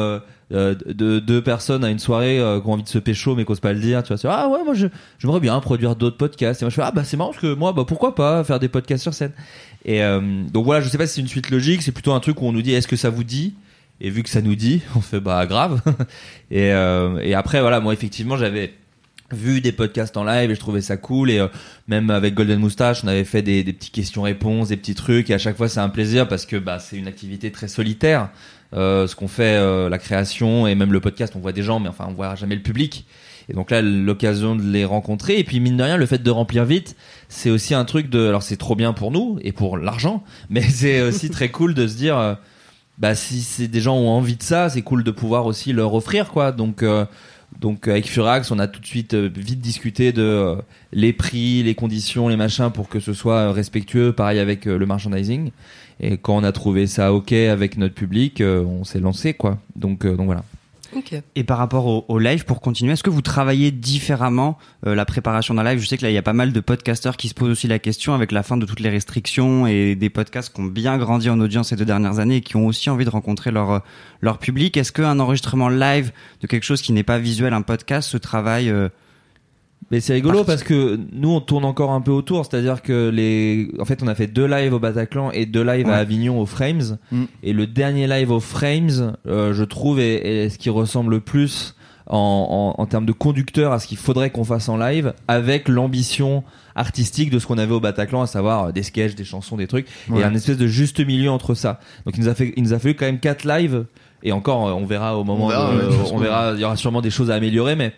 euh, 0.54 0.76
de 0.86 1.18
deux 1.18 1.42
personnes 1.42 1.84
à 1.84 1.90
une 1.90 1.98
soirée 1.98 2.40
euh, 2.40 2.62
qui 2.62 2.68
ont 2.68 2.74
envie 2.74 2.84
de 2.84 2.88
se 2.88 3.00
pécho 3.00 3.36
mais 3.36 3.46
qui 3.46 3.52
osent 3.52 3.60
pas 3.60 3.74
le 3.74 3.80
dire 3.80 4.04
tu 4.04 4.14
vois. 4.14 4.32
Ah 4.32 4.48
ouais 4.48 4.64
moi 4.64 4.76
je 4.76 4.86
j'aimerais 5.18 5.40
bien 5.40 5.60
produire 5.60 5.96
d'autres 5.96 6.18
podcasts. 6.18 6.62
Et 6.62 6.66
moi 6.66 6.70
je 6.70 6.76
fais 6.76 6.84
ah 6.84 6.92
bah 6.92 7.04
c'est 7.04 7.18
marrant 7.18 7.32
parce 7.32 7.42
que 7.42 7.56
moi 7.56 7.74
bah 7.74 7.84
pourquoi 7.88 8.14
pas 8.14 8.44
faire 8.44 8.60
des 8.60 8.70
podcasts 8.70 9.02
sur 9.02 9.14
scène? 9.16 9.32
Et 9.86 10.04
euh, 10.04 10.44
donc 10.54 10.66
voilà 10.66 10.82
je 10.82 10.90
sais 10.90 11.00
pas 11.00 11.08
si 11.08 11.16
c'est 11.16 11.22
une 11.22 11.28
suite 11.28 11.50
logique 11.50 11.82
c'est 11.82 11.92
plutôt 11.92 12.14
un 12.14 12.20
truc 12.20 12.42
où 12.44 12.46
on 12.46 12.52
nous 12.52 12.62
dit 12.62 12.74
est-ce 12.74 12.88
que 12.88 12.96
ça 12.96 13.10
vous 13.10 13.24
dit? 13.24 13.56
Et 14.02 14.12
vu 14.12 14.22
que 14.22 14.30
ça 14.30 14.44
nous 14.44 14.56
dit 14.56 14.84
on 14.96 15.02
fait 15.02 15.20
bah 15.20 15.44
grave. 15.48 15.82
Et 16.52 16.72
euh, 16.74 17.18
et 17.24 17.34
après 17.34 17.62
voilà 17.62 17.80
moi 17.80 17.94
effectivement 17.94 18.38
j'avais 18.38 18.72
vu 19.32 19.60
des 19.60 19.72
podcasts 19.72 20.16
en 20.18 20.24
live 20.24 20.52
et 20.52 20.54
je 20.54 20.60
trouvais 20.60 20.82
ça 20.82 20.96
cool. 20.96 21.32
Et 21.32 21.40
euh, 21.40 21.48
même 21.88 22.12
avec 22.12 22.36
Golden 22.36 22.60
Moustache 22.60 23.04
on 23.04 23.08
avait 23.08 23.24
fait 23.24 23.42
des, 23.42 23.64
des 23.64 23.74
petits 23.74 23.90
questions-réponses 23.90 24.68
des 24.68 24.78
petits 24.78 24.94
trucs. 24.94 25.32
Et 25.32 25.34
à 25.34 25.40
chaque 25.40 25.58
fois 25.58 25.70
c'est 25.70 25.80
un 25.80 25.90
plaisir 25.90 26.28
parce 26.28 26.46
que 26.46 26.58
bah 26.58 26.78
c'est 26.78 26.98
une 26.98 27.08
activité 27.08 27.52
très 27.52 27.68
solitaire 27.68 28.30
euh, 28.76 29.08
ce 29.08 29.16
qu'on 29.16 29.28
fait 29.28 29.56
euh, 29.58 29.90
la 29.90 29.98
création 29.98 30.68
et 30.68 30.76
même 30.76 30.92
le 30.92 31.00
podcast 31.00 31.34
on 31.36 31.40
voit 31.40 31.54
des 31.54 31.64
gens 31.64 31.80
mais 31.80 31.90
enfin 31.90 32.06
on 32.10 32.14
voit 32.14 32.36
jamais 32.36 32.56
le 32.56 32.62
public. 32.62 33.06
Et 33.48 33.54
donc 33.54 33.70
là 33.70 33.82
l'occasion 33.82 34.56
de 34.56 34.64
les 34.64 34.86
rencontrer. 34.86 35.38
Et 35.40 35.44
puis 35.44 35.60
mine 35.60 35.78
de 35.78 35.84
rien 35.84 35.98
le 35.98 36.06
fait 36.06 36.22
de 36.22 36.32
remplir 36.32 36.66
vite 36.66 36.96
c'est 37.30 37.50
aussi 37.50 37.74
un 37.74 37.86
truc 37.86 38.10
de 38.10 38.28
alors 38.28 38.44
c'est 38.44 38.58
trop 38.58 38.76
bien 38.76 38.94
pour 38.94 39.12
nous 39.12 39.38
et 39.42 39.52
pour 39.52 39.78
l'argent 39.78 40.24
mais 40.50 40.62
c'est 40.62 41.02
aussi 41.02 41.30
très 41.30 41.50
cool 41.50 41.74
de 41.74 41.88
se 41.88 41.96
dire 41.96 42.18
euh, 42.18 42.36
bah 42.98 43.16
si 43.16 43.42
c'est 43.42 43.68
des 43.68 43.82
gens 43.82 43.96
ont 43.96 44.10
envie 44.10 44.38
de 44.38 44.44
ça 44.44 44.70
c'est 44.70 44.82
cool 44.82 45.04
de 45.04 45.12
pouvoir 45.12 45.46
aussi 45.46 45.74
leur 45.74 45.94
offrir 45.94 46.32
quoi. 46.32 46.52
Donc 46.52 46.84
euh, 46.84 47.06
donc 47.60 47.88
avec 47.88 48.08
Furax, 48.08 48.52
on 48.52 48.60
a 48.60 48.68
tout 48.68 48.80
de 48.80 48.86
suite 48.86 49.14
euh, 49.14 49.30
vite 49.34 49.60
discuté 49.60 50.12
de 50.12 50.22
euh, 50.22 50.56
les 50.92 51.14
prix, 51.14 51.64
les 51.64 51.76
conditions, 51.76 52.28
les 52.28 52.36
machins 52.36 52.70
pour 52.72 52.90
que 52.90 53.00
ce 53.00 53.14
soit 53.14 53.38
euh, 53.38 53.52
respectueux. 53.52 54.12
Pareil 54.12 54.40
avec 54.40 54.68
euh, 54.68 54.78
le 54.78 54.86
merchandising. 54.86 55.52
Et 56.00 56.18
quand 56.18 56.36
on 56.36 56.44
a 56.44 56.52
trouvé 56.52 56.88
ça 56.88 57.14
ok 57.14 57.32
avec 57.32 57.78
notre 57.78 57.96
public, 57.96 58.42
euh, 58.42 58.64
on 58.64 58.84
s'est 58.84 59.00
lancé 59.00 59.34
quoi. 59.34 59.58
Donc 59.76 60.06
euh, 60.06 60.16
donc 60.16 60.26
voilà. 60.26 60.44
Ok. 60.96 61.16
Et 61.36 61.44
par 61.44 61.58
rapport 61.58 61.86
au, 61.86 62.06
au 62.08 62.20
live, 62.20 62.46
pour 62.46 62.62
continuer, 62.62 62.94
est-ce 62.94 63.04
que 63.04 63.10
vous 63.10 63.22
travaillez 63.22 63.72
différemment 63.72 64.58
euh, 64.86 64.96
la 64.96 65.06
préparation 65.06 65.54
d'un 65.54 65.64
live? 65.64 65.80
Je 65.80 65.88
sais 65.88 65.98
que 65.98 66.04
là, 66.04 66.12
il 66.12 66.14
y 66.14 66.18
a 66.18 66.24
pas 66.24 66.34
mal 66.34 66.52
de 66.52 66.60
podcasteurs 66.60 67.18
qui 67.18 67.30
se 67.30 67.34
posent 67.34 67.50
aussi 67.50 67.68
la 67.68 67.80
question 67.80 68.14
avec 68.14 68.32
la 68.32 68.44
fin 68.44 68.58
de 68.58 68.66
toutes 68.66 68.80
les 68.80 68.90
restrictions 68.90 69.68
et 69.68 69.96
des 69.96 70.10
podcasts 70.10 70.54
qui 70.54 70.62
ont 70.62 70.66
bien 70.66 70.98
grandi 70.98 71.30
en 71.30 71.40
audience 71.40 71.70
ces 71.70 71.76
deux 71.76 71.86
dernières 71.86 72.20
années 72.20 72.38
et 72.38 72.42
qui 72.42 72.56
ont 72.56 72.68
aussi 72.68 72.90
envie 72.90 73.06
de 73.06 73.10
rencontrer 73.10 73.52
leur 73.52 73.72
euh, 73.72 73.80
leur 74.22 74.38
public. 74.38 74.78
Est-ce 74.78 74.92
qu'un 74.92 75.20
enregistrement 75.20 75.70
live 75.70 76.12
de 76.42 76.48
quelque 76.48 76.64
chose 76.64 76.82
qui 76.82 76.94
n'est 76.94 77.04
pas 77.04 77.20
visuel, 77.20 77.54
un 77.54 77.62
podcast, 77.62 78.10
se 78.10 78.18
travaille 78.18 78.70
euh, 78.70 78.90
Mais 79.92 80.00
c'est 80.00 80.14
rigolo 80.14 80.44
parce 80.44 80.64
que 80.64 81.00
nous 81.14 81.30
on 81.30 81.42
tourne 81.42 81.64
encore 81.64 81.92
un 81.92 82.02
peu 82.02 82.12
autour, 82.12 82.46
c'est-à-dire 82.46 82.82
que 82.82 83.10
les, 83.10 83.70
en 83.80 83.86
fait 83.86 84.02
on 84.02 84.08
a 84.08 84.16
fait 84.16 84.26
deux 84.28 84.48
lives 84.48 84.74
au 84.74 84.80
Bataclan 84.80 85.30
et 85.32 85.46
deux 85.46 85.64
lives 85.64 85.86
Ouais. 85.88 85.94
à 85.94 85.98
Avignon 85.98 86.40
au 86.42 86.46
Frames, 86.48 86.98
Mm. 87.12 87.24
et 87.44 87.54
le 87.54 87.68
dernier 87.68 88.08
live 88.08 88.32
au 88.32 88.40
Frames, 88.40 89.14
euh, 89.28 89.54
je 89.54 89.64
trouve 89.64 90.00
est, 90.00 90.46
est 90.46 90.50
ce 90.50 90.58
qui 90.58 90.70
ressemble 90.72 91.12
le 91.12 91.20
plus 91.20 91.76
en, 92.08 92.74
en, 92.78 92.82
en 92.82 92.86
termes 92.88 93.06
de 93.06 93.12
conducteur 93.12 93.72
à 93.74 93.80
ce 93.80 93.88
qu'il 93.88 93.98
faudrait 93.98 94.30
qu'on 94.32 94.44
fasse 94.44 94.70
en 94.70 94.78
live, 94.78 95.14
avec 95.28 95.68
l'ambition 95.68 96.44
artistique 96.76 97.30
de 97.30 97.40
ce 97.40 97.48
qu'on 97.48 97.58
avait 97.58 97.74
au 97.74 97.80
Bataclan, 97.80 98.22
à 98.24 98.28
savoir 98.28 98.66
euh, 98.66 98.72
des 98.72 98.84
sketchs, 98.84 99.16
des 99.16 99.24
chansons, 99.24 99.56
des 99.58 99.68
trucs, 99.68 99.88
Ouais. 100.10 100.22
et 100.22 100.24
un 100.24 100.34
espèce 100.34 100.58
de 100.58 100.68
juste 100.68 101.00
milieu 101.06 101.30
entre 101.32 101.54
ça. 101.54 101.80
Donc 102.06 102.16
il 102.18 102.24
nous 102.24 102.30
a 102.30 102.34
fait, 102.36 102.54
il 102.58 102.64
nous 102.64 102.74
a 102.74 102.80
fallu 102.80 102.96
quand 102.96 103.06
même 103.06 103.20
quatre 103.20 103.44
lives, 103.44 103.86
et 104.24 104.32
encore 104.32 104.68
euh, 104.68 104.74
on 104.74 104.86
verra 104.86 105.18
au 105.18 105.24
moment, 105.24 105.46
On 105.46 105.50
verra, 105.50 105.74
de- 105.76 105.90
façon. 105.92 106.16
on 106.16 106.18
verra, 106.18 106.54
il 106.56 106.60
y 106.62 106.66
aura 106.66 106.76
sûrement 106.76 107.02
des 107.02 107.10
choses 107.12 107.30
à 107.32 107.36
améliorer, 107.36 107.76
mais 107.76 107.94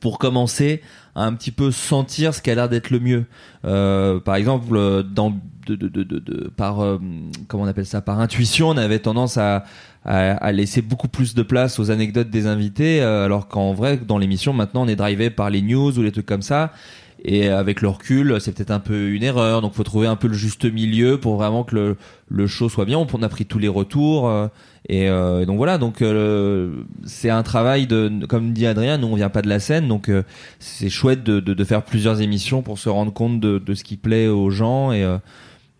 pour 0.00 0.18
commencer 0.18 0.82
à 1.14 1.24
un 1.24 1.32
petit 1.34 1.50
peu 1.50 1.70
sentir 1.70 2.34
ce 2.34 2.42
qui 2.42 2.50
a 2.50 2.54
l'air 2.54 2.68
d'être 2.68 2.90
le 2.90 3.00
mieux. 3.00 3.24
Euh, 3.64 4.20
par 4.20 4.36
exemple, 4.36 4.76
euh, 4.76 5.02
dans 5.02 5.34
de, 5.66 5.74
de, 5.76 6.02
de, 6.02 6.50
par 6.56 6.80
euh, 6.80 6.98
comment 7.46 7.64
on 7.64 7.66
appelle 7.66 7.86
ça, 7.86 8.00
par 8.00 8.20
intuition, 8.20 8.68
on 8.70 8.76
avait 8.76 9.00
tendance 9.00 9.36
à, 9.36 9.64
à, 10.04 10.32
à 10.32 10.52
laisser 10.52 10.80
beaucoup 10.80 11.08
plus 11.08 11.34
de 11.34 11.42
place 11.42 11.78
aux 11.78 11.90
anecdotes 11.90 12.30
des 12.30 12.46
invités, 12.46 13.02
euh, 13.02 13.26
alors 13.26 13.48
qu'en 13.48 13.74
vrai, 13.74 13.98
dans 13.98 14.18
l'émission, 14.18 14.52
maintenant, 14.52 14.82
on 14.82 14.88
est 14.88 14.96
drivé 14.96 15.30
par 15.30 15.50
les 15.50 15.60
news 15.60 15.98
ou 15.98 16.02
les 16.02 16.12
trucs 16.12 16.26
comme 16.26 16.42
ça. 16.42 16.72
Et 17.24 17.48
avec 17.48 17.82
le 17.82 17.88
recul, 17.88 18.36
c'est 18.40 18.52
peut-être 18.52 18.70
un 18.70 18.78
peu 18.80 19.10
une 19.10 19.22
erreur. 19.24 19.60
Donc, 19.60 19.74
faut 19.74 19.82
trouver 19.82 20.06
un 20.06 20.16
peu 20.16 20.28
le 20.28 20.34
juste 20.34 20.64
milieu 20.64 21.18
pour 21.18 21.36
vraiment 21.36 21.64
que 21.64 21.74
le, 21.74 21.96
le 22.28 22.46
show 22.46 22.68
soit 22.68 22.84
bien. 22.84 22.98
On 22.98 23.22
a 23.22 23.28
pris 23.28 23.44
tous 23.44 23.58
les 23.58 23.68
retours. 23.68 24.28
euh, 24.28 24.46
et 24.88 25.08
euh, 25.08 25.44
donc 25.44 25.56
voilà. 25.56 25.78
Donc, 25.78 26.00
euh, 26.00 26.84
c'est 27.04 27.28
un 27.30 27.42
travail 27.42 27.86
de, 27.86 28.24
comme 28.26 28.52
dit 28.52 28.66
Adrien, 28.66 28.98
nous 28.98 29.08
on 29.08 29.16
vient 29.16 29.28
pas 29.30 29.42
de 29.42 29.48
la 29.48 29.60
scène, 29.60 29.88
donc 29.88 30.08
euh, 30.08 30.22
c'est 30.60 30.88
chouette 30.88 31.24
de, 31.24 31.40
de, 31.40 31.54
de 31.54 31.64
faire 31.64 31.82
plusieurs 31.82 32.20
émissions 32.20 32.62
pour 32.62 32.78
se 32.78 32.88
rendre 32.88 33.12
compte 33.12 33.40
de, 33.40 33.58
de 33.58 33.74
ce 33.74 33.84
qui 33.84 33.96
plaît 33.96 34.28
aux 34.28 34.50
gens. 34.50 34.92
Et 34.92 35.02
euh, 35.02 35.18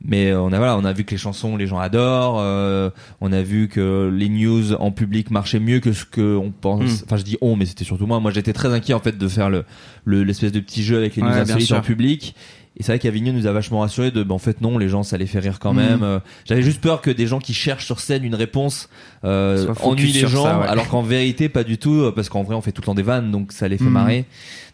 mais 0.04 0.32
on 0.32 0.52
a 0.52 0.58
voilà, 0.58 0.76
on 0.78 0.84
a 0.84 0.92
vu 0.92 1.04
que 1.04 1.10
les 1.10 1.16
chansons, 1.18 1.56
les 1.56 1.66
gens 1.66 1.78
adorent. 1.78 2.38
euh, 2.40 2.90
on 3.20 3.32
a 3.32 3.42
vu 3.42 3.68
que 3.68 4.10
les 4.14 4.28
news 4.28 4.72
en 4.74 4.90
public 4.92 5.30
marchaient 5.30 5.58
mieux 5.60 5.80
que 5.80 5.92
ce 5.92 6.04
que 6.04 6.36
on 6.36 6.50
pense. 6.52 7.00
Mm. 7.00 7.04
Enfin, 7.04 7.16
je 7.16 7.24
dis 7.24 7.36
on, 7.40 7.56
mais 7.56 7.66
c'était 7.66 7.84
surtout 7.84 8.06
moi. 8.06 8.20
Moi, 8.20 8.30
j'étais 8.30 8.52
très 8.52 8.72
inquiet 8.72 8.94
en 8.94 9.00
fait 9.00 9.18
de 9.18 9.28
faire 9.28 9.50
le 9.50 9.64
le- 10.04 10.22
l'espèce 10.24 10.52
de 10.52 10.60
petit 10.60 10.82
jeu 10.84 10.96
avec 10.98 11.16
les 11.16 11.22
news 11.22 11.28
Ouais, 11.28 11.40
insolites 11.40 11.72
en 11.72 11.80
public. 11.80 12.34
Et 12.78 12.84
c'est 12.84 12.92
vrai 12.92 12.98
qu'Avignon 13.00 13.32
nous 13.32 13.46
a 13.46 13.52
vachement 13.52 13.80
rassuré 13.80 14.10
de, 14.12 14.22
bah, 14.22 14.34
en 14.34 14.38
fait 14.38 14.60
non, 14.60 14.78
les 14.78 14.88
gens 14.88 15.02
ça 15.02 15.16
les 15.18 15.26
fait 15.26 15.40
rire 15.40 15.58
quand 15.58 15.72
Mm. 15.72 15.76
même. 15.76 16.02
Euh, 16.04 16.20
J'avais 16.44 16.62
juste 16.62 16.80
peur 16.80 17.00
que 17.00 17.10
des 17.10 17.26
gens 17.26 17.40
qui 17.40 17.52
cherchent 17.54 17.86
sur 17.86 17.98
scène 18.00 18.22
une 18.24 18.36
réponse 18.36 18.88
euh, 19.24 19.66
ennuient 19.82 20.12
les 20.12 20.28
gens, 20.28 20.44
ça, 20.44 20.58
ouais. 20.60 20.66
alors 20.68 20.86
qu'en 20.88 21.02
vérité 21.02 21.48
pas 21.48 21.64
du 21.64 21.76
tout, 21.78 21.94
euh, 22.02 22.12
parce 22.14 22.28
qu'en 22.28 22.44
vrai 22.44 22.54
on 22.54 22.60
fait 22.60 22.70
tout 22.72 22.80
le 22.82 22.86
temps 22.86 22.94
des 22.94 23.02
vannes, 23.02 23.30
donc 23.32 23.50
ça 23.52 23.66
les 23.68 23.78
fait 23.78 23.84
Mm. 23.84 23.88
marrer. 23.90 24.24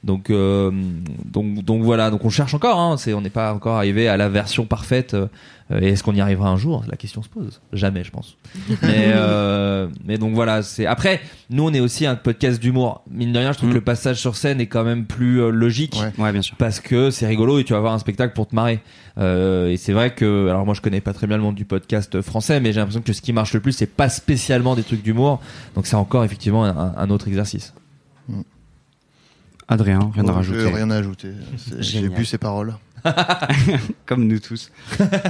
Donc 0.04 0.28
euh, 0.28 0.70
donc 1.24 1.64
donc 1.64 1.82
voilà, 1.82 2.10
donc 2.10 2.24
on 2.26 2.30
cherche 2.30 2.52
encore. 2.52 2.78
Hein, 2.78 2.96
c'est 2.98 3.14
on 3.14 3.22
n'est 3.22 3.30
pas 3.30 3.54
encore 3.54 3.76
arrivé 3.76 4.06
à 4.06 4.16
la 4.18 4.28
version 4.28 4.66
parfaite. 4.66 5.16
Euh, 5.70 5.80
et 5.80 5.88
est-ce 5.88 6.02
qu'on 6.02 6.14
y 6.14 6.20
arrivera 6.20 6.48
un 6.50 6.56
jour? 6.56 6.84
La 6.88 6.96
question 6.96 7.22
se 7.22 7.28
pose. 7.28 7.60
Jamais, 7.72 8.04
je 8.04 8.10
pense. 8.10 8.36
mais 8.82 9.12
euh, 9.14 9.88
mais 10.04 10.18
donc 10.18 10.34
voilà, 10.34 10.62
c'est 10.62 10.84
après 10.86 11.20
nous 11.50 11.64
on 11.64 11.72
est 11.72 11.80
aussi 11.80 12.04
un 12.06 12.16
podcast 12.16 12.60
d'humour. 12.60 13.02
Mine 13.10 13.32
de 13.32 13.38
rien, 13.38 13.52
je 13.52 13.56
trouve 13.58 13.70
Mm. 13.70 13.72
que 13.72 13.78
le 13.78 13.84
passage 13.84 14.20
sur 14.20 14.36
scène 14.36 14.60
est 14.60 14.66
quand 14.66 14.84
même 14.84 15.06
plus 15.06 15.40
euh, 15.40 15.50
logique 15.50 15.94
Ouais. 16.00 16.22
Ouais, 16.24 16.32
bien 16.32 16.42
sûr. 16.42 16.56
parce 16.58 16.80
que 16.80 17.10
c'est 17.10 17.26
rigolo 17.26 17.58
et 17.58 17.64
tu 17.64 17.72
vas 17.72 17.80
voir 17.80 17.94
un 17.94 17.98
spectacle 17.98 18.34
pour 18.34 18.46
te 18.46 18.54
marrer. 18.54 18.80
Euh, 19.16 19.68
et 19.70 19.76
c'est 19.76 19.92
vrai 19.92 20.12
que, 20.14 20.48
alors 20.48 20.64
moi 20.66 20.74
je 20.74 20.80
connais 20.80 21.00
pas 21.00 21.12
très 21.12 21.26
bien 21.26 21.36
le 21.36 21.42
monde 21.42 21.54
du 21.54 21.64
podcast 21.64 22.20
français, 22.20 22.60
mais 22.60 22.72
j'ai 22.72 22.80
l'impression 22.80 23.00
que 23.02 23.12
ce 23.12 23.22
qui 23.22 23.32
marche 23.32 23.54
le 23.54 23.60
plus, 23.60 23.72
c'est 23.72 23.86
pas 23.86 24.08
spécialement 24.08 24.74
des 24.74 24.82
trucs 24.82 25.02
d'humour. 25.02 25.40
Donc 25.76 25.86
c'est 25.86 25.96
encore 25.96 26.24
effectivement 26.24 26.64
un, 26.64 26.94
un 26.96 27.10
autre 27.10 27.28
exercice. 27.28 27.72
Adrien, 29.68 30.10
rien 30.14 30.24
à 30.24 30.26
Bon, 30.28 30.32
rajouter. 30.34 30.60
je- 30.60 30.66
Rien 30.66 30.90
à 30.90 30.96
ajouter. 30.96 31.28
J'ai 31.78 32.08
bu 32.08 32.24
ces 32.24 32.38
paroles. 32.38 32.74
comme 34.06 34.26
nous 34.26 34.38
tous. 34.38 34.70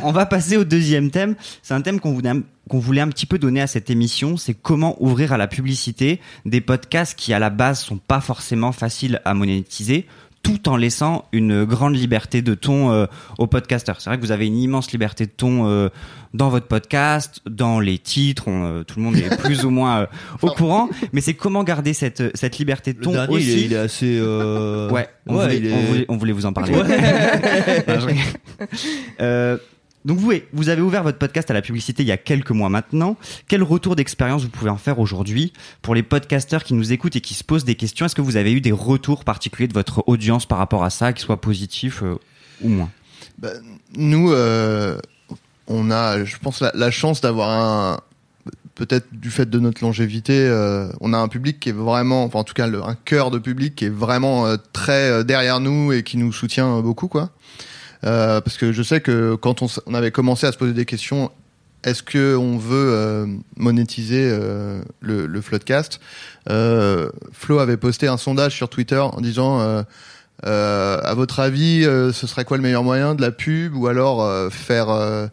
On 0.05 0.12
va 0.12 0.26
passer 0.26 0.57
au 0.57 0.62
deuxième 0.64 1.11
thème. 1.11 1.35
C'est 1.62 1.75
un 1.75 1.81
thème 1.81 1.99
qu'on 1.99 2.12
voulait, 2.12 2.29
un- 2.31 2.43
qu'on 2.69 2.79
voulait 2.79 3.00
un 3.00 3.09
petit 3.09 3.26
peu 3.26 3.37
donner 3.38 3.61
à 3.61 3.67
cette 3.67 3.91
émission. 3.91 4.37
C'est 4.37 4.55
comment 4.55 4.97
ouvrir 5.03 5.33
à 5.33 5.37
la 5.37 5.49
publicité 5.49 6.21
des 6.45 6.61
podcasts 6.61 7.19
qui, 7.19 7.33
à 7.33 7.38
la 7.41 7.50
base, 7.50 7.81
sont 7.81 7.97
pas 7.99 8.21
forcément 8.21 8.71
faciles 8.73 9.21
à 9.25 9.35
monétiser 9.35 10.07
tout 10.44 10.68
en 10.68 10.76
laissant 10.76 11.24
une 11.32 11.64
grande 11.64 11.96
liberté 11.96 12.40
de 12.42 12.54
ton 12.54 12.92
euh, 12.92 13.06
aux 13.38 13.48
podcasteurs. 13.48 14.00
C'est 14.00 14.10
vrai 14.10 14.18
que 14.18 14.22
vous 14.22 14.30
avez 14.30 14.46
une 14.46 14.56
immense 14.58 14.92
liberté 14.92 15.26
de 15.26 15.32
ton 15.32 15.66
euh, 15.66 15.88
dans 16.34 16.50
votre 16.50 16.66
podcast, 16.66 17.40
dans 17.48 17.80
les 17.80 17.98
titres, 17.98 18.44
on, 18.46 18.64
euh, 18.64 18.83
tout 18.85 18.98
le 18.98 19.04
monde 19.04 19.16
est 19.16 19.37
plus 19.42 19.64
ou 19.64 19.70
moins 19.70 20.00
euh, 20.02 20.07
au 20.42 20.50
courant, 20.50 20.88
mais 21.12 21.20
c'est 21.20 21.35
comment 21.35 21.64
garder 21.64 21.92
cette, 21.94 22.37
cette 22.37 22.59
liberté 22.59 22.92
de 22.92 23.00
ton 23.00 23.16
aussi. 23.28 23.72
est, 23.72 23.76
assez. 23.76 24.18
euh, 24.20 24.90
Ouais, 24.90 25.09
on, 25.26 25.37
ouais, 25.37 25.42
voulait, 25.44 25.57
il 25.57 25.66
est- 25.66 25.72
on, 25.72 25.80
voulait, 25.80 26.04
on 26.11 26.16
voulait 26.16 26.33
vous 26.33 26.46
en 26.46 26.52
parler. 26.52 26.74
Ouais. 26.74 26.83
Non, 27.88 28.00
je 28.00 28.07
rigole. 28.07 28.22
Euh, 29.20 29.57
donc 30.05 30.19
vous, 30.19 30.69
avez 30.69 30.83
ouvert 30.83 31.03
votre 31.03 31.17
podcast 31.17 31.51
à 31.51 31.55
la 31.55 31.62
publicité 31.62 32.03
il 32.03 32.09
y 32.09 32.12
a 32.12 32.19
quelques 32.19 32.51
mois 32.51 32.69
maintenant. 32.69 33.17
Quel 33.49 33.62
retour 33.62 33.97
d'expérience 33.97 34.43
vous 34.43 34.51
pouvez 34.51 34.69
en 34.69 34.77
faire 34.77 34.99
aujourd'hui 34.99 35.55
pour 35.81 35.95
les 35.95 36.03
podcasteurs 36.03 36.62
qui 36.62 36.75
nous 36.75 36.93
écoutent 36.93 37.17
et 37.17 37.23
qui 37.23 37.33
se 37.33 37.43
posent 37.43 37.64
des 37.64 37.75
questions? 37.75 38.05
Est-ce 38.05 38.14
que 38.14 38.21
vous 38.21 38.37
avez 38.37 38.53
eu 38.53 38.61
des 38.61 38.73
retours 38.73 39.25
particuliers 39.25 39.69
de 39.69 39.73
votre 39.73 40.07
audience 40.07 40.45
par 40.45 40.59
rapport 40.59 40.85
à 40.85 40.90
ça, 40.90 41.14
qu'ils 41.14 41.25
soient 41.25 41.40
positifs 41.40 42.03
euh, 42.03 42.17
ou 42.61 42.69
moins? 42.69 42.90
Bah, 43.38 43.49
nous, 43.97 44.31
euh, 44.31 44.99
on 45.69 45.90
a, 45.90 46.23
je 46.23 46.37
pense, 46.37 46.61
la, 46.61 46.90
chance 46.90 47.23
d'avoir 47.23 47.49
un, 47.51 48.01
peut-être 48.75 49.07
du 49.11 49.31
fait 49.31 49.49
de 49.49 49.59
notre 49.59 49.83
longévité, 49.83 50.38
euh, 50.38 50.93
on 51.01 51.14
a 51.14 51.19
un 51.19 51.29
public 51.29 51.59
qui 51.61 51.71
est 51.71 51.73
vraiment, 51.73 52.25
enfin 52.25 52.40
en 52.40 52.45
tout 52.45 52.53
cas 52.53 52.69
un 52.69 52.95
cœur 53.07 53.31
de 53.31 53.38
public 53.38 53.75
qui 53.75 53.87
est 53.87 53.95
vraiment 53.95 54.55
très 54.75 55.25
derrière 55.25 55.61
nous 55.61 55.93
et 55.93 56.03
qui 56.03 56.19
nous 56.19 56.33
soutient 56.33 56.81
beaucoup, 56.83 57.09
quoi. 57.09 57.31
Euh, 58.05 58.40
parce 58.40 58.57
que 58.57 58.73
je 58.73 58.83
sais 58.83 59.01
que 59.01 59.35
quand 59.35 59.62
on, 59.62 59.67
s- 59.67 59.81
on 59.87 59.95
avait 59.95 60.11
commencé 60.11 60.47
à 60.47 60.53
se 60.53 60.59
poser 60.59 60.73
des 60.73 60.85
questions, 60.85 61.31
est-ce 61.85 62.03
que 62.03 62.37
on 62.37 62.57
veut 62.59 62.90
euh, 62.93 63.27
monétiser 63.57 64.23
euh, 64.31 64.81
le, 65.01 65.27
le 65.27 65.40
Floodcast 65.40 66.01
euh, 66.51 67.09
Flo 67.33 67.59
avait 67.59 67.77
posté 67.77 68.07
un 68.09 68.17
sondage 68.17 68.55
sur 68.55 68.69
Twitter 68.69 68.99
en 68.99 69.21
disant 69.21 69.61
euh, 69.61 69.83
euh, 70.47 70.99
à 71.03 71.14
votre 71.14 71.40
avis, 71.40 71.85
euh, 71.85 72.12
ce 72.12 72.27
serait 72.27 72.45
quoi 72.45 72.57
le 72.57 72.62
meilleur 72.62 72.83
moyen 72.83 73.14
de 73.14 73.21
la 73.23 73.31
pub 73.31 73.75
ou 73.77 73.87
alors 73.87 74.23
euh, 74.23 74.51
faire, 74.51 74.90
euh, 74.90 75.27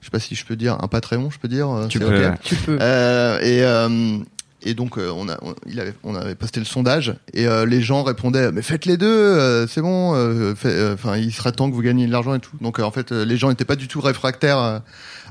je 0.00 0.06
sais 0.06 0.10
pas 0.10 0.18
si 0.20 0.34
je 0.34 0.44
peux 0.44 0.56
dire 0.56 0.76
un 0.82 0.88
Patreon, 0.88 1.30
je 1.30 1.38
peux 1.38 1.48
dire. 1.48 1.70
euh, 1.70 1.86
Tu 1.88 1.98
peux. 2.06 2.16
Tu 2.42 2.54
peux. 2.56 2.78
euh, 2.80 3.38
et, 3.40 3.62
euh, 3.62 4.18
et 4.62 4.74
donc 4.74 4.98
euh, 4.98 5.10
on 5.14 5.28
a, 5.28 5.36
on, 5.42 5.54
il 5.66 5.78
avait, 5.80 5.94
on 6.02 6.14
avait 6.14 6.34
posté 6.34 6.60
le 6.60 6.66
sondage 6.66 7.14
et 7.34 7.46
euh, 7.46 7.66
les 7.66 7.82
gens 7.82 8.02
répondaient 8.02 8.50
mais 8.52 8.62
faites 8.62 8.86
les 8.86 8.96
deux, 8.96 9.06
euh, 9.06 9.66
c'est 9.66 9.82
bon. 9.82 10.14
euh, 10.14 10.54
fait- 10.54 10.68
euh, 10.68 10.94
Enfin, 10.94 11.16
il 11.16 11.32
serait 11.32 11.52
temps 11.52 11.68
que 11.70 11.74
vous 11.74 11.82
gagniez 11.82 12.06
de 12.06 12.12
l'argent 12.12 12.34
et 12.34 12.40
tout. 12.40 12.56
Donc 12.60 12.78
euh, 12.80 12.82
en 12.82 12.90
fait, 12.90 13.12
les 13.12 13.36
gens 13.36 13.48
n'étaient 13.50 13.64
pas 13.66 13.76
du 13.76 13.86
tout 13.88 14.00
réfractaires 14.00 14.58
à, 14.58 14.82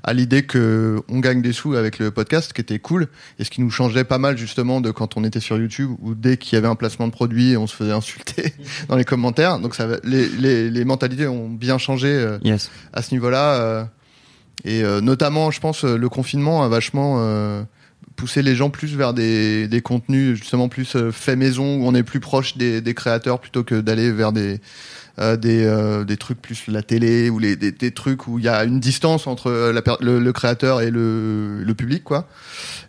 à 0.04 0.14
l'idée 0.14 0.44
que 0.44 1.02
on 1.10 1.20
gagne 1.20 1.42
des 1.42 1.52
sous 1.54 1.74
avec 1.76 1.98
le 1.98 2.12
podcast, 2.12 2.50
ce 2.50 2.54
qui 2.54 2.62
était 2.62 2.78
cool 2.80 3.08
et 3.40 3.44
ce 3.44 3.50
qui 3.50 3.62
nous 3.62 3.72
changeait 3.72 4.04
pas 4.04 4.20
mal 4.20 4.38
justement 4.38 4.80
de 4.80 4.92
quand 4.92 5.18
on 5.18 5.24
était 5.24 5.40
sur 5.40 5.58
YouTube 5.58 5.92
où 6.02 6.14
dès 6.14 6.38
qu'il 6.38 6.54
y 6.56 6.58
avait 6.58 6.68
un 6.68 6.76
placement 6.76 7.08
de 7.08 7.12
produit, 7.12 7.58
on 7.58 7.66
se 7.68 7.76
faisait 7.76 7.92
insulter 7.94 8.54
dans 8.90 8.96
les 8.96 9.06
commentaires. 9.06 9.60
Donc 9.60 9.74
ça, 9.76 9.88
les, 10.04 10.28
les, 10.30 10.70
les 10.70 10.86
mentalités 10.86 11.28
ont 11.28 11.50
bien 11.50 11.78
changé. 11.80 12.38
Yes. 12.44 12.70
à 12.94 13.02
ce 13.02 13.14
niveau-là. 13.16 13.54
euh, 13.56 13.84
et 14.64 14.84
euh, 14.84 15.02
notamment, 15.02 15.52
je 15.52 15.60
pense, 15.60 15.84
le 15.84 16.10
confinement 16.10 16.64
a 16.64 16.70
vachement 16.70 17.18
poussé 18.16 18.42
les 18.42 18.56
gens 18.56 18.70
plus 18.70 18.96
vers 18.96 19.14
des, 19.14 19.68
des 19.68 19.82
contenus 19.82 20.38
justement 20.38 20.70
plus 20.70 20.96
euh, 20.96 21.12
maison, 21.36 21.78
où 21.78 21.88
on 21.88 21.96
est 21.96 22.04
plus 22.04 22.20
proche 22.20 22.58
des, 22.58 22.82
des 22.82 22.94
créateurs 22.94 23.40
plutôt 23.40 23.64
que 23.64 23.76
d'aller 23.76 24.12
vers 24.12 24.32
des, 24.32 24.60
euh, 25.20 25.38
des, 25.38 25.64
euh, 25.64 26.04
des 26.04 26.18
trucs 26.18 26.42
plus 26.42 26.68
la 26.68 26.82
télé 26.82 27.30
ou 27.30 27.40
les, 27.40 27.56
des, 27.56 27.72
des 27.72 27.92
trucs 27.92 28.28
où 28.28 28.40
il 28.40 28.46
y 28.46 28.50
a 28.50 28.64
une 28.64 28.80
distance 28.80 29.28
entre 29.28 29.48
euh, 29.48 29.72
la 29.72 29.82
le, 30.02 30.20
le 30.20 30.34
créateur 30.34 30.82
et 30.82 30.92
le, 30.92 31.64
le 31.64 31.74
public, 31.74 32.04
quoi. 32.04 32.28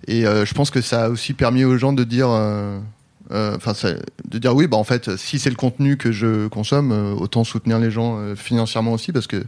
Et 0.09 0.27
euh, 0.27 0.45
je 0.45 0.55
pense 0.55 0.71
que 0.71 0.81
ça 0.81 1.05
a 1.05 1.09
aussi 1.09 1.35
permis 1.35 1.65
aux 1.65 1.77
gens 1.77 1.93
de 1.93 2.05
dire. 2.05 2.29
Enfin, 3.29 3.73
de 4.29 4.39
dire 4.39 4.55
oui, 4.55 4.69
bah 4.69 4.77
en 4.77 4.85
fait, 4.85 5.17
si 5.17 5.41
c'est 5.41 5.51
le 5.51 5.57
contenu 5.57 5.97
que 5.97 6.13
je 6.13 6.47
consomme, 6.47 6.93
euh, 6.93 7.13
autant 7.13 7.43
soutenir 7.43 7.81
les 7.81 7.91
gens 7.91 8.19
euh, 8.19 8.37
financièrement 8.37 8.93
aussi 8.93 9.11
parce 9.13 9.27
que 9.27 9.45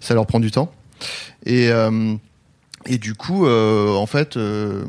ça 0.00 0.14
leur 0.14 0.26
prend 0.26 0.40
du 0.40 0.50
temps. 0.50 0.72
Et, 1.46 1.70
et 2.86 2.98
du 2.98 3.14
coup, 3.14 3.46
euh, 3.46 3.94
en 3.94 4.06
fait, 4.06 4.36
euh, 4.36 4.84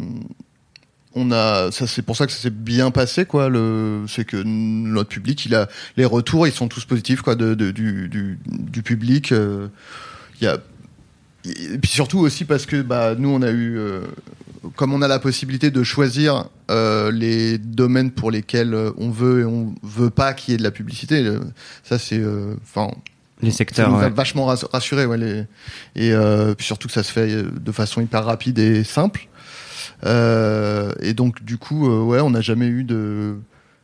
on 1.15 1.31
a, 1.31 1.71
ça 1.71 1.87
c'est 1.87 2.01
pour 2.01 2.15
ça 2.15 2.25
que 2.27 2.31
ça 2.31 2.39
s'est 2.39 2.49
bien 2.49 2.91
passé, 2.91 3.25
quoi. 3.25 3.49
Le, 3.49 4.05
c'est 4.07 4.25
que 4.25 4.37
notre 4.37 5.09
public, 5.09 5.45
il 5.45 5.55
a 5.55 5.67
les 5.97 6.05
retours, 6.05 6.47
ils 6.47 6.53
sont 6.53 6.67
tous 6.67 6.85
positifs, 6.85 7.21
quoi, 7.21 7.35
du, 7.35 8.83
public. 8.83 9.31
euh, 9.31 9.67
Il 10.39 10.45
y 10.45 10.47
a 10.47 10.57
et 11.45 11.77
puis 11.77 11.89
surtout 11.89 12.19
aussi 12.19 12.43
parce 12.43 12.65
que 12.65 12.81
bah 12.81 13.15
nous 13.17 13.29
on 13.29 13.41
a 13.41 13.49
eu 13.49 13.79
comme 14.75 14.93
on 14.93 15.01
a 15.01 15.07
la 15.07 15.19
possibilité 15.19 15.71
de 15.71 15.83
choisir 15.83 16.49
les 16.69 17.57
domaines 17.57 18.11
pour 18.11 18.29
lesquels 18.29 18.75
on 18.97 19.09
veut 19.09 19.39
et 19.39 19.45
on 19.45 19.73
veut 19.81 20.09
pas 20.09 20.33
qu'il 20.33 20.51
y 20.51 20.55
ait 20.55 20.57
de 20.57 20.63
la 20.63 20.71
publicité 20.71 21.25
ça 21.85 21.97
c'est 21.97 22.21
enfin 22.61 22.91
Les 23.41 23.51
ça 23.51 23.57
secteurs. 23.57 23.89
nous 23.89 23.97
a 23.97 24.01
ouais. 24.01 24.09
vachement 24.09 24.45
rass- 24.45 24.65
rassuré 24.71 25.05
ouais, 25.05 25.17
les... 25.17 25.39
et 25.95 26.11
euh, 26.13 26.53
puis 26.55 26.65
surtout 26.65 26.87
que 26.87 26.93
ça 26.93 27.03
se 27.03 27.11
fait 27.11 27.31
euh, 27.31 27.43
de 27.59 27.71
façon 27.71 28.01
hyper 28.01 28.25
rapide 28.25 28.59
et 28.59 28.83
simple 28.83 29.27
Euh, 30.05 30.93
et 31.01 31.13
donc 31.13 31.43
du 31.43 31.57
coup 31.57 31.89
euh, 31.89 32.01
ouais 32.01 32.21
on 32.21 32.29
n'a 32.29 32.41
jamais 32.41 32.67
eu 32.67 32.83
de 32.85 33.35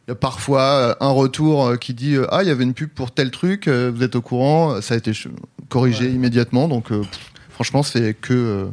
Il 0.07 0.11
y 0.11 0.13
a 0.13 0.15
parfois 0.15 0.61
euh, 0.61 0.95
un 1.01 1.09
retour 1.09 1.77
qui 1.79 1.93
dit 1.93 2.15
ah 2.29 2.41
il 2.43 2.47
y 2.47 2.51
avait 2.51 2.63
une 2.63 2.73
pub 2.73 2.89
pour 2.89 3.11
tel 3.11 3.31
truc, 3.31 3.67
vous 3.67 4.03
êtes 4.03 4.15
au 4.15 4.21
courant, 4.21 4.81
ça 4.81 4.93
a 4.93 4.97
été 4.97 5.11
corrigé 5.69 6.09
immédiatement. 6.09 6.67
Donc 6.67 6.91
euh, 6.91 7.01
pff, 7.01 7.31
franchement 7.49 7.83
c'est 7.83 8.13
que 8.13 8.33
euh, 8.33 8.65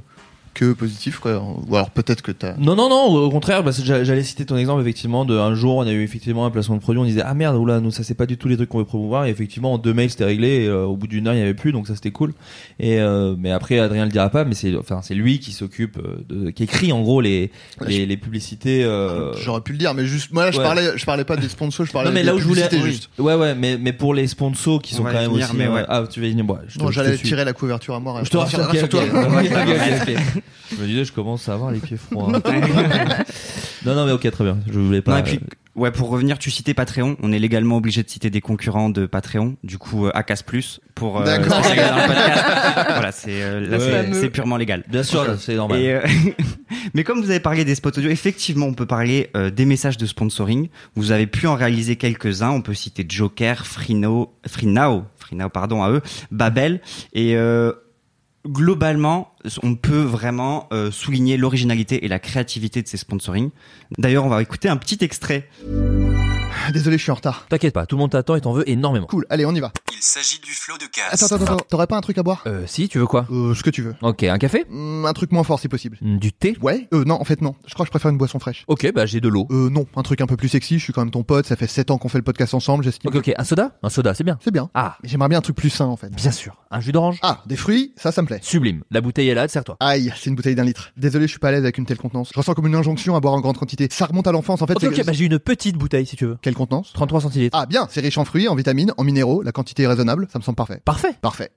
que 0.55 0.73
positif 0.73 1.19
quoi. 1.19 1.43
Ou 1.69 1.75
alors 1.77 1.91
peut-être 1.91 2.23
que 2.23 2.33
t'as. 2.33 2.55
Non, 2.57 2.77
non, 2.77 2.89
non, 2.89 3.05
au 3.07 3.31
contraire, 3.31 3.63
j'a- 3.73 4.05
j'allais 4.05 4.23
citer 4.23 4.45
ton 4.45 4.57
exemple, 4.57 4.81
effectivement, 4.83 5.25
de 5.25 5.37
un 5.39 5.55
jour, 5.55 5.77
on 5.77 5.87
a 5.87 5.91
eu 5.93 6.03
effectivement 6.03 6.45
un 6.47 6.51
placement 6.51 6.77
de 6.77 6.81
produit, 6.81 7.01
on 7.01 7.05
disait, 7.05 7.23
ah 7.25 7.35
merde, 7.35 7.57
oula, 7.57 7.81
nous, 7.81 7.91
ça 7.91 8.03
c'est 8.05 8.15
pas 8.15 8.27
du 8.27 8.37
tout 8.37 8.49
les 8.49 8.57
trucs 8.57 8.69
qu'on 8.69 8.79
veut 8.79 8.85
promouvoir, 8.85 9.27
et 9.27 9.31
effectivement, 9.31 9.73
en 9.75 9.79
deux 9.79 9.95
mails, 9.95 10.11
c'était 10.11 10.25
réglé, 10.25 10.65
et 10.65 10.67
euh, 10.69 10.85
au 10.85 10.97
bout 10.97 11.07
d'une 11.07 11.27
heure, 11.27 11.35
il 11.35 11.39
n'y 11.39 11.43
avait 11.43 11.55
plus, 11.55 11.73
donc 11.73 11.87
ça 11.89 11.95
c'était 11.95 12.11
cool. 12.11 12.33
Et, 12.81 13.01
euh, 13.01 13.35
mais 13.39 13.51
après, 13.51 13.79
Adrien 13.79 14.05
le 14.05 14.11
dira 14.11 14.29
pas, 14.31 14.45
mais 14.45 14.55
c'est, 14.55 14.77
enfin, 14.77 15.01
c'est 15.03 15.15
lui 15.15 15.39
qui 15.39 15.53
s'occupe 15.53 15.99
euh, 15.99 16.19
de, 16.29 16.51
qui 16.51 16.65
écrit, 16.65 16.93
en 16.93 17.01
gros, 17.03 17.21
les, 17.21 17.51
les, 17.87 18.07
les 18.07 18.17
publicités, 18.17 18.85
euh, 18.85 19.33
J'aurais 19.43 19.61
pu 19.63 19.73
le 19.73 19.79
dire, 19.79 19.95
mais 19.95 20.07
juste 20.07 20.33
moi 20.33 20.45
là 20.45 20.51
je 20.51 20.59
Ouais. 20.59 20.65
parlais 20.65 20.91
je 20.97 21.05
parlais 21.05 21.25
pas 21.25 21.37
des 21.37 21.49
sponsors, 21.49 21.87
je 21.87 21.93
parlais 21.93 22.09
non 22.11 22.15
mais 22.15 22.21
des 22.21 22.27
là 22.27 22.35
où 22.35 22.39
je 22.39 22.47
voulais 22.47 22.69
juste. 22.83 23.09
ouais 23.19 23.35
ouais 23.35 23.55
mais 23.55 23.79
mais 23.79 23.93
pour 23.93 24.15
les 24.15 24.27
sponsors 24.27 24.81
qui 24.83 24.95
sont 24.95 25.03
quand 25.03 25.11
y 25.11 25.15
même 25.15 25.31
venir, 25.31 25.47
aussi 25.47 25.57
mais 25.57 25.67
euh, 25.67 25.75
ouais. 25.75 25.85
ah 25.89 26.05
tu 26.11 26.21
vas 26.21 26.27
y 26.27 26.35
te 26.35 26.91
j'allais 26.91 27.17
tirer 27.17 27.45
la 27.45 27.53
couverture 27.53 27.95
à 27.95 28.01
moi. 28.01 28.21
je 28.23 28.31
te 28.31 28.37
rassure 28.37 28.61
ok, 28.61 28.77
ok. 28.85 30.42
Je 30.71 30.77
me 30.81 30.87
disais 30.87 31.05
je 31.05 31.13
commence 31.13 31.49
à 31.49 31.55
avoir 31.55 31.71
les 31.71 31.79
pieds 31.81 31.97
froids 31.97 32.33
non 33.85 33.95
non 33.95 34.07
mais 34.07 34.13
ok 34.13 34.31
très 34.31 34.45
bien 34.45 34.59
je 34.71 34.79
voulais 34.79 35.03
pas 35.03 35.13
Non, 35.13 35.19
et 35.19 35.23
puis, 35.23 35.41
ouais, 35.75 35.91
pour 35.91 36.09
revenir, 36.11 36.39
tu 36.39 36.51
citais 36.51 36.75
Patreon. 36.75 37.17
On 37.23 37.33
est 37.33 37.39
légalement 37.39 37.77
obligé 37.79 38.03
de 38.03 38.09
citer 38.11 38.29
des 38.31 38.41
concurrents 38.41 38.91
de 38.91 39.07
Patreon. 39.07 39.57
Du 39.65 39.79
coup, 39.79 40.07
euh, 40.07 40.11
Acas 40.15 40.43
Plus 40.47 40.81
pour 40.95 41.21
euh, 41.21 41.25
D'accord. 41.25 41.61
pour 41.63 41.71
regarder 41.71 41.91
dans 41.91 41.97
le 41.97 42.07
podcast. 42.07 42.45
voilà, 42.89 43.13
c'est 43.13 43.43
euh, 43.43 43.61
là, 43.61 43.79
Ouais. 43.79 43.85
c'est- 43.85 44.03
Fameux. 44.05 44.21
c'est 44.21 44.31
purement 44.31 44.57
légal. 44.57 44.85
bien 44.89 45.03
sûr 45.03 45.37
c'est 45.39 45.55
normal 45.57 45.81
Et, 45.81 45.93
euh, 45.95 46.01
mais 46.95 47.05
comme 47.05 47.21
vous 47.23 47.31
avez 47.31 47.41
parlé 47.41 47.65
des 47.65 47.75
spots 47.75 47.91
audio, 47.97 48.11
effectivement, 48.11 48.67
on 48.67 48.75
peut 48.75 48.87
parler 48.87 49.31
euh, 49.37 49.51
des 49.51 49.65
messages 49.65 49.97
de 49.97 50.07
sponsoring. 50.07 50.69
Vous 50.95 51.11
avez 51.11 51.27
pu 51.27 51.47
en 51.47 51.55
réaliser 51.55 51.97
quelques-uns. 51.97 52.51
On 52.51 52.61
peut 52.63 52.75
citer 52.75 53.05
Joker, 53.09 53.67
Frino, 53.67 54.35
Freenow, 54.47 55.05
Freenow, 55.17 55.49
pardon, 55.49 55.83
à 55.83 55.91
eux, 55.91 56.03
Babel. 56.31 56.81
Et 57.15 57.35
euh, 57.37 57.73
globalement, 58.47 59.35
on 59.63 59.75
peut 59.75 60.03
vraiment 60.03 60.69
euh, 60.73 60.91
souligner 60.91 61.37
l'originalité 61.37 62.05
et 62.05 62.09
la 62.09 62.19
créativité 62.19 62.83
de 62.83 62.89
ces 62.89 62.97
sponsoring. 62.97 63.51
D'ailleurs, 63.99 64.25
on 64.25 64.29
va 64.29 64.43
écouter 64.43 64.69
un 64.69 64.77
petit 64.77 64.99
extrait. 65.03 65.49
Désolé, 66.73 66.97
je 66.99 67.03
suis 67.03 67.11
en 67.13 67.17
retard. 67.17 67.47
T'inquiète 67.49 67.75
pas, 67.75 67.87
tout 67.87 67.97
le 67.97 68.01
monde 68.01 68.11
t'attend 68.11 68.35
et 68.37 68.41
t'en 68.41 68.53
veut 68.53 68.69
énormément. 68.69 69.07
Cool, 69.07 69.27
allez, 69.31 69.45
on 69.47 69.55
y 69.55 69.61
va. 69.61 69.73
Il 69.91 70.03
s'agit 70.03 70.41
du 70.41 70.51
flot 70.53 70.77
de 70.79 70.85
casse. 70.87 71.23
Attends, 71.23 71.35
attends, 71.37 71.45
attends, 71.55 71.67
t'aurais 71.69 71.87
pas 71.87 71.97
un 71.97 72.01
truc 72.01 72.19
à 72.19 72.23
boire? 72.23 72.43
Euh, 72.47 72.65
si, 72.67 72.89
tu 72.89 72.99
veux 72.99 73.07
quoi? 73.07 73.27
Euh, 73.31 73.55
Ce 73.55 73.63
que 73.63 73.71
tu 73.71 73.83
veux. 73.83 73.95
Ok, 74.03 74.23
un 74.25 74.39
café? 74.39 74.65
Hmm, 74.69 75.05
un 75.07 75.13
truc 75.13 75.33
moins 75.33 75.45
fort 75.45 75.61
si 75.61 75.69
possible. 75.69 75.99
Mm, 76.01 76.19
Du 76.19 76.33
thé? 76.33 76.57
Ouais 76.61 76.89
Euh, 76.93 77.05
non, 77.05 77.15
en 77.21 77.25
fait, 77.25 77.41
non. 77.41 77.55
Je 77.67 77.75
crois 77.75 77.85
que 77.85 77.89
je 77.89 77.91
préfère 77.93 78.11
une 78.11 78.19
boisson 78.19 78.39
fraîche. 78.39 78.65
Ok, 78.69 78.91
bah 78.95 79.07
j'ai 79.07 79.21
de 79.21 79.29
l'eau. 79.29 79.47
Euh, 79.51 79.71
non, 79.71 79.87
un 79.97 80.03
truc 80.03 80.21
un 80.21 80.27
peu 80.27 80.37
plus 80.37 80.49
sexy. 80.49 80.79
Je 80.79 80.85
suis 80.85 80.93
quand 80.93 81.03
même 81.03 81.11
ton 81.11 81.23
pote. 81.23 81.47
Ça 81.47 81.57
fait 81.57 81.67
7 81.67 81.91
ans 81.91 81.99
qu'on 81.99 82.09
fait 82.09 82.19
le 82.19 82.25
podcast 82.25 82.55
ensemble. 82.55 82.85
J'estime. 82.85 83.09
Ok, 83.11 83.17
ok, 83.17 83.33
un 83.37 83.45
soda? 83.45 83.79
Un 83.83 83.89
soda, 83.91 84.15
c'est 84.15 84.25
bien. 84.25 84.39
C'est 84.43 84.51
bien. 84.53 84.71
Ah, 84.75 84.97
Mais 85.03 85.09
j'aimerais 85.09 85.29
bien 85.29 85.39
un 85.39 85.43
truc 85.43 85.57
plus 85.57 85.71
sain 85.71 85.87
en 85.87 85.97
fait. 85.97 86.11
bien 86.11 86.31
sûr. 86.33 86.57
Un 86.71 86.81
jus 86.81 86.93
d'orange? 86.93 87.19
Ah, 87.23 87.43
des 87.47 87.57
fruits, 87.57 87.93
ça, 87.97 88.13
ça 88.13 88.23
me 88.23 88.27
plaît. 88.27 88.41
Sublime. 88.43 88.83
La 88.91 89.01
bouteille 89.01 89.29
est 89.29 89.35
là, 89.35 89.47
sers-toi. 89.49 89.77
Aïe, 89.81 90.13
c'est 90.17 90.31
une 90.31 90.37
bouteille 90.37 90.55
d'un 90.55 90.65
litre. 90.65 90.91
Désolé, 90.97 91.27
je 91.27 91.31
suis 91.33 91.39
pas 91.39 91.49
à 91.49 91.53
l'aise 91.53 91.63
avec 91.63 91.79
une 91.79 91.87
telle 91.87 91.99
contenance. 91.99 92.31
Je 92.33 92.39
ressens 92.39 92.55
comme 92.55 92.67
une 92.67 92.75
injonction 92.75 93.15
à 93.15 93.21
boire 93.21 93.35
en 93.35 93.41
grande 93.41 93.59
quantité. 93.59 93.89
Ça 93.91 94.07
remonte 94.07 94.27
à 94.27 94.33
l'enfance 94.33 94.63
en 94.63 94.67
fait. 94.67 94.75
Ok, 94.75 94.81
c'est 94.81 94.89
ok, 94.89 94.97
que- 94.97 95.03
bah 95.03 95.13
j'ai 95.13 95.27
une 95.27 95.39
petite 95.39 95.77
bouteille 95.77 96.07
si 96.07 96.17
tu 96.17 96.27
veux. 96.27 96.37
Quelle 96.43 96.55
contenance 96.55 96.93
33 96.93 97.23
centilitres. 97.23 97.57
Ah, 97.59 97.67
bien, 97.67 97.87
c'est 97.91 98.01
riche 98.01 98.19
en 98.19 98.25
fruits, 98.25 98.49
en 98.49 98.55
vitamines, 98.55 98.93
en 98.99 99.05
minéraux. 99.05 99.43
La 99.43 99.53
quantité 99.53 99.85
est 99.85 99.87
raisonnable. 99.89 100.29
Ça 100.33 100.39
me 100.39 100.45
semble 100.45 100.57
parfait. 100.57 100.81
Parfait. 100.85 101.15
Parfait. 101.23 101.51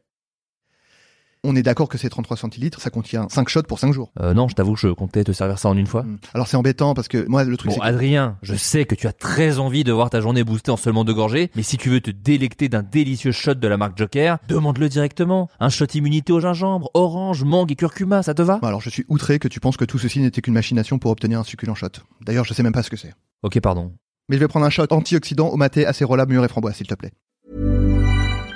On 1.48 1.56
est 1.56 1.62
d'accord 1.62 1.90
que 1.90 2.00
c'est 2.00 2.10
33 2.10 2.38
centilitres, 2.38 2.82
ça 2.82 2.90
contient 2.90 3.28
5 3.30 3.50
shots 3.50 3.64
pour 3.64 3.78
5 3.78 3.94
jours. 3.94 4.12
Euh, 4.20 4.34
non, 4.34 4.48
je 4.48 4.56
t'avoue 4.56 4.74
que 4.74 4.80
je 4.80 4.88
comptais 4.88 5.24
te 5.24 5.32
servir 5.32 5.60
ça 5.60 5.70
en 5.70 5.78
une 5.78 5.86
fois. 5.86 6.02
Hmm. 6.02 6.18
Alors 6.34 6.48
c'est 6.48 6.58
embêtant 6.58 6.96
parce 6.96 7.08
que 7.08 7.24
moi 7.28 7.44
le 7.44 7.56
truc 7.56 7.70
Bon, 7.70 7.76
c'est 7.76 7.82
que- 7.82 7.86
Adrien, 7.86 8.40
je 8.42 8.56
sais 8.56 8.86
que 8.86 8.96
tu 8.96 9.06
as 9.06 9.14
très 9.14 9.60
envie 9.60 9.84
de 9.84 9.92
voir 9.92 10.10
ta 10.10 10.22
journée 10.22 10.44
boostée 10.44 10.72
en 10.72 10.78
seulement 10.78 11.04
deux 11.04 11.14
gorgées, 11.14 11.52
mais 11.56 11.62
si 11.62 11.78
tu 11.78 11.90
veux 11.90 12.02
te 12.02 12.10
délecter 12.10 12.68
d'un 12.68 12.82
délicieux 12.82 13.32
shot 13.32 13.54
de 13.54 13.68
la 13.68 13.78
marque 13.78 13.96
Joker, 13.96 14.40
demande-le 14.48 14.90
directement. 14.90 15.48
Un 15.60 15.70
shot 15.70 15.86
immunité 15.94 16.34
au 16.34 16.40
gingembre, 16.40 16.90
orange, 16.96 17.44
mangue 17.44 17.72
et 17.72 17.76
curcuma, 17.76 18.24
ça 18.24 18.34
te 18.34 18.42
va? 18.42 18.58
Bah, 18.60 18.70
alors 18.70 18.82
je 18.82 18.90
suis 18.90 19.06
outré 19.08 19.38
que 19.38 19.48
tu 19.48 19.60
penses 19.60 19.78
que 19.78 19.86
tout 19.86 20.00
ceci 20.00 20.22
n'était 20.22 20.42
qu'une 20.42 20.56
machination 20.56 20.98
pour 20.98 21.12
obtenir 21.12 21.40
un 21.40 21.44
succulent 21.44 21.76
shot. 21.76 21.90
D'ailleurs, 22.22 22.46
je 22.46 22.56
sais 22.56 22.64
même 22.64 22.74
pas 22.74 22.82
ce 22.82 22.90
que 22.90 22.98
c'est. 22.98 23.14
Ok, 23.44 23.60
pardon. 23.60 23.94
Mais 24.30 24.38
je 24.38 24.40
vais 24.40 24.48
prendre 24.48 24.66
un 24.66 24.72
shot 24.72 24.88
antioxydant 24.90 25.50
au 25.50 25.58
maté, 25.58 25.86
acérola, 25.86 26.26
mûr 26.26 26.44
et 26.44 26.48
framboise, 26.48 26.76
s'il 26.76 26.88
te 26.88 26.96
plaît. 26.96 27.12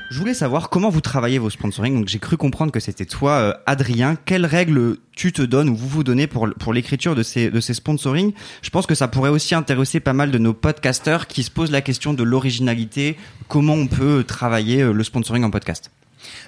Je 0.10 0.17
voulais 0.17 0.34
savoir 0.34 0.71
comment 0.71 0.89
vous 0.89 1.01
travaillez 1.01 1.38
vos 1.38 1.51
sponsoring. 1.51 1.93
Donc 1.93 2.08
j'ai 2.08 2.17
cru 2.17 2.36
comprendre 2.36 2.71
que 2.71 2.79
c'était 2.79 3.05
toi, 3.05 3.32
euh, 3.34 3.53
Adrien. 3.67 4.15
Quelles 4.15 4.47
règles 4.47 4.97
tu 5.15 5.32
te 5.32 5.43
donnes 5.43 5.69
ou 5.69 5.75
vous 5.75 5.88
vous 5.88 6.03
donnez 6.03 6.25
pour, 6.25 6.49
pour 6.58 6.73
l'écriture 6.73 7.13
de 7.13 7.21
ces, 7.21 7.51
de 7.51 7.60
ces 7.60 7.75
sponsoring? 7.75 8.34
Je 8.63 8.71
pense 8.71 8.88
que 8.88 8.95
ça 8.95 9.08
pourrait 9.08 9.29
aussi 9.29 9.53
intéresser 9.53 9.99
pas 9.99 10.13
mal 10.13 10.32
de 10.32 10.39
nos 10.39 10.53
podcasteurs 10.53 11.27
qui 11.27 11.43
se 11.43 11.51
posent 11.51 11.69
la 11.69 11.82
question 11.82 12.15
de 12.15 12.23
l'originalité. 12.23 13.17
Comment 13.47 13.75
on 13.75 13.86
peut 13.86 14.23
travailler 14.23 14.82
euh, 14.82 14.93
le 14.93 15.03
sponsoring 15.03 15.43
en 15.43 15.51
podcast? 15.51 15.91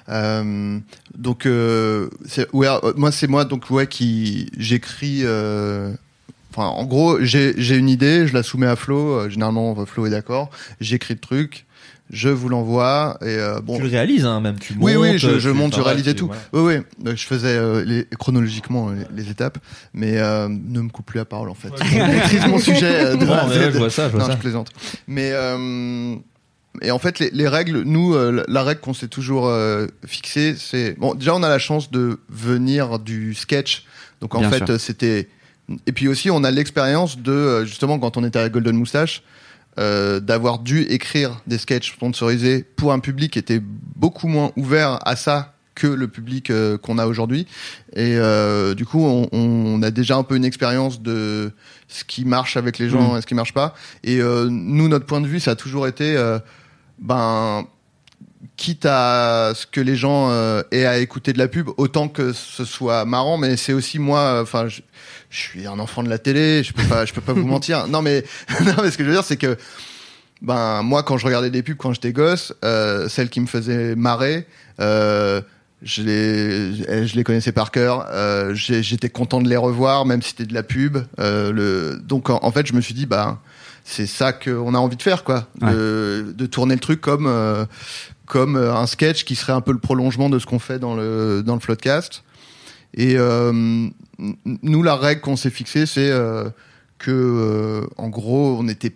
Euh, 0.10 0.80
donc, 1.16 1.46
euh, 1.46 2.10
ouais, 2.54 2.68
moi, 2.96 3.12
c'est 3.12 3.28
moi 3.28 3.46
donc 3.46 3.70
ouais 3.70 3.86
qui 3.86 4.50
j'écris. 4.58 5.24
Euh, 6.58 6.62
Enfin, 6.62 6.68
en 6.68 6.86
gros, 6.86 7.18
j'ai 7.22 7.54
j'ai 7.58 7.76
une 7.78 7.90
idée, 7.90 8.28
je 8.28 8.34
la 8.34 8.44
soumets 8.44 8.68
à 8.68 8.76
Flo. 8.76 9.14
euh, 9.20 9.30
généralement, 9.30 9.76
Flo 9.86 10.06
est 10.06 10.10
d'accord. 10.10 10.50
J'écris 10.80 11.14
le 11.14 11.20
truc, 11.20 11.66
je 12.10 12.28
vous 12.30 12.50
l'envoie 12.50 13.18
et 13.22 13.26
euh, 13.28 13.62
bon. 13.62 13.78
tu 13.78 13.84
le 13.84 13.88
réalises 13.90 14.26
hein, 14.26 14.42
même 14.42 14.60
tu 14.60 14.74
Oui, 14.80 14.94
montes, 14.96 15.02
oui, 15.04 15.18
je, 15.18 15.40
je 15.40 15.50
tu- 15.50 15.56
monte, 15.56 15.76
je 15.76 15.82
réalisais 15.82 16.14
tu- 16.14 16.20
tout. 16.20 16.28
voilà. 16.28 16.42
Oui, 16.54 16.62
oui, 17.06 17.10
euh, 17.10 17.16
je 17.16 17.26
faisais 17.26 17.56
euh, 17.56 17.84
les, 17.86 18.06
chronologiquement 18.20 18.90
euh, 18.90 18.96
les, 19.16 19.24
les 19.24 19.30
étapes, 19.32 19.60
mais 19.94 20.18
euh, 20.18 20.48
ne 20.50 20.82
me 20.82 20.90
coupe 20.90 21.06
plus 21.06 21.20
la 21.20 21.26
parole 21.26 21.50
en 21.50 21.54
fait. 21.54 21.70
Je 21.84 21.98
maîtrise 22.00 22.46
mon 22.48 22.60
sujet. 22.60 23.06
euh, 23.06 23.16
de 23.16 23.26
Non, 23.26 23.48
mais 23.48 23.58
ouais, 23.58 23.72
je 23.72 23.78
vois 23.78 23.90
ça, 23.90 24.08
je 24.08 24.12
vois 24.12 24.22
non, 24.22 24.28
ça. 24.28 24.34
je 24.34 24.38
plaisante. 24.40 24.70
Mais 25.08 25.30
euh, 25.32 26.16
et 26.82 26.92
en 26.92 27.00
fait, 27.00 27.20
les, 27.20 27.30
les 27.32 27.48
règles, 27.48 27.82
nous, 27.84 28.14
euh, 28.14 28.44
la 28.48 28.64
règle 28.64 28.82
qu'on 28.82 28.94
s'est 28.94 29.08
toujours 29.10 29.48
euh, 29.48 29.88
fixée, 30.06 30.56
c'est 30.58 30.94
bon. 31.00 31.14
Déjà, 31.16 31.34
on 31.36 31.44
a 31.44 31.50
la 31.50 31.60
chance 31.60 31.92
de 31.92 32.20
venir 32.30 33.00
du 33.00 33.34
sketch, 33.36 33.86
donc 34.20 34.36
en 34.36 34.40
Bien 34.40 34.50
fait, 34.50 34.70
euh, 34.70 34.78
c'était. 34.78 35.30
Et 35.88 35.92
puis 35.92 36.08
aussi, 36.08 36.30
on 36.32 36.44
a 36.44 36.52
l'expérience 36.52 37.18
de 37.18 37.32
euh, 37.32 37.66
justement 37.66 38.00
quand 38.00 38.18
on 38.18 38.24
était 38.24 38.40
à 38.40 38.50
Golden 38.50 38.76
Moustache. 38.78 39.24
euh, 39.80 40.20
d'avoir 40.20 40.60
dû 40.60 40.82
écrire 40.82 41.40
des 41.48 41.58
sketchs 41.58 41.94
sponsorisés 41.94 42.66
pour 42.76 42.92
un 42.92 43.00
public 43.00 43.32
qui 43.32 43.40
était 43.40 43.62
beaucoup 43.96 44.28
moins 44.28 44.52
ouvert 44.58 45.00
à 45.08 45.16
ça 45.16 45.54
que 45.76 45.88
le 45.88 46.10
public 46.10 46.50
euh, 46.50 46.78
qu'on 46.78 46.98
a 46.98 47.06
aujourd'hui. 47.08 47.48
Et 47.94 48.18
euh, 48.18 48.76
du 48.76 48.86
coup, 48.86 49.00
on, 49.02 49.30
on 49.32 49.82
a 49.82 49.90
déjà 49.90 50.18
un 50.18 50.24
peu 50.24 50.36
une 50.36 50.44
expérience 50.44 51.02
de 51.02 51.54
ce 51.88 52.04
qui 52.04 52.26
marche 52.26 52.58
avec 52.58 52.80
les 52.80 52.90
gens 52.90 53.14
Mm. 53.14 53.18
et 53.18 53.22
ce 53.22 53.28
qui 53.28 53.34
marche 53.34 53.54
pas. 53.54 53.74
Et 54.04 54.20
nous, 54.20 54.90
notre 54.90 55.06
point 55.06 55.22
de 55.22 55.28
vue, 55.28 55.40
ça 55.40 55.52
a 55.52 55.56
toujours 55.56 55.88
été, 55.88 56.18
ben, 57.00 57.66
quitte 58.62 58.86
à 58.86 59.54
ce 59.56 59.66
que 59.66 59.82
les 59.82 59.96
gens 59.96 60.30
euh, 60.30 60.62
aient 60.72 60.86
à 60.86 61.00
écouter 61.00 61.34
de 61.34 61.40
la 61.40 61.48
pub, 61.48 61.70
autant 61.78 62.08
que 62.08 62.32
ce 62.32 62.64
soit 62.64 63.06
marrant. 63.06 63.38
Mais 63.38 63.58
c'est 63.58 63.74
aussi 63.74 63.98
moi, 63.98 64.40
enfin, 64.40 64.68
je, 64.68 64.82
je 65.32 65.40
suis 65.40 65.66
un 65.66 65.80
enfant 65.80 66.04
de 66.04 66.10
la 66.10 66.20
télé, 66.20 66.62
je 66.64 66.72
peux 66.72 66.84
pas, 66.84 67.06
je 67.06 67.12
peux 67.12 67.22
pas 67.22 67.34
vous 67.34 67.48
mentir. 67.48 67.88
Non, 67.90 68.04
mais 68.04 68.24
non, 68.64 68.76
mais 68.84 68.92
ce 68.92 68.98
que 69.00 69.04
je 69.04 69.10
veux 69.10 69.16
dire, 69.16 69.24
c'est 69.24 69.38
que 69.38 69.58
ben 70.44 70.84
moi 70.84 71.02
quand 71.02 71.18
je 71.18 71.26
regardais 71.26 71.50
des 71.50 71.64
pubs 71.64 71.78
quand 71.78 71.94
j'étais 71.94 72.14
gosse, 72.14 72.54
euh, 72.64 73.10
celles 73.10 73.30
qui 73.30 73.40
me 73.42 73.48
faisaient 73.48 73.96
marrer, 73.96 74.46
euh, 74.80 75.42
je 75.82 76.04
les 76.04 77.08
je 77.08 77.16
les 77.16 77.24
connaissais 77.24 77.52
par 77.52 77.72
cœur. 77.72 78.06
Euh, 78.12 78.54
J'étais 78.54 79.10
content 79.10 79.42
de 79.42 79.50
les 79.50 79.58
revoir, 79.58 80.06
même 80.06 80.22
si 80.22 80.30
c'était 80.30 80.46
de 80.46 80.54
la 80.54 80.64
pub. 80.64 81.00
Euh, 81.20 81.52
le 81.52 82.00
donc 82.00 82.30
en, 82.30 82.40
en 82.44 82.52
fait 82.52 82.68
je 82.68 82.74
me 82.74 82.82
suis 82.82 82.94
dit 82.94 83.08
bah 83.08 83.40
c'est 83.84 84.06
ça 84.06 84.32
qu'on 84.32 84.76
a 84.76 84.78
envie 84.78 84.96
de 84.96 85.02
faire 85.02 85.24
quoi, 85.24 85.48
de, 85.60 86.34
de 86.38 86.46
tourner 86.46 86.76
le 86.76 86.80
truc 86.80 87.02
comme 87.02 87.26
euh, 87.28 87.66
comme 88.32 88.56
euh, 88.56 88.74
un 88.74 88.88
sketch 88.88 89.26
qui 89.26 89.36
serait 89.36 89.52
un 89.52 89.60
peu 89.60 89.74
le 89.74 89.78
prolongement 89.78 90.30
de 90.30 90.40
ce 90.40 90.46
qu'on 90.46 90.58
fait 90.58 90.80
dans 90.80 90.96
le 90.96 91.44
dans 91.46 91.54
le 91.54 91.60
floodcast. 91.60 92.24
Et 92.94 93.16
euh, 93.18 93.52
nous 93.52 94.84
la 94.84 94.96
règle 94.96 95.20
qu'on 95.20 95.36
s'est 95.36 95.50
fixée 95.50 95.86
c'est 95.86 96.10
euh, 96.10 96.50
que 96.98 97.86
en 97.98 98.08
gros 98.08 98.56
on 98.58 98.70
était 98.70 98.94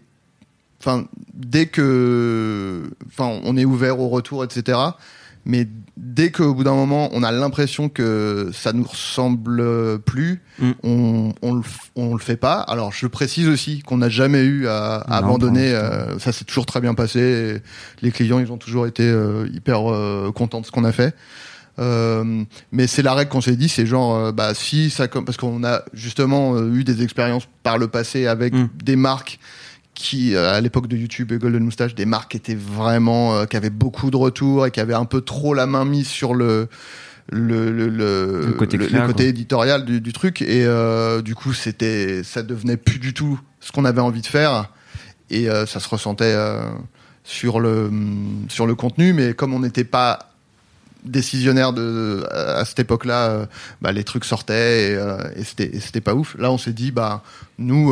enfin 0.80 1.06
dès 1.34 1.66
que 1.66 2.84
enfin 3.08 3.42
on 3.44 3.58
est 3.58 3.66
ouvert 3.66 4.00
au 4.00 4.08
retour 4.08 4.46
etc 4.46 4.80
mais 5.46 5.68
dès 5.98 6.32
qu'au 6.32 6.54
bout 6.54 6.64
d'un 6.64 6.74
moment 6.74 7.10
on 7.14 7.24
a 7.24 7.32
l'impression 7.32 7.88
que 7.90 8.50
ça 8.54 8.74
nous 8.74 8.84
ressemble 8.84 10.00
plus 10.00 10.42
Mm. 10.58 10.72
on, 10.84 11.34
on, 11.42 11.62
on 11.98 12.14
le 12.14 12.20
fait 12.20 12.38
pas 12.38 12.62
alors 12.62 12.94
je 12.94 13.08
précise 13.08 13.50
aussi 13.50 13.82
qu'on 13.82 13.98
n'a 13.98 14.08
jamais 14.08 14.42
eu 14.44 14.68
à, 14.68 14.96
à 14.96 15.20
Non, 15.22 15.28
abandonner 15.28 15.74
euh, 15.74 16.18
ça 16.18 16.32
s'est 16.32 16.46
toujours 16.46 16.66
très 16.66 16.80
bien 16.80 16.94
passé 16.94 17.62
les 18.02 18.12
clients 18.12 18.40
ils 18.40 18.52
ont 18.54 18.58
toujours 18.58 18.88
été 18.88 19.04
euh, 19.04 19.50
hyper 19.54 19.92
euh, 19.92 20.32
contents 20.34 20.62
de 20.62 20.66
ce 20.66 20.72
qu'on 20.72 20.86
a 20.86 20.94
fait 20.94 21.14
euh, 21.78 22.44
mais 22.72 22.88
c'est 22.88 23.02
la 23.02 23.14
règle 23.14 23.30
qu'on 23.32 23.42
s'est 23.42 23.58
dit, 23.58 23.68
c'est 23.68 23.86
genre, 23.86 24.32
bah 24.32 24.54
si 24.54 24.90
ça, 24.90 25.10
parce 25.10 25.36
qu'on 25.36 25.62
a 25.66 25.82
justement 25.94 26.58
eu 26.64 26.86
des 26.86 27.04
expériences 27.04 27.50
par 27.64 27.78
le 27.78 27.88
passé 27.90 28.28
avec 28.28 28.54
Mm. 28.54 28.70
des 28.82 28.96
marques 28.96 29.40
qui, 29.96 30.36
euh, 30.36 30.54
à 30.54 30.62
l'époque 30.62 30.88
de 30.88 30.96
YouTube 30.96 31.32
et 31.32 31.40
Golden 31.40 31.64
Moustache, 31.64 31.96
des 31.96 32.06
marques 32.06 32.32
qui 32.32 32.38
étaient 32.38 32.54
vraiment, 32.54 33.36
euh, 33.36 33.46
qui 33.46 33.58
avaient 33.58 33.72
beaucoup 33.72 34.12
de 34.12 34.18
retours 34.18 34.68
et 34.68 34.72
qui 34.72 34.80
avaient 34.80 34.94
un 34.94 35.06
peu 35.06 35.22
trop 35.22 35.56
la 35.56 35.66
main 35.66 35.86
mise 35.86 36.08
sur 36.08 36.36
le 36.36 36.68
le, 37.32 37.72
le, 37.72 37.88
le, 37.88 38.46
Le 38.46 38.52
côté 38.52 38.78
le 38.78 39.22
éditorial 39.22 39.84
du, 39.84 40.00
du 40.00 40.14
truc. 40.14 40.44
Et 40.44 40.64
euh, 40.66 41.24
du 41.24 41.34
coup 41.34 41.54
c'était 41.54 42.22
ça 42.24 42.44
devenait 42.44 42.78
plus 42.78 43.00
du 43.00 43.16
tout 43.16 43.40
ce 43.62 43.72
qu'on 43.72 43.86
avait 43.86 44.02
envie 44.02 44.22
de 44.22 44.28
faire. 44.28 44.70
Et 45.32 45.50
euh, 45.50 45.66
ça 45.66 45.80
se 45.80 45.90
ressentait 45.90 46.36
sur 47.24 47.60
le 47.60 47.90
sur 48.50 48.68
le 48.68 48.76
contenu, 48.76 49.14
mais 49.14 49.34
comme 49.34 49.56
on 49.56 49.60
n'était 49.60 49.86
pas 49.86 50.34
décisionnaire 51.04 51.74
de 51.74 52.24
à 52.30 52.64
cette 52.66 52.80
époque-là, 52.80 53.48
bah, 53.82 53.92
les 53.92 54.04
trucs 54.04 54.26
sortaient 54.26 54.92
et, 54.92 55.00
et 55.36 55.44
c'était 55.44 55.76
et 55.76 55.80
c'était 55.80 56.02
pas 56.02 56.14
ouf. 56.14 56.36
Là, 56.38 56.52
on 56.52 56.60
s'est 56.60 56.74
dit 56.74 56.92
bah 56.92 57.24
nous 57.58 57.92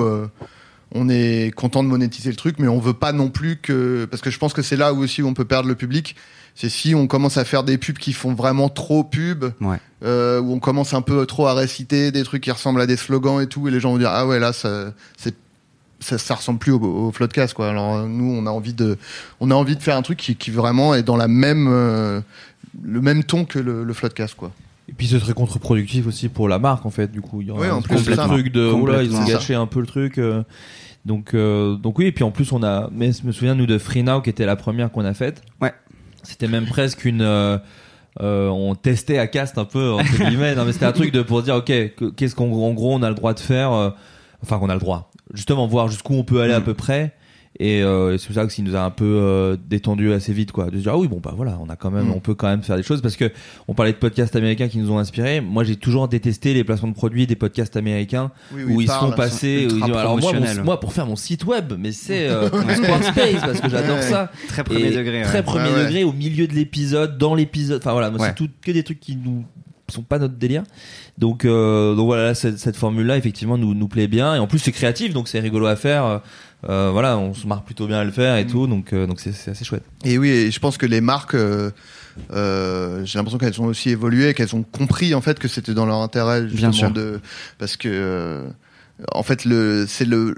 on 0.94 1.10
est 1.10 1.52
content 1.56 1.84
de 1.84 1.90
monétiser 1.90 2.30
le 2.30 2.36
truc, 2.36 2.58
mais 2.60 2.68
on 2.68 2.80
veut 2.80 2.94
pas 2.94 3.12
non 3.12 3.30
plus 3.30 3.58
que 3.58 4.06
parce 4.06 4.22
que 4.22 4.30
je 4.30 4.38
pense 4.40 4.54
que 4.54 4.62
c'est 4.62 4.76
là 4.78 4.94
où 4.94 5.00
aussi 5.04 5.24
on 5.24 5.34
peut 5.34 5.46
perdre 5.46 5.68
le 5.68 5.76
public. 5.76 6.16
C'est 6.56 6.70
si 6.70 6.94
on 6.94 7.08
commence 7.08 7.38
à 7.38 7.46
faire 7.46 7.64
des 7.64 7.80
pubs 7.80 7.98
qui 7.98 8.14
font 8.14 8.36
vraiment 8.36 8.70
trop 8.70 9.04
pub, 9.04 9.46
Ouais. 9.60 9.78
euh, 10.06 10.40
où 10.40 10.54
on 10.54 10.60
commence 10.60 10.94
un 10.94 11.02
peu 11.02 11.26
trop 11.26 11.48
à 11.48 11.56
réciter 11.56 12.12
des 12.12 12.24
trucs 12.24 12.44
qui 12.44 12.52
ressemblent 12.52 12.80
à 12.80 12.86
des 12.86 12.96
slogans 12.98 13.42
et 13.42 13.48
tout, 13.48 13.68
et 13.68 13.72
les 13.72 13.80
gens 13.80 13.92
vont 13.92 13.98
dire 13.98 14.12
ah 14.12 14.28
ouais 14.28 14.40
là 14.40 14.54
ça 14.54 14.94
c'est 15.18 15.34
ça, 16.00 16.18
ça 16.20 16.36
ressemble 16.36 16.60
plus 16.60 16.72
au, 16.74 16.80
au 16.84 17.12
Floodcast 17.12 17.54
quoi. 17.56 17.70
Alors 17.70 18.08
nous 18.08 18.32
on 18.32 18.46
a 18.46 18.52
envie 18.52 18.74
de 18.74 18.98
on 19.40 19.50
a 19.50 19.56
envie 19.56 19.76
de 19.76 19.82
faire 19.82 19.98
un 19.98 20.02
truc 20.04 20.20
qui, 20.20 20.36
qui 20.36 20.52
vraiment 20.52 20.94
est 20.94 21.02
dans 21.04 21.18
la 21.18 21.28
même 21.28 21.68
euh, 21.72 22.22
le 22.84 23.02
même 23.02 23.24
ton 23.24 23.46
que 23.46 23.58
le, 23.58 23.84
le 23.84 23.94
Floodcast 23.94 24.36
quoi. 24.36 24.52
Et 24.90 24.94
puis 24.94 25.08
ce 25.08 25.18
serait 25.20 25.34
contre-productif 25.34 26.08
aussi 26.08 26.28
pour 26.30 26.48
la 26.50 26.60
marque 26.60 26.86
en 26.86 26.90
fait. 26.90 27.12
Du 27.12 27.22
coup, 27.22 27.42
il 27.42 27.48
y 27.48 27.52
aurait 27.52 27.68
Oui, 27.68 27.74
en 27.74 27.78
un 27.78 27.82
plus, 27.82 27.98
ça. 28.16 28.28
truc 28.28 28.52
de 28.52 28.62
ils 28.68 28.72
ont 28.74 28.80
Complètement. 28.80 29.26
gâché 29.26 29.56
un 29.56 29.66
peu 29.68 29.80
le 29.80 29.88
truc. 29.88 30.18
euh, 30.18 30.44
donc 31.06 31.34
euh, 31.34 31.76
donc 31.76 32.00
oui. 32.00 32.06
Et 32.08 32.12
puis 32.12 32.24
en 32.24 32.32
plus, 32.32 32.52
on 32.52 32.64
a. 32.64 32.90
Mais 32.92 33.12
je 33.12 33.26
me 33.26 33.32
souviens 33.32 33.56
nous 33.56 33.66
de 33.66 33.78
Free 33.78 34.04
Now 34.04 34.22
qui 34.22 34.30
était 34.30 34.46
la 34.46 34.56
première 34.56 34.92
qu'on 34.92 35.06
a 35.06 35.14
faite. 35.14 35.42
Ouais. 35.62 35.74
C'était 36.24 36.48
même 36.48 36.66
presque 36.66 37.06
une. 37.06 37.22
euh, 37.22 37.58
on 38.20 38.76
testait 38.76 39.18
à 39.18 39.28
cast 39.28 39.58
un 39.58 39.66
peu 39.66 39.92
entre 39.92 40.18
guillemets. 40.24 40.54
non 40.56 40.66
mais 40.66 40.72
c'était 40.74 40.86
un 40.86 40.92
truc 40.92 41.12
de 41.12 41.22
pour 41.24 41.42
dire 41.42 41.56
ok 41.56 41.66
que- 41.66 42.10
qu'est-ce 42.12 42.36
qu'en 42.36 42.46
en 42.52 42.74
gros 42.74 42.94
on 42.94 43.02
a 43.02 43.10
le 43.10 43.16
droit 43.16 43.34
de 43.34 43.40
faire. 43.40 43.72
enfin 44.44 44.60
qu'on 44.60 44.70
a 44.70 44.74
le 44.76 44.80
droit. 44.80 45.12
Justement 45.34 45.66
voir 45.68 45.88
jusqu'où 45.88 46.14
on 46.14 46.24
peut 46.24 46.42
aller 46.42 46.54
à 46.54 46.60
Mm. 46.60 46.64
peu 46.64 46.74
près. 46.74 47.14
Et 47.60 47.84
euh, 47.84 48.18
c'est 48.18 48.26
pour 48.26 48.36
ça 48.36 48.46
que 48.48 48.52
ça 48.52 48.64
nous 48.64 48.76
a 48.76 48.82
un 48.82 48.90
peu 48.90 49.06
euh, 49.06 49.56
détendu 49.70 50.12
assez 50.12 50.34
vite 50.34 50.52
quoi 50.52 50.72
de 50.72 50.78
se 50.78 50.82
dire 50.82 50.94
ah 50.94 50.98
oui 50.98 51.08
bon 51.08 51.20
bah 51.24 51.34
voilà 51.36 51.60
on 51.62 51.70
a 51.70 51.76
quand 51.76 51.92
même 51.92 52.08
Mm. 52.08 52.12
on 52.14 52.20
peut 52.20 52.34
quand 52.34 52.48
même 52.48 52.64
faire 52.64 52.78
des 52.78 52.82
choses 52.84 53.00
parce 53.02 53.16
que 53.16 53.32
on 53.68 53.76
parlait 53.76 53.92
de 53.92 53.98
podcasts 53.98 54.36
américains 54.36 54.68
qui 54.70 54.80
nous 54.80 54.90
ont 54.92 54.98
inspirés 54.98 55.40
moi 55.40 55.64
j'ai 55.64 55.76
toujours 55.76 56.08
détesté 56.08 56.56
les 56.56 56.64
placements 56.64 56.88
de 56.90 56.96
produits 56.96 57.28
des 57.28 57.36
podcasts 57.36 57.78
américains 57.78 58.32
Oui, 58.56 58.64
où 58.64 58.82
ils 58.82 58.88
se 58.88 58.94
font 58.94 59.00
parlent, 59.10 59.16
passer 59.16 59.70
sont 59.70 59.76
où 59.76 59.78
ils 59.78 59.84
disent, 59.86 59.96
alors 59.96 60.18
moi, 60.20 60.34
mon- 60.34 60.64
moi 60.64 60.80
pour 60.80 60.94
faire 60.94 61.06
mon 61.06 61.16
site 61.16 61.46
web 61.46 61.74
mais 61.78 61.92
c'est 61.92 62.28
euh, 62.28 62.48
Squarespace 62.50 63.42
parce 63.42 63.62
que 63.62 63.70
j'adore 63.70 63.98
Ouais. 63.98 64.02
ça 64.02 64.32
Très 64.48 64.64
premier 64.64 64.86
Et 64.88 64.92
degré. 64.98 65.18
ouais. 65.20 65.24
très 65.24 65.44
premier 65.44 65.70
Ouais, 65.70 65.76
ouais. 65.76 65.84
degré 65.86 66.04
au 66.04 66.12
milieu 66.12 66.48
de 66.48 66.54
l'épisode 66.54 67.20
dans 67.20 67.36
l'épisode 67.36 67.80
enfin 67.82 67.92
voilà 67.92 68.10
moi 68.10 68.20
Ouais. 68.20 68.30
c'est 68.30 68.36
tout 68.36 68.50
que 68.64 68.72
des 68.72 68.82
trucs 68.84 69.00
qui 69.00 69.16
nous 69.16 69.46
sont 69.90 70.02
pas 70.04 70.18
notre 70.20 70.36
délire 70.36 70.64
donc 71.18 71.44
euh, 71.46 71.94
donc 71.96 72.06
voilà 72.08 72.24
là, 72.24 72.36
cette, 72.36 72.58
cette 72.58 72.76
formule 72.78 73.06
là 73.06 73.18
effectivement 73.18 73.58
nous 73.58 73.74
nous 73.74 73.88
plaît 73.88 74.08
bien 74.08 74.36
et 74.36 74.40
en 74.40 74.48
plus 74.48 74.60
c'est 74.60 74.72
créatif 74.72 75.14
donc 75.14 75.28
c'est 75.28 75.40
rigolo 75.40 75.66
à 75.68 75.76
faire 75.76 76.06
Euh, 76.06 76.18
euh, 76.70 76.90
voilà 76.94 77.18
on 77.18 77.34
se 77.34 77.46
marre 77.46 77.64
plutôt 77.64 77.88
bien 77.88 77.98
à 78.00 78.04
le 78.06 78.12
faire 78.12 78.36
Mm. 78.36 78.40
et 78.40 78.48
tout 78.48 78.68
donc 78.68 78.94
euh, 78.94 79.06
donc 79.06 79.20
c'est 79.20 79.52
assez 79.52 79.66
chouette 79.66 79.84
Et 80.06 80.18
oui, 80.18 80.30
et 80.30 80.50
je 80.52 80.60
pense 80.62 80.78
que 80.78 80.86
les 80.86 81.02
marques, 81.02 81.36
euh, 81.36 81.72
euh, 82.32 83.04
j'ai 83.06 83.20
l'impression 83.20 83.38
qu'elles 83.38 83.60
ont 83.62 83.66
aussi 83.66 83.90
évolué, 83.90 84.34
qu'elles 84.34 84.56
ont 84.56 84.64
compris 84.64 85.14
en 85.14 85.20
fait 85.22 85.40
que 85.40 85.50
c'était 85.50 85.74
dans 85.74 85.86
leur 85.86 85.98
intérêt 86.02 86.48
justement 86.48 86.72
sûr. 86.72 86.92
de, 86.92 87.20
parce 87.58 87.76
que 87.76 87.90
euh, 87.92 88.48
en 89.12 89.24
fait 89.24 89.44
le, 89.44 89.86
c'est 89.88 90.06
le 90.06 90.36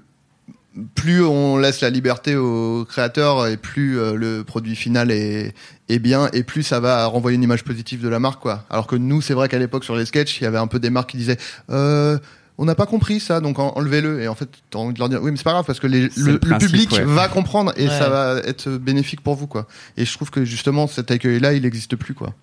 plus 0.93 1.23
on 1.23 1.57
laisse 1.57 1.81
la 1.81 1.89
liberté 1.89 2.35
aux 2.35 2.85
créateurs 2.85 3.47
et 3.47 3.55
plus 3.57 3.97
euh, 3.99 4.15
le 4.15 4.43
produit 4.43 4.75
final 4.75 5.09
est, 5.11 5.53
est 5.89 5.99
bien 5.99 6.29
et 6.33 6.43
plus 6.43 6.63
ça 6.63 6.79
va 6.79 7.05
renvoyer 7.05 7.35
une 7.35 7.43
image 7.43 7.63
positive 7.63 8.01
de 8.01 8.09
la 8.09 8.19
marque 8.19 8.41
quoi. 8.41 8.65
Alors 8.69 8.85
que 8.87 8.95
nous 8.95 9.21
c'est 9.21 9.33
vrai 9.33 9.47
qu'à 9.47 9.59
l'époque 9.59 9.83
sur 9.85 9.95
les 9.95 10.05
sketchs 10.05 10.41
il 10.41 10.43
y 10.43 10.47
avait 10.47 10.57
un 10.57 10.67
peu 10.67 10.79
des 10.79 10.89
marques 10.89 11.11
qui 11.11 11.17
disaient 11.17 11.37
euh, 11.69 12.17
on 12.57 12.65
n'a 12.65 12.75
pas 12.75 12.85
compris 12.85 13.19
ça 13.21 13.39
donc 13.39 13.57
en- 13.59 13.71
enlevez-le 13.77 14.21
et 14.21 14.27
en 14.27 14.35
fait 14.35 14.49
t'as 14.69 14.79
envie 14.79 14.93
de 14.93 14.99
leur 14.99 15.07
dire 15.09 15.21
oui 15.23 15.31
mais 15.31 15.37
c'est 15.37 15.43
pas 15.43 15.51
grave 15.53 15.65
parce 15.65 15.79
que 15.79 15.87
les- 15.87 16.09
le, 16.17 16.39
public 16.39 16.91
ouais. 16.91 17.03
va 17.05 17.27
comprendre 17.29 17.71
et 17.77 17.87
Ouais. 17.87 17.89
ça 17.97 18.09
va 18.09 18.39
être 18.45 18.69
bénéfique 18.69 19.21
pour 19.21 19.35
vous 19.35 19.47
quoi. 19.47 19.67
Et 19.95 20.03
je 20.05 20.13
trouve 20.13 20.29
que 20.29 20.43
justement 20.43 20.87
cet 20.87 21.09
accueil 21.11 21.39
là 21.39 21.53
il 21.53 21.61
n'existe 21.63 21.95
plus 21.95 22.13
quoi. 22.13 22.33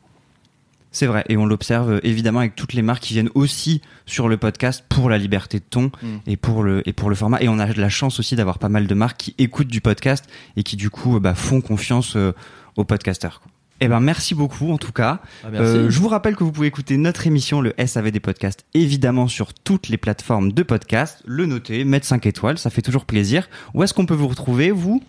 C'est 0.93 1.07
vrai, 1.07 1.25
et 1.29 1.37
on 1.37 1.47
l'observe 1.47 1.91
euh, 1.91 2.01
évidemment 2.07 2.41
avec 2.41 2.55
toutes 2.55 2.75
les 2.75 2.83
marques 2.83 3.03
qui 3.03 3.15
viennent 3.15 3.31
aussi 3.35 3.81
sur 4.07 4.29
le 4.29 4.37
podcast 4.37 4.85
pour 4.89 5.09
la 5.11 5.19
liberté 5.19 5.59
de 5.59 5.65
ton 5.69 5.91
Mm. 6.03 6.07
et 6.27 6.37
pour 6.37 6.63
le 6.63 6.87
et 6.89 6.93
pour 6.93 7.09
le 7.09 7.15
format. 7.17 7.41
Et 7.43 7.49
on 7.49 7.59
a 7.59 7.67
de 7.67 7.81
la 7.81 7.89
chance 7.89 8.19
aussi 8.21 8.37
d'avoir 8.37 8.59
pas 8.59 8.69
mal 8.69 8.87
de 8.87 8.95
marques 8.95 9.17
qui 9.19 9.35
écoutent 9.39 9.69
du 9.69 9.81
podcast 9.81 10.27
et 10.57 10.63
qui 10.63 10.77
du 10.77 10.91
coup 10.91 11.19
bah, 11.19 11.35
font 11.35 11.61
confiance 11.61 12.15
euh, 12.17 12.33
aux 12.77 12.85
podcasteurs. 12.85 13.41
quoi. 13.41 13.51
Eh 13.81 13.89
ben 13.89 13.99
merci 13.99 14.37
beaucoup 14.37 14.71
en 14.71 14.79
tout 14.79 14.93
cas. 14.93 15.21
Ah. 15.43 15.49
Euh, 15.55 15.91
je 15.91 15.99
vous 15.99 16.07
rappelle 16.09 16.37
que 16.37 16.45
vous 16.45 16.53
pouvez 16.53 16.69
écouter 16.69 16.97
notre 16.99 17.27
émission, 17.27 17.61
le 17.61 17.75
SAV 17.85 18.13
des 18.13 18.21
podcasts, 18.21 18.65
évidemment 18.75 19.27
sur 19.27 19.55
toutes 19.55 19.89
les 19.89 19.97
plateformes 19.97 20.53
de 20.53 20.63
podcast. 20.63 21.21
Le 21.27 21.47
noter, 21.47 21.83
mettre 21.85 22.07
5 22.07 22.25
étoiles, 22.27 22.59
ça 22.59 22.71
fait 22.71 22.83
toujours 22.83 23.07
plaisir. 23.07 23.49
Où 23.75 23.83
est-ce 23.83 23.93
qu'on 23.93 24.07
peut 24.07 24.15
vous 24.15 24.29
retrouver, 24.29 24.71
vous? 24.71 25.03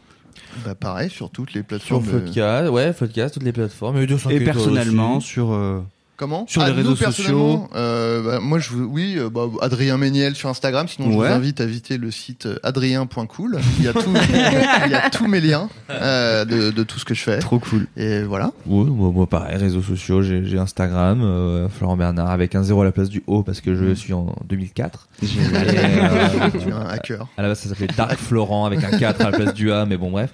Bah 0.66 0.76
pareil 0.76 1.10
sur 1.10 1.30
toutes 1.30 1.54
les 1.54 1.60
sur 1.62 1.68
plateformes. 1.68 2.04
de- 2.06 2.10
Floodcast 2.10 2.70
ouais 2.72 2.94
Floodcast 2.94 3.34
toutes 3.36 3.44
les 3.44 3.52
plateformes 3.54 3.98
et, 3.98 4.04
Et 4.04 4.40
personnellement 4.42 5.20
sur 5.20 5.52
euh, 5.54 5.82
Comment 6.24 6.46
Sur 6.48 6.64
les 6.64 6.70
nous, 6.72 6.78
réseaux 6.78 6.96
sociaux. 6.96 7.68
euh, 7.76 8.22
bah, 8.24 8.40
Moi, 8.42 8.58
je 8.60 8.70
vous, 8.70 8.86
oui, 8.86 9.16
euh, 9.18 9.30
bah, 9.30 9.42
Adrien 9.62 9.98
Méniel 9.98 10.36
sur 10.36 10.48
Instagram. 10.48 10.88
Sinon, 10.88 11.12
je 11.12 11.18
Ouais. 11.18 11.28
vous 11.28 11.34
invite 11.34 11.60
à 11.60 11.66
visiter 11.66 11.98
le 11.98 12.12
site 12.12 12.46
euh, 12.46 12.56
adrien.cool. 12.64 13.60
Il 13.80 13.84
y 13.84 13.90
a 13.90 13.94
tout, 13.94 14.14
il 14.86 14.92
y 14.92 14.96
a 14.96 15.10
tous 15.10 15.28
mes 15.28 15.42
liens 15.42 15.68
euh, 15.90 16.46
de, 16.46 16.72
de 16.72 16.84
tout 16.84 16.98
ce 16.98 17.04
que 17.04 17.14
je 17.14 17.22
fais. 17.24 17.40
trop 17.40 17.60
cool. 17.60 17.88
Et 17.98 18.24
voilà. 18.24 18.52
Ouais, 18.66 18.86
moi, 18.86 19.12
moi, 19.14 19.28
pareil, 19.28 19.58
réseaux 19.58 19.82
sociaux, 19.82 20.22
j'ai 20.22 20.58
Instagram, 20.58 21.22
euh, 21.24 21.68
Florent 21.68 21.98
Bernard 21.98 22.30
avec 22.30 22.56
un 22.56 22.64
zéro 22.64 22.84
à 22.84 22.86
la 22.86 22.94
place 22.94 23.10
du 23.10 23.22
O 23.28 23.44
parce 23.44 23.60
que 23.60 23.76
je 23.76 23.84
Mm. 23.84 23.96
suis 23.96 24.14
en 24.14 24.34
2004. 24.48 25.10
Génial. 25.22 25.68
Et, 25.68 25.78
euh, 25.78 26.50
tu 26.64 26.70
es 26.70 26.72
un 26.72 26.86
hacker. 26.88 27.28
à 27.36 27.42
la 27.42 27.50
base, 27.50 27.60
ça 27.60 27.68
s'appelait 27.68 27.88
Dark 27.98 28.18
Florent 28.18 28.66
avec 28.66 28.82
un 28.86 28.98
4 28.98 29.20
à 29.20 29.32
la 29.32 29.38
place 29.38 29.54
du 29.54 29.74
A, 29.74 29.86
mais 29.86 29.98
bon, 29.98 30.10
bref. 30.10 30.30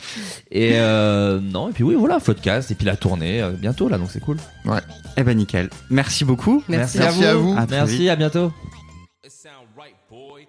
Et 0.52 0.74
euh, 0.76 1.40
non, 1.42 1.70
et 1.70 1.72
puis 1.72 1.84
oui, 1.84 1.96
voilà, 1.98 2.20
Floodcast, 2.20 2.70
et 2.70 2.76
puis 2.76 2.86
la 2.86 2.96
tournée 2.96 3.42
euh, 3.42 3.50
bientôt 3.52 3.90
là, 3.90 3.98
donc 3.98 4.10
c'est 4.12 4.20
cool. 4.20 4.38
Eh 5.18 5.24
ben 5.24 5.36
nickel. 5.36 5.70
Merci 5.90 6.26
beaucoup. 6.26 6.64
Merci. 6.68 7.00
Merci 7.00 7.26
à 7.26 7.36
vous. 7.36 7.54
À 7.58 7.66
très 7.66 7.78
Merci, 7.78 7.98
vite. 7.98 8.10
à 8.10 8.16
bientôt. 8.16 8.52
It 9.24 9.32
sound 9.32 9.68
right, 9.78 9.96
boy. 10.10 10.48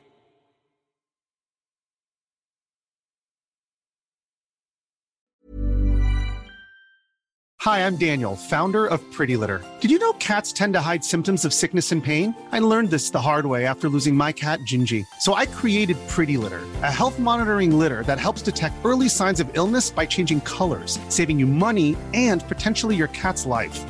Hi, 7.60 7.80
I'm 7.86 7.96
Daniel, 7.96 8.36
founder 8.36 8.86
of 8.86 9.02
Pretty 9.12 9.36
Litter. 9.36 9.62
Did 9.80 9.90
you 9.90 9.98
know 9.98 10.14
cats 10.14 10.50
tend 10.50 10.72
to 10.72 10.80
hide 10.80 11.04
symptoms 11.04 11.44
of 11.44 11.52
sickness 11.52 11.92
and 11.92 12.02
pain? 12.02 12.34
I 12.52 12.58
learned 12.58 12.88
this 12.88 13.10
the 13.10 13.20
hard 13.20 13.44
way 13.44 13.66
after 13.66 13.90
losing 13.90 14.14
my 14.14 14.32
cat, 14.32 14.60
Gingy. 14.60 15.04
So 15.20 15.34
I 15.34 15.44
created 15.44 15.98
Pretty 16.08 16.38
Litter, 16.38 16.62
a 16.82 16.90
health 16.90 17.18
monitoring 17.18 17.78
litter 17.78 18.02
that 18.04 18.18
helps 18.18 18.40
detect 18.40 18.76
early 18.82 19.10
signs 19.10 19.40
of 19.40 19.50
illness 19.52 19.90
by 19.90 20.06
changing 20.06 20.40
colors, 20.40 20.98
saving 21.10 21.38
you 21.38 21.46
money 21.46 21.98
and 22.14 22.42
potentially 22.48 22.96
your 22.96 23.08
cat's 23.08 23.44
life. 23.44 23.78